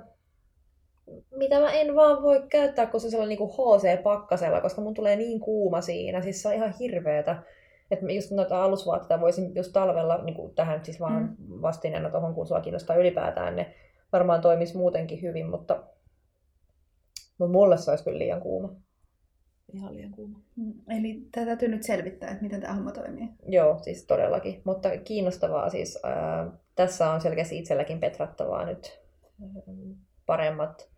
mitä 1.32 1.60
mä 1.60 1.72
en 1.72 1.96
vaan 1.96 2.24
voi 2.24 2.44
käyttää, 2.50 2.86
kun 2.86 3.00
se 3.00 3.08
on 3.08 3.12
sellainen 3.12 3.38
niin 3.38 3.50
HC-pakkasella, 3.50 4.62
koska 4.62 4.82
mun 4.82 4.94
tulee 4.94 5.16
niin 5.16 5.40
kuuma 5.40 5.82
siinä. 5.82 6.22
Siis 6.22 6.42
se 6.42 6.48
on 6.48 6.54
ihan 6.54 6.74
hirveetä. 6.80 7.44
Että 7.92 8.06
mä 8.06 8.12
just 8.12 8.32
noita 8.32 8.64
alusvaatteita 8.64 9.22
voisin 9.22 9.56
just 9.56 9.74
talvella, 9.74 10.24
niin 10.24 10.36
kuin 10.36 10.56
tähän 10.56 10.86
siis 10.86 11.00
vaan 11.00 11.22
mm. 11.22 11.62
vastineena 11.62 12.10
tuohon, 12.10 12.34
kun 12.34 12.48
sua 12.48 12.62
kiinnostaa 12.62 12.96
ylipäätään, 12.96 13.56
ne 13.56 13.76
varmaan 14.14 14.42
toimisi 14.42 14.78
muutenkin 14.78 15.22
hyvin, 15.22 15.50
mutta, 15.50 15.84
mutta 17.38 17.52
mulle 17.52 17.78
se 17.78 17.92
olisi 17.92 18.04
kyllä 18.04 18.20
liian 18.20 18.42
kuuma. 18.42 18.76
Ihan 19.74 19.96
liian 19.96 20.12
kuuma. 20.12 20.40
Mm, 20.56 20.74
Eli 20.98 21.28
tätä 21.32 21.46
täytyy 21.46 21.68
nyt 21.68 21.84
selvittää, 21.84 22.30
että 22.32 22.44
miten 22.44 22.62
tämä 22.62 22.74
homma 22.74 22.92
toimii. 22.92 23.30
Joo, 23.48 23.80
siis 23.82 24.06
todellakin. 24.06 24.62
Mutta 24.64 24.98
kiinnostavaa 24.98 25.70
siis. 25.70 26.00
Ää, 26.04 26.52
tässä 26.76 27.12
on 27.12 27.22
selkeästi 27.22 27.58
itselläkin 27.60 28.00
petrattavaa 28.00 28.66
nyt 28.66 29.02
paremmat 30.26 30.90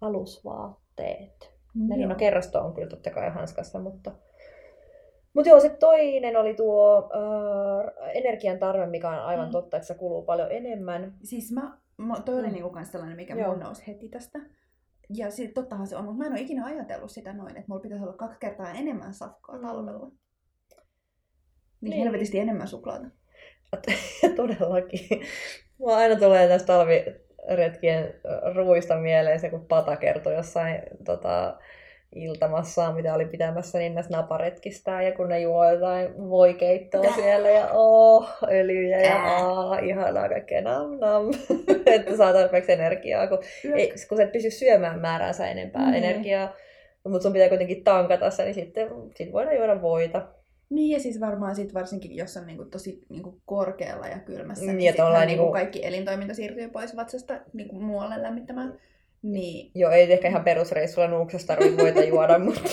alusvaatteet. 0.00 1.52
Merino 1.74 2.14
kerrasto 2.14 2.60
on 2.60 2.74
kyllä 2.74 2.88
totta 2.88 3.10
kai 3.10 3.30
hanskassa, 3.30 3.78
mutta... 3.78 4.12
Mutta 5.34 5.48
joo, 5.50 5.60
sitten 5.60 5.80
toinen 5.80 6.36
oli 6.36 6.54
tuo 6.54 7.10
äh, 7.14 8.10
energian 8.14 8.58
tarve, 8.58 8.86
mikä 8.86 9.08
on 9.10 9.18
aivan 9.18 9.46
Mm. 9.46 9.52
totta, 9.52 9.76
että 9.76 9.86
se 9.86 9.94
kuluu 9.94 10.22
paljon 10.22 10.52
enemmän. 10.52 11.14
Siis 11.22 11.52
mä 11.52 11.78
toi 12.24 12.34
oli 12.38 12.46
Mm. 12.46 12.52
niinku 12.52 12.70
kans 12.70 12.92
sellainen, 12.92 13.16
mikä 13.16 13.34
Joo. 13.34 13.50
mun 13.50 13.60
nousi 13.60 13.86
heti 13.86 14.08
tästä. 14.08 14.38
Ja 15.16 15.30
sit, 15.30 15.54
tottahan 15.54 15.86
se 15.86 15.96
on, 15.96 16.04
mutta 16.04 16.18
mä 16.18 16.26
en 16.26 16.32
ole 16.32 16.40
ikinä 16.40 16.64
ajatellut 16.64 17.10
sitä 17.10 17.32
noin, 17.32 17.56
että 17.56 17.64
mulla 17.68 17.80
pitäisi 17.82 18.04
olla 18.04 18.12
kaksi 18.16 18.38
kertaa 18.40 18.70
enemmän 18.72 19.14
safkaa 19.14 19.56
Mm. 19.56 19.62
talvella. 19.66 20.06
Niin, 20.06 20.16
Niin. 21.80 21.90
niin. 21.90 22.02
helvetisti 22.02 22.38
enemmän 22.38 22.68
suklaata. 22.68 23.06
Todellakin. 24.36 25.08
Mulla 25.78 25.96
aina 25.96 26.16
tulee 26.16 26.48
tästä 26.48 26.66
talviretkien 26.66 28.14
ruuista 28.54 28.96
mieleen 28.96 29.40
se, 29.40 29.50
kun 29.50 29.66
Pata 29.66 29.96
kertoi 29.96 30.34
jossain 30.34 30.82
tota, 31.04 31.58
iltamassaan, 32.16 32.94
mitä 32.94 33.14
oli 33.14 33.24
pitämässä, 33.24 33.78
niin 33.78 33.94
näistä 33.94 34.16
naparetkistään, 34.16 35.04
ja 35.04 35.12
kun 35.12 35.28
ne 35.28 35.40
juo 35.40 35.70
jotain 35.70 36.28
voikeittoa 36.30 37.02
Tää. 37.02 37.14
siellä, 37.14 37.48
ja 37.50 37.68
oh, 37.72 38.28
öljyjä, 38.50 39.00
ja 39.00 39.08
Tää. 39.08 39.36
aa, 39.36 39.78
ihanaa 39.78 40.28
kaikkea 40.28 40.60
nam 40.60 40.98
nam, 40.98 41.30
että 41.86 42.16
saa 42.16 42.32
tarpeeksi 42.32 42.72
energiaa, 42.72 43.26
kun, 43.26 43.38
ei, 43.74 43.92
kun 44.08 44.18
sä 44.18 44.24
et 44.24 44.32
pysy 44.32 44.50
syömään 44.50 45.00
määräänsä 45.00 45.46
enempää 45.48 45.90
Niin. 45.90 46.04
energiaa, 46.04 46.54
mutta 47.04 47.22
sun 47.22 47.32
pitää 47.32 47.48
kuitenkin 47.48 47.84
tankata 47.84 48.30
se, 48.30 48.44
niin 48.44 48.54
sitten 48.54 48.88
sit 49.14 49.32
voidaan 49.32 49.56
juoda 49.56 49.82
voita. 49.82 50.22
Niin 50.70 50.90
ja 50.96 51.00
siis 51.00 51.20
varmaan 51.20 51.56
sit 51.56 51.74
varsinkin, 51.74 52.16
jos 52.16 52.36
on 52.36 52.46
niinku 52.46 52.64
tosi 52.64 53.00
niinku 53.08 53.40
korkealla 53.46 54.06
ja 54.06 54.18
kylmässä, 54.18 54.64
Niin, 54.66 54.76
niin, 54.76 55.02
ollaan 55.02 55.26
niinku 55.26 55.42
niinku- 55.42 55.52
kaikki 55.52 55.86
elintoiminta 55.86 56.34
siirtyy 56.34 56.68
pois 56.68 56.96
vatsasta 56.96 57.34
niinku 57.52 57.80
muualle 57.80 58.22
lämmittämään. 58.22 58.74
Niin 59.32 59.70
Joo, 59.74 59.90
ei 59.90 60.12
ehkä 60.12 60.28
ihan 60.28 60.44
perusreissulla 60.44 61.08
nuuksesta 61.08 61.54
tarvitse 61.54 61.82
voita 61.82 62.04
juoda, 62.04 62.38
mutta 62.44 62.70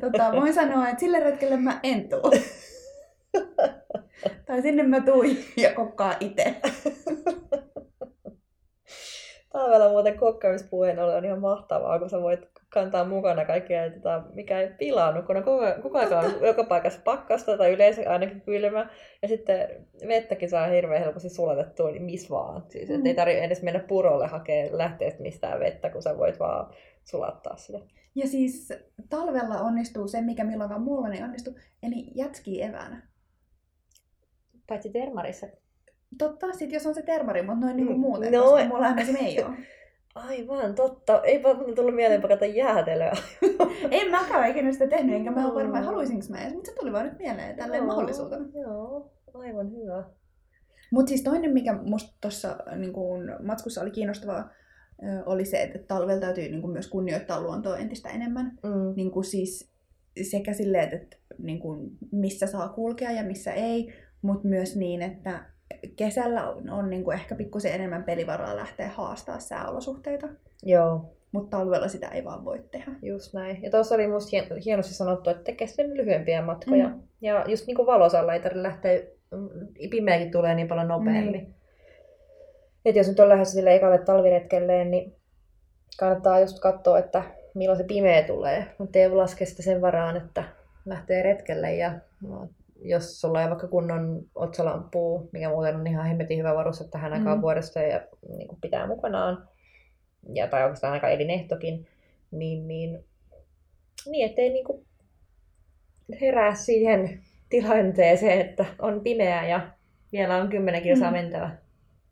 tota, 0.00 0.32
voin 0.32 0.54
sanoa, 0.54 0.88
että 0.88 1.00
sille 1.00 1.20
retkelle 1.20 1.56
mä 1.56 1.80
en 1.82 2.08
tuu. 2.08 2.32
tai 4.46 4.62
sinne 4.62 4.82
mä 4.82 5.00
tuin 5.00 5.44
ja 5.56 5.74
kokkaan 5.74 6.14
itse. 6.20 6.54
talvella 9.52 9.88
muuten 9.88 10.18
kokkaamispuheen 10.18 10.98
on 10.98 11.24
ihan 11.24 11.40
mahtavaa, 11.40 11.98
kun 11.98 12.10
sä 12.10 12.22
voit 12.22 12.40
kantaa 12.72 13.04
mukana 13.04 13.44
kaikkea, 13.44 13.90
tota, 13.90 14.22
mikä 14.34 14.60
ei 14.60 14.70
pilaannut, 14.78 15.26
kun 15.26 15.36
on 15.36 15.42
koko, 15.42 15.64
koko 15.82 15.98
ajan 15.98 16.24
on 16.24 16.46
joka 16.46 16.64
paikassa 16.64 17.00
pakkasta 17.04 17.58
tai 17.58 17.72
yleensä 17.72 18.02
ainakin 18.06 18.40
kylmä. 18.40 18.90
Ja 19.22 19.28
sitten 19.28 19.68
vettäkin 20.08 20.48
saa 20.48 20.66
hirveän 20.66 21.02
helposti 21.02 21.28
sulatettua, 21.28 21.90
niin 21.90 22.02
missä 22.02 22.30
vaan. 22.30 22.64
Siis, 22.68 22.88
mm. 22.88 23.06
Ei 23.06 23.14
tarvitse 23.14 23.44
edes 23.44 23.62
mennä 23.62 23.80
purolle 23.80 24.26
hakemaan 24.26 24.78
lähteestä 24.78 25.22
mistään 25.22 25.60
vettä, 25.60 25.90
kun 25.90 26.02
sä 26.02 26.18
voit 26.18 26.38
vaan 26.38 26.74
sulattaa 27.04 27.56
sitä. 27.56 27.78
Ja 28.14 28.26
siis 28.26 28.72
talvella 29.10 29.60
onnistuu 29.60 30.08
se, 30.08 30.20
mikä 30.20 30.44
milloinkaan 30.44 30.82
muulla 30.82 31.08
ei 31.08 31.22
onnistu, 31.22 31.50
eli 31.82 32.10
jätski 32.14 32.62
eväänä. 32.62 33.08
Paitsi 34.66 34.90
termarissa. 34.90 35.46
Totta, 36.18 36.52
sit 36.52 36.72
jos 36.72 36.86
on 36.86 36.94
se 36.94 37.02
termari, 37.02 37.42
mutta 37.42 37.66
noin 37.66 37.76
niinku 37.76 37.92
Mm, 37.92 38.00
muuten, 38.00 38.32
no, 38.32 38.42
koska 38.42 38.64
mulla 38.64 38.86
ei 39.20 39.42
ole. 39.42 39.56
Aivan, 40.14 40.74
totta. 40.74 41.22
Ei 41.22 41.42
vaan 41.42 41.74
tullut 41.74 41.94
mieleen 41.94 42.22
pakata 42.22 42.46
jäätelöä. 42.46 43.12
en 43.90 44.10
mäkään 44.10 44.50
ikinä 44.50 44.72
sitä 44.72 44.86
tehnyt, 44.86 45.16
enkä 45.16 45.30
mä 45.30 45.46
ole 45.46 45.54
varma, 45.54 45.80
haluaisinko 45.80 46.26
mä 46.30 46.42
edes, 46.42 46.54
mutta 46.54 46.70
se 46.70 46.76
tuli 46.76 46.92
vaan 46.92 47.04
nyt 47.04 47.18
mieleen 47.18 47.56
tälleen 47.56 47.84
mahdollisuutena. 47.84 48.44
Joo, 48.54 49.10
aivan 49.34 49.72
hyvä. 49.72 50.04
Mutta 50.90 51.08
siis 51.08 51.22
toinen, 51.22 51.52
mikä 51.52 51.78
musta 51.82 52.16
tuossa 52.20 52.56
niin 52.76 52.92
matskussa 53.46 53.80
oli 53.80 53.90
kiinnostavaa, 53.90 54.50
oli 55.26 55.44
se, 55.44 55.62
että 55.62 55.78
talvella 55.78 56.20
täytyy 56.20 56.48
niin 56.48 56.60
kuin 56.60 56.72
myös 56.72 56.88
kunnioittaa 56.88 57.40
luontoa 57.40 57.76
entistä 57.76 58.08
enemmän. 58.08 58.58
Mm. 58.62 58.94
Niin 58.96 59.10
kuin 59.10 59.24
siis 59.24 59.72
sekä 60.22 60.52
silleen, 60.52 60.94
että 60.94 61.16
niin 61.38 61.60
kuin, 61.60 61.90
missä 62.10 62.46
saa 62.46 62.68
kulkea 62.68 63.10
ja 63.10 63.24
missä 63.24 63.52
ei, 63.52 63.92
mutta 64.22 64.48
myös 64.48 64.76
niin, 64.76 65.02
että 65.02 65.51
kesällä 65.96 66.48
on, 66.50 66.70
on 66.70 66.90
niin 66.90 67.04
kuin 67.04 67.14
ehkä 67.14 67.34
pikkusen 67.34 67.72
enemmän 67.72 68.04
pelivaraa 68.04 68.56
lähteä 68.56 68.88
haastaa 68.88 69.38
sääolosuhteita, 69.38 70.28
Joo, 70.62 71.14
mutta 71.32 71.56
talvella 71.56 71.88
sitä 71.88 72.08
ei 72.08 72.24
vaan 72.24 72.44
voi 72.44 72.64
tehdä. 72.70 72.92
just 73.02 73.34
näin. 73.34 73.62
Ja 73.62 73.70
tuossa 73.70 73.94
oli 73.94 74.06
musta 74.08 74.30
hien- 74.36 74.62
hienosti 74.64 74.94
sanottu, 74.94 75.30
että 75.30 75.44
tekee 75.44 75.66
sitten 75.66 75.96
lyhyempiä 75.96 76.42
matkoja. 76.42 76.88
Mm. 76.88 77.00
Ja 77.20 77.44
just 77.48 77.66
niin 77.66 77.76
kuin 77.76 77.86
valosalla 77.86 78.34
ei 78.34 78.40
tarvitse 78.40 78.62
lähteä, 78.62 79.00
mm, 79.30 79.48
pimeäkin 79.90 80.30
tulee 80.30 80.54
niin 80.54 80.68
paljon 80.68 80.88
nopeammin. 80.88 81.32
Niin. 81.32 81.54
Et 82.84 82.96
jos 82.96 83.08
nyt 83.08 83.20
on 83.20 83.28
lähdössä 83.28 83.54
sille 83.54 83.74
ekalle 83.74 83.98
talviretkelleen, 83.98 84.90
niin 84.90 85.14
kannattaa 85.98 86.40
just 86.40 86.60
katsoa, 86.60 86.98
että 86.98 87.22
milloin 87.54 87.78
se 87.78 87.84
pimeä 87.84 88.22
tulee. 88.22 88.66
Mutta 88.78 88.98
ei 88.98 89.10
laske 89.10 89.44
sitä 89.44 89.62
sen 89.62 89.80
varaan, 89.80 90.16
että 90.16 90.44
lähtee 90.84 91.22
retkelle 91.22 91.74
ja 91.74 91.92
jos 92.84 93.20
sulla 93.20 93.42
ei 93.42 93.48
vaikka 93.48 93.68
kunnon 93.68 94.22
otsalampuu, 94.34 95.28
mikä 95.32 95.48
muuten 95.48 95.76
on 95.76 95.86
ihan 95.86 96.06
hemmetin 96.06 96.38
hyvä 96.38 96.54
varuste 96.54 96.84
tähän 96.88 97.12
aikaan 97.12 97.38
Mm. 97.38 97.42
vuodesta 97.42 97.80
ja 97.80 98.00
niin 98.36 98.48
kuin 98.48 98.60
pitää 98.60 98.86
mukanaan, 98.86 99.48
ja, 100.34 100.46
tai 100.48 100.62
oikeastaan 100.62 100.92
aika 100.92 101.08
elinehtokin, 101.08 101.86
niin, 102.30 102.68
niin, 102.68 103.04
niin 104.06 104.28
ettei 104.30 104.50
niin 104.50 104.64
kuin 104.64 104.84
herää 106.20 106.54
siihen 106.54 107.20
tilanteeseen, 107.48 108.40
että 108.40 108.64
on 108.78 109.00
pimeää 109.00 109.48
ja 109.48 109.70
vielä 110.12 110.36
on 110.36 110.48
10 110.48 110.82
kilsaa 110.82 111.10
Mm. 111.10 111.16
mentävä. 111.16 111.50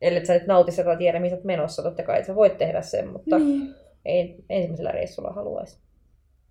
Ellei 0.01 0.25
sä 0.25 0.33
nyt 0.33 0.47
nauti 0.47 0.71
sitä 0.71 0.83
tai 0.83 0.97
tiedä, 0.97 1.19
missä 1.19 1.35
oot 1.35 1.43
menossa, 1.45 1.83
totta 1.83 2.03
kai 2.03 2.23
sä 2.23 2.35
voit 2.35 2.57
tehdä 2.57 2.81
sen, 2.81 3.07
mutta 3.07 3.39
Niin. 3.39 3.75
ei 4.05 4.35
ensimmäisellä 4.49 4.91
reissulla 4.91 5.29
haluaisi. 5.31 5.79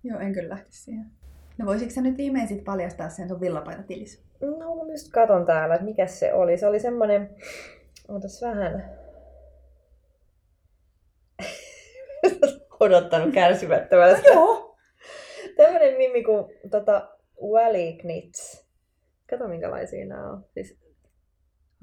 Joo, 0.03 0.19
en 0.19 0.33
kyllä 0.33 0.49
lähtisi 0.49 0.83
siihen. 0.83 1.05
No 1.61 1.67
voisitko 1.67 1.93
sä 1.93 2.01
nyt 2.01 2.17
viimein 2.17 2.47
sit 2.47 2.63
paljastaa 2.63 3.09
sen 3.09 3.27
sun 3.27 3.41
villapaitatilis? 3.41 4.23
No 4.41 4.47
mä 4.57 4.91
just 4.91 5.11
katon 5.11 5.45
täällä, 5.45 5.75
että 5.75 5.85
mikä 5.85 6.07
se 6.07 6.33
oli. 6.33 6.57
Se 6.57 6.67
oli 6.67 6.79
semmonen, 6.79 7.35
ootas 8.09 8.41
vähän, 8.41 8.89
odottanut 12.79 13.33
kärsimättömästi. 13.33 14.27
Joo! 14.27 14.77
Tämmönen 15.57 15.97
mimmi 15.97 16.23
kuin 16.23 16.45
tota, 16.71 17.09
Wallignits. 17.43 18.67
Kato 19.29 19.47
minkälaisia 19.47 20.05
nämä 20.05 20.31
on. 20.31 20.45
Siis, 20.53 20.79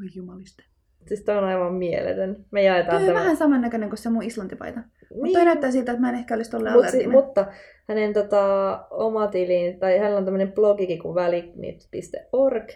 Oi 0.00 0.08
jumaliste. 0.14 0.62
siis 1.06 1.24
toi 1.24 1.38
on 1.38 1.44
aivan 1.44 1.74
mieletön. 1.74 2.44
Me 2.50 2.62
jaetaan 2.62 3.02
on 3.02 3.14
vähän 3.14 3.36
samannäköinen 3.36 3.88
kuin 3.88 3.98
se 3.98 4.10
mun 4.10 4.22
islantipaita. 4.22 4.80
Mutta 5.10 5.24
Niin, 5.24 5.34
toi 5.34 5.44
näyttää 5.44 5.70
siltä, 5.70 5.92
että 5.92 6.00
mä 6.00 6.08
en 6.08 6.14
ehkä 6.14 6.34
olisi 6.34 6.50
tolle 6.50 6.70
mut, 6.70 6.80
si- 6.80 6.86
allerginen. 6.88 7.10
mutta 7.10 7.46
hänen 7.88 8.12
tota, 8.12 8.78
oma 8.90 9.26
tiliin, 9.26 9.78
tai 9.78 9.98
hänellä 9.98 10.18
on 10.18 10.24
tämmöinen 10.24 10.52
blogikin 10.52 10.98
kuin 10.98 11.14
välignit.org, 11.14 12.68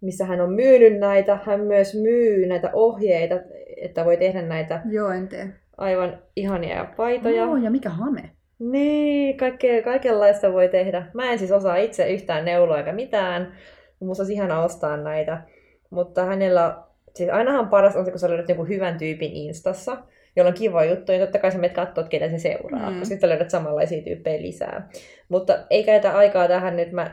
missä 0.00 0.24
hän 0.24 0.40
on 0.40 0.52
myynyt 0.52 0.98
näitä. 0.98 1.38
Hän 1.44 1.60
myös 1.60 1.94
myy 1.94 2.46
näitä 2.46 2.70
ohjeita, 2.72 3.34
että 3.82 4.04
voi 4.04 4.16
tehdä 4.16 4.42
näitä 4.42 4.82
Joo, 4.90 5.10
en 5.10 5.28
tee. 5.28 5.48
aivan 5.76 6.18
ihania 6.36 6.86
paitoja. 6.96 7.36
Joo, 7.44 7.56
ja 7.56 7.70
mikä 7.70 7.88
hame? 7.90 8.30
Niin, 8.58 9.36
kaikkea, 9.36 9.82
kaikenlaista 9.82 10.52
voi 10.52 10.68
tehdä. 10.68 11.06
Mä 11.14 11.30
en 11.32 11.38
siis 11.38 11.52
osaa 11.52 11.76
itse 11.76 12.08
yhtään 12.12 12.44
neuloa 12.44 12.78
eikä 12.78 12.92
mitään. 12.92 13.52
Musta 14.00 14.22
olisi 14.22 14.32
ihana 14.32 14.64
ostaa 14.64 14.96
näitä. 14.96 15.42
Mutta 15.90 16.24
hänellä, 16.24 16.76
siis 17.14 17.30
ainahan 17.30 17.68
paras 17.68 17.96
on 17.96 18.04
se, 18.04 18.10
kun 18.10 18.20
sä 18.20 18.28
löydät 18.30 18.68
hyvän 18.68 18.98
tyypin 18.98 19.32
Instassa, 19.32 19.96
jolla 20.38 20.48
on 20.48 20.54
kiva 20.58 20.84
juttu, 20.84 21.12
niin 21.12 21.20
totta 21.20 21.38
kai 21.38 21.52
sä 21.52 21.58
menet 21.58 21.76
katsoa, 21.76 22.04
ketä 22.04 22.28
se 22.28 22.38
seuraa, 22.38 22.90
Mm. 22.90 22.98
koska 22.98 23.04
sitten 23.04 23.30
löydät 23.30 23.50
samanlaisia 23.50 24.02
tyyppejä 24.02 24.42
lisää. 24.42 24.88
Mutta 25.28 25.58
ei 25.70 25.84
käytä 25.84 26.16
aikaa 26.16 26.48
tähän 26.48 26.76
nyt, 26.76 26.92
mä 26.92 27.10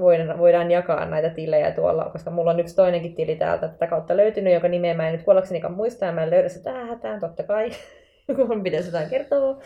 voidaan, 0.00 0.38
voidaan 0.38 0.70
jakaa 0.70 1.04
näitä 1.06 1.30
tilejä 1.30 1.70
tuolla, 1.70 2.10
koska 2.12 2.30
mulla 2.30 2.50
on 2.50 2.60
yksi 2.60 2.76
toinenkin 2.76 3.14
tili 3.14 3.36
täältä 3.36 3.68
tätä 3.68 3.86
kautta 3.86 4.16
löytynyt, 4.16 4.52
jonka 4.52 4.68
nimeä 4.68 4.94
mä 4.94 5.06
en 5.08 5.12
nyt 5.12 5.22
kuollaksenikaan 5.24 5.74
muista, 5.74 6.04
ja 6.04 6.12
mä 6.12 6.22
en 6.22 6.30
löydä 6.30 6.48
sitä 6.48 6.64
tähän 6.70 6.88
hätään, 6.88 7.20
totta 7.20 7.42
kai, 7.42 7.70
kun 8.36 8.62
pitäisi 8.62 8.88
jotain 8.88 9.10
kertoa. 9.10 9.60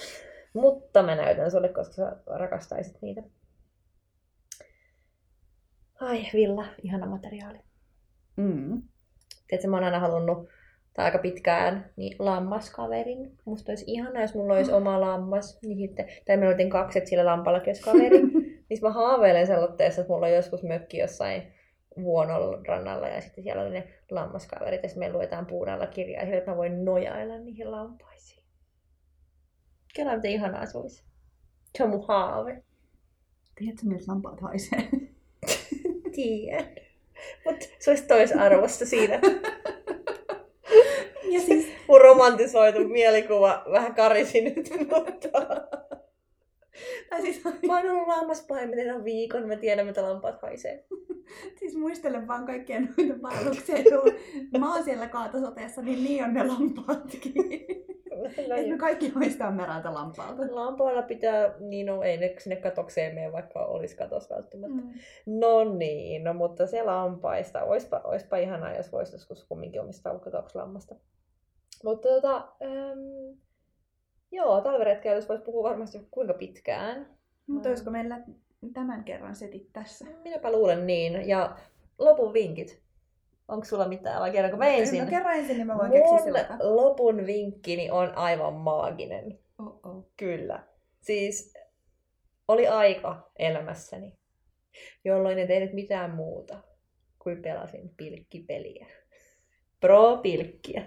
Mutta 0.54 1.02
mä 1.02 1.14
näytän 1.14 1.50
sulle, 1.50 1.68
koska 1.68 1.94
sä 1.94 2.16
rakastaisit 2.26 3.02
niitä. 3.02 3.22
Ai, 6.00 6.20
Villa, 6.34 6.64
ihana 6.82 7.06
materiaali. 7.06 7.58
Mm. 8.36 8.82
Tiedätkö, 9.48 9.68
mä 9.68 9.76
oon 9.76 9.84
aina 9.84 9.98
halunnut, 10.00 10.48
tai 10.94 11.04
aika 11.04 11.18
pitkään, 11.18 11.90
niin 11.96 12.16
lammaskaverin. 12.18 13.38
Musta 13.44 13.72
olisi 13.72 13.84
ihana, 13.86 14.20
jos 14.20 14.34
mulla 14.34 14.54
olisi 14.54 14.72
oma 14.72 15.00
lammas. 15.00 15.58
Niin 15.62 15.78
sitten, 15.78 16.06
tai 16.26 16.36
meillä 16.36 16.52
oltiin 16.52 16.70
kaksi, 16.70 16.98
että 16.98 17.10
sillä 17.10 17.24
lampallakin 17.24 17.68
olisi 17.68 17.82
kaveri. 17.82 18.22
niin 18.68 18.78
mä 18.82 18.90
haaveilen 18.90 19.46
sellaisessa, 19.46 20.00
että 20.00 20.12
mulla 20.12 20.26
on 20.26 20.32
joskus 20.32 20.62
mökki 20.62 20.98
jossain 20.98 21.42
vuonon 21.96 22.66
rannalla 22.66 23.08
ja 23.08 23.20
sitten 23.20 23.44
siellä 23.44 23.62
oli 23.62 23.70
ne 23.70 23.88
lammaskaverit 24.10 24.82
ja 24.82 24.88
sitten 24.88 25.08
me 25.08 25.12
luetaan 25.12 25.46
puun 25.46 25.68
alla 25.68 25.86
kirjaa 25.86 26.24
sillä, 26.24 26.38
että 26.38 26.50
mä 26.50 26.56
voin 26.56 26.84
nojailla 26.84 27.38
niihin 27.38 27.70
lampaisiin. 27.70 28.44
Kela 29.94 30.16
miten 30.16 30.30
ihanaa 30.30 30.66
se 30.66 30.78
olisi. 30.78 31.04
Se 31.76 31.84
on 31.84 31.90
mun 31.90 32.04
haave. 32.08 32.62
Tiedätkö, 33.54 33.86
miltä 33.86 34.04
lampaat 34.08 34.40
haisee? 34.40 34.88
Tiedän. 36.14 36.66
Mutta 37.44 37.66
se 37.78 37.90
olisi 37.90 38.06
toisarvosta 38.06 38.86
siinä. 38.86 39.20
romantisoitu 42.22 42.88
mielikuva 42.88 43.62
vähän 43.72 43.94
karisi 43.94 44.40
nyt, 44.40 44.70
mutta... 44.90 45.28
Tai 47.10 47.20
siis, 47.20 47.44
Mä 47.44 47.76
oon 47.76 47.90
ollut 47.90 48.08
lammaspaimenena 48.08 49.04
viikon, 49.04 49.48
mä 49.48 49.56
tiedän 49.56 49.86
mitä 49.86 50.02
lampaat 50.02 50.42
haisee. 50.42 50.84
siis 51.58 51.76
muistelen 51.76 52.28
vaan 52.28 52.46
kaikkia 52.46 52.80
noita 52.80 53.22
vaelluksia, 53.22 53.76
mä 54.58 54.74
oon 54.74 54.84
siellä 54.84 55.08
kaatosoteessa, 55.08 55.82
niin 55.82 56.04
niin 56.04 56.24
on 56.24 56.34
ne 56.34 56.46
lampaatkin. 56.46 57.32
No, 58.48 58.56
Et 58.56 58.68
me 58.68 58.78
kaikki 58.78 59.08
hoistaa 59.08 59.50
merältä 59.50 59.94
lampaalta. 59.94 60.42
Lampailla 60.50 61.02
pitää, 61.02 61.54
niin 61.60 61.86
no 61.86 62.02
ei 62.02 62.16
ne 62.16 62.34
sinne 62.38 62.56
katokseen 62.56 63.14
mene, 63.14 63.32
vaikka 63.32 63.64
olisi 63.64 63.96
katos 63.96 64.30
välttämättä. 64.30 64.82
Mm. 64.82 64.92
No 65.26 65.74
niin, 65.74 66.24
no 66.24 66.34
mutta 66.34 66.66
se 66.66 66.82
lampaista. 66.82 67.62
Oispa, 67.62 68.00
oispa 68.04 68.36
ihanaa, 68.36 68.76
jos 68.76 68.92
voisi 68.92 69.14
joskus 69.14 69.44
kumminkin 69.44 69.80
omistaa 69.80 70.18
kaksi 70.18 70.58
lammasta. 70.58 70.94
Mutta 71.82 72.08
tota, 72.08 72.36
äm, 72.62 73.38
joo, 74.32 74.60
talviretkeilyssä 74.60 75.28
voisi 75.28 75.44
puhua 75.44 75.68
varmasti 75.68 76.08
kuinka 76.10 76.34
pitkään. 76.34 77.18
Mutta 77.46 77.68
olisiko 77.68 77.90
meillä 77.90 78.20
tämän 78.72 79.04
kerran 79.04 79.36
setit 79.36 79.72
tässä? 79.72 80.06
Minäpä 80.24 80.52
luulen 80.52 80.86
niin. 80.86 81.28
Ja 81.28 81.56
lopun 81.98 82.32
vinkit. 82.32 82.82
Onko 83.48 83.64
sulla 83.64 83.88
mitään 83.88 84.20
vai 84.20 84.30
kerranko 84.30 84.56
mä 84.56 84.66
ensin? 84.66 85.04
No 85.04 85.10
kerran 85.10 85.34
ensin, 85.34 85.56
niin 85.56 85.66
mä 85.66 85.78
voin 85.78 85.92
keksiä 85.92 86.12
Mun 86.12 86.22
sillä 86.22 86.58
lopun 86.60 87.26
vinkkini 87.26 87.90
on 87.90 88.18
aivan 88.18 88.54
maaginen. 88.54 89.38
Oh-oh. 89.58 90.06
Kyllä. 90.16 90.62
Siis 91.00 91.54
oli 92.48 92.68
aika 92.68 93.30
elämässäni, 93.38 94.18
jolloin 95.04 95.38
en 95.38 95.48
tehnyt 95.48 95.72
mitään 95.72 96.10
muuta 96.10 96.58
kuin 97.18 97.42
pelasin 97.42 97.94
pilkkipeliä. 97.96 98.86
Pro-pilkkiä. 99.80 100.86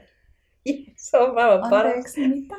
Se 0.96 1.18
on 1.18 1.34
maailman 1.34 1.70
paras, 1.70 1.86
Anteeksi, 1.86 2.28
mitä? 2.28 2.56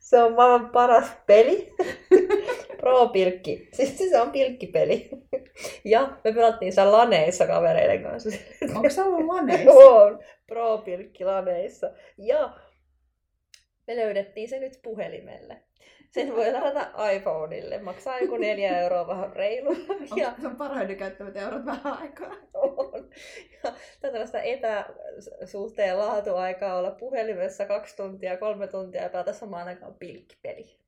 se 0.00 0.22
on 0.22 0.34
maailman 0.34 0.70
paras 0.70 1.10
peli. 1.26 1.74
Pro-pilkki. 2.80 3.68
Siis 3.72 3.98
se 3.98 4.20
on 4.20 4.30
pilkkipeli. 4.32 5.10
Ja 5.84 6.18
me 6.24 6.32
pelattiin 6.32 6.72
siellä 6.72 6.92
laneissa 6.92 7.46
kavereiden 7.46 8.02
kanssa. 8.02 8.30
Onko 8.74 8.90
se 8.90 9.02
ollut 9.02 9.26
laneissa? 9.26 9.70
On, 9.70 10.18
pro-pilkki 10.46 11.24
laneissa. 11.24 11.90
Ja 12.18 12.56
me 13.86 13.96
löydettiin 13.96 14.48
se 14.48 14.58
nyt 14.58 14.80
puhelimelle. 14.82 15.62
Sen 16.10 16.36
voi 16.36 16.52
ladata 16.52 17.10
iPhoneille. 17.10 17.78
Maksaa 17.78 18.18
joku 18.18 18.36
neljä 18.36 18.80
euroa 18.80 19.06
vähän 19.06 19.32
reilu. 19.32 19.76
Ja 20.16 20.34
se 20.40 20.46
on 20.46 20.56
parhaiden 20.56 20.96
käyttämät 20.96 21.36
eurot 21.36 21.64
vähän 21.66 21.98
aikaa? 22.00 22.36
on. 22.54 23.10
Ja 23.64 23.72
tällaista 24.00 24.38
etäsuhteen 24.40 25.98
laatuaikaa 25.98 26.78
olla 26.78 26.90
puhelimessa 26.90 27.66
kaksi 27.66 27.96
tuntia, 27.96 28.36
kolme 28.36 28.66
tuntia 28.66 29.02
ja 29.02 29.08
pelata 29.08 29.32
samaan 29.32 29.68
aikaan 29.68 29.94
pilkkipeli. 29.94 30.78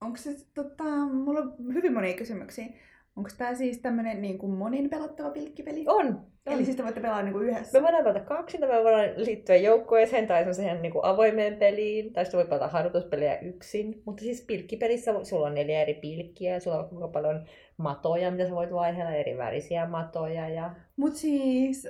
Onko 0.00 0.16
se, 0.16 0.30
tota, 0.54 0.84
mulla 0.84 1.40
on 1.40 1.74
hyvin 1.74 1.92
monia 1.92 2.16
kysymyksiä. 2.16 2.66
Onko 3.18 3.30
tämä 3.38 3.54
siis 3.54 3.78
tämmöinen 3.78 4.22
niin 4.22 4.38
kuin 4.38 4.52
monin 4.52 4.90
pelattava 4.90 5.30
pilkkipeli? 5.30 5.84
On. 5.88 6.06
on. 6.06 6.20
Eli 6.46 6.64
siis 6.64 6.76
te 6.76 6.82
voitte 6.82 7.00
pelaa 7.00 7.22
niin 7.22 7.32
kuin 7.32 7.48
yhdessä? 7.48 7.78
Me 7.78 7.82
voidaan 7.82 8.04
pelata 8.04 8.20
kaksin, 8.20 8.60
tai 8.60 8.68
me 8.68 8.84
voidaan 8.84 9.10
liittyä 9.16 9.56
joukkueeseen 9.56 10.26
tai 10.26 10.38
semmoiseen 10.38 10.82
niin 10.82 10.92
avoimeen 11.02 11.56
peliin, 11.56 12.12
tai 12.12 12.24
sitten 12.24 12.38
voi 12.38 12.46
pelata 12.48 12.68
harjoituspeliä 12.68 13.38
yksin. 13.38 14.02
Mutta 14.04 14.20
siis 14.20 14.44
pilkkipelissä 14.46 15.24
sulla 15.24 15.46
on 15.46 15.54
neljä 15.54 15.82
eri 15.82 15.94
pilkkiä, 15.94 16.54
ja 16.54 16.60
sulla 16.60 16.78
on 16.78 16.88
kuinka 16.88 17.08
paljon 17.08 17.44
matoja, 17.76 18.30
mitä 18.30 18.46
sä 18.46 18.54
voit 18.54 18.72
vaihdella, 18.72 19.12
eri 19.12 19.36
värisiä 19.36 19.86
matoja. 19.86 20.48
Ja... 20.48 20.74
Mutta 20.96 21.18
siis 21.18 21.88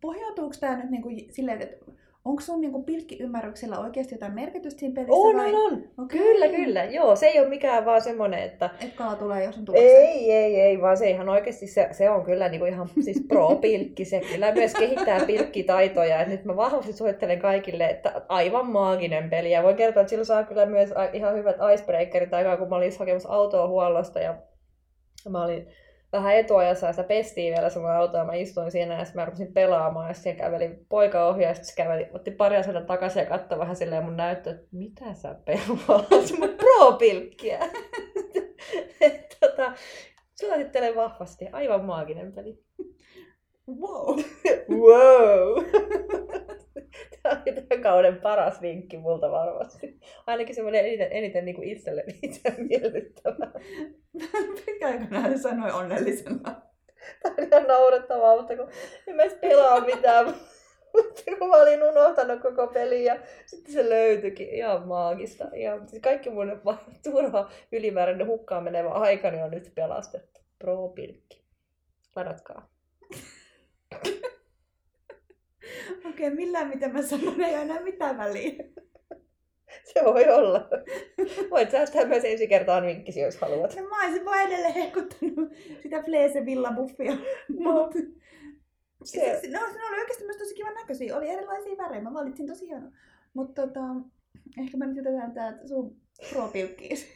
pohjautuuko 0.00 0.54
tämä 0.60 0.76
nyt 0.76 0.90
niinku 0.90 1.08
silleen, 1.30 1.62
että 1.62 1.92
onko 2.28 2.40
sun 2.40 2.60
niinku 2.60 2.82
pilkkiymmärryksellä 2.82 3.78
oikeasti 3.78 4.14
jotain 4.14 4.34
merkitystä 4.34 4.80
siinä 4.80 4.94
pelissä? 4.94 5.14
On, 5.14 5.36
vai? 5.36 5.54
on, 5.54 5.72
on. 5.72 5.82
Okei. 5.98 6.18
Kyllä, 6.18 6.48
kyllä. 6.48 6.84
Joo, 6.84 7.16
se 7.16 7.26
ei 7.26 7.40
ole 7.40 7.48
mikään 7.48 7.84
vaan 7.84 8.02
semmoinen, 8.02 8.42
että 8.42 8.70
Et 8.84 8.92
kala 8.94 9.16
tulee, 9.16 9.44
jos 9.44 9.58
on 9.58 9.64
tulossa. 9.64 9.86
ei, 9.86 10.32
ei, 10.32 10.60
ei, 10.60 10.80
vaan 10.80 10.96
se 10.96 11.10
ihan 11.10 11.28
oikeasti, 11.28 11.66
se, 11.66 11.88
se 11.92 12.10
on 12.10 12.24
kyllä 12.24 12.48
niinku 12.48 12.66
ihan 12.66 12.88
siis 13.04 13.24
pro-pilkki. 13.28 14.04
Se 14.04 14.20
kyllä 14.32 14.52
myös 14.52 14.74
kehittää 14.74 15.20
pilkkitaitoja. 15.26 16.20
Et 16.20 16.28
nyt 16.28 16.44
mä 16.44 16.56
vahvasti 16.56 16.92
suosittelen 16.92 17.38
kaikille, 17.38 17.84
että 17.86 18.22
aivan 18.28 18.66
maaginen 18.66 19.30
peli. 19.30 19.50
Ja 19.50 19.62
voin 19.62 19.76
kertoa, 19.76 20.00
että 20.00 20.10
sillä 20.10 20.24
saa 20.24 20.44
kyllä 20.44 20.66
myös 20.66 20.90
ihan 21.12 21.34
hyvät 21.36 21.56
icebreakerit 21.74 22.34
aikaa, 22.34 22.56
kun 22.56 22.68
mä 22.68 22.76
olin 22.76 22.92
hakemassa 22.98 23.28
autoa 23.28 23.68
huollosta 23.68 24.20
ja 24.20 24.34
mä 25.28 25.44
olin 25.44 25.68
vähän 26.12 26.36
etuajassa 26.36 26.86
ja 26.86 26.92
sitä 26.92 27.04
pestiin 27.04 27.54
vielä 27.54 27.70
sun 27.70 27.90
autoa. 27.90 28.24
Mä 28.24 28.34
istuin 28.34 28.70
siinä 28.70 28.98
ja 28.98 29.04
sitten 29.04 29.22
mä 29.22 29.24
rupesin 29.24 29.52
pelaamaan 29.52 30.08
ja 30.08 30.14
sitten 30.14 30.36
käveli 30.36 30.78
poika 30.88 31.26
ohi 31.26 31.42
ja 31.42 31.54
sitten 31.54 31.76
käveli, 31.76 32.06
otti 32.12 32.30
pari 32.30 32.56
askelta 32.56 32.80
takaisin 32.80 33.20
ja 33.20 33.26
katsoi 33.26 33.58
vähän 33.58 33.76
silleen 33.76 34.04
mun 34.04 34.16
näyttö, 34.16 34.50
että 34.50 34.66
mitä 34.72 35.14
sä 35.14 35.34
pelaat, 35.44 36.08
mun 36.38 36.54
pro-pilkkiä. 36.56 37.58
Tota, 39.40 39.72
suosittelen 40.40 40.96
vahvasti, 40.96 41.46
aivan 41.52 41.84
maaginen 41.84 42.32
peli. 42.32 42.58
Wow. 43.68 44.18
Wow! 44.84 45.64
Tämä 47.22 47.42
oli 47.46 47.54
tämän 47.54 47.82
kauden 47.82 48.16
paras 48.16 48.62
vinkki 48.62 48.98
multa 48.98 49.30
varmasti. 49.30 50.00
Ainakin 50.26 50.54
semmoinen 50.54 50.86
eniten, 50.86 51.08
eniten 51.10 51.44
niin 51.44 51.54
kuin 51.54 51.68
itselle 51.68 52.04
itse 52.22 52.54
miellyttävä. 52.58 53.50
Pitkä 54.66 55.06
näin 55.10 55.38
sanoi 55.38 55.70
onnellisena. 55.70 56.62
Tämä 57.22 57.34
on 57.38 57.44
ihan 57.52 57.68
naurettavaa, 57.68 58.36
mutta 58.36 58.56
kun 58.56 58.68
en 59.06 59.16
mä 59.16 59.22
edes 59.22 59.38
pelaa 59.40 59.80
mitään. 59.80 60.34
Mutta 60.92 61.22
kun 61.38 61.48
mä 61.48 61.56
olin 61.56 61.82
unohtanut 61.82 62.40
koko 62.40 62.66
pelin 62.66 63.04
ja 63.04 63.16
sitten 63.46 63.72
se 63.72 63.88
löytyikin 63.88 64.48
ihan 64.48 64.88
maagista. 64.88 65.44
Ihan, 65.54 65.88
siis 65.88 66.02
kaikki 66.02 66.30
mun 66.30 66.60
turha 67.04 67.50
ylimääräinen 67.72 68.26
hukkaan 68.26 68.64
menevä 68.64 68.90
aikani 68.90 69.42
on 69.42 69.50
nyt 69.50 69.72
pelastettu. 69.74 70.40
Pro-pilkki. 70.58 71.44
Ladatkaa. 72.16 72.77
Okei, 75.90 76.08
okay, 76.08 76.30
millään 76.30 76.68
mitä 76.68 76.88
mä 76.88 77.02
sanon, 77.02 77.40
ei 77.40 77.54
ole 77.54 77.62
enää 77.62 77.82
mitään 77.82 78.18
väliä. 78.18 78.52
Se 79.94 80.04
voi 80.04 80.28
olla. 80.28 80.68
Voit 81.50 81.70
säästää 81.70 82.04
myös 82.04 82.24
ensi 82.24 82.48
kertaan 82.48 82.86
vinkkisi, 82.86 83.20
jos 83.20 83.36
haluat. 83.36 83.76
No, 83.76 83.88
mä 83.88 84.04
olisin 84.04 84.24
vaan 84.24 84.40
edelleen 84.40 84.74
hehkuttanut 84.74 85.52
sitä 85.82 86.02
Fleese 86.02 86.46
Villa 86.46 86.72
buffia. 86.76 87.12
Mut- 87.48 88.18
Se, 89.04 89.38
Se, 89.40 89.50
no, 89.50 89.60
ne 89.60 89.84
oli 89.90 90.00
oikeasti 90.00 90.24
myös 90.24 90.36
tosi 90.36 90.54
kivan 90.54 90.74
näköisiä. 90.74 91.16
Oli 91.16 91.28
erilaisia 91.28 91.76
värejä. 91.76 92.02
Mä 92.02 92.14
valitsin 92.14 92.46
tosi 92.46 92.66
hieno. 92.66 92.90
Mutta 93.34 93.62
tota, 93.62 93.80
ehkä 94.62 94.76
me 94.76 94.86
nyt 94.86 94.96
jätetään 94.96 95.32
tää 95.32 95.58
sun 95.66 95.96
pro-pilkkiis. 96.32 97.14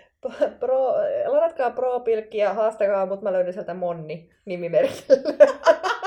pro, 0.60 0.92
ladatkaa 1.26 1.70
pro-pilkki 1.70 2.38
ja 2.38 2.54
haastakaa, 2.54 3.06
mutta 3.06 3.22
mä 3.22 3.32
löydän 3.32 3.52
sieltä 3.52 3.74
Monni 3.74 4.30
nimimerkillä. 4.44 5.46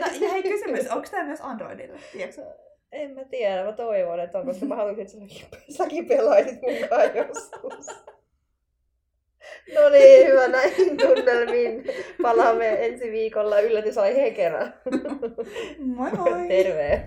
tota, 0.00 0.24
ja 0.24 0.30
hei 0.30 0.42
kysymys, 0.42 0.90
onko 0.90 1.08
tää 1.10 1.24
myös 1.24 1.40
Androidille? 1.40 1.98
Tiedätkö? 2.12 2.42
En 2.92 3.10
mä 3.10 3.24
tiedä, 3.24 3.64
mä 3.64 3.72
toivon, 3.72 4.20
että 4.20 4.38
on, 4.38 4.46
koska 4.46 4.66
mä 4.66 4.76
haluaisin, 4.76 5.02
että 5.02 5.44
säkin 5.68 6.06
pelaisit 6.06 6.60
mukaan 6.62 7.16
joskus. 7.16 7.86
No 9.74 9.88
niin, 9.88 10.26
hyvä 10.26 10.48
näihin 10.48 10.96
tunnelmiin. 10.96 11.84
Palaamme 12.22 12.86
ensi 12.86 13.10
viikolla 13.12 13.60
yllätysaiheen 13.60 14.34
kerran. 14.34 14.74
Moi 15.78 16.10
moi! 16.10 16.48
Terve! 16.48 17.04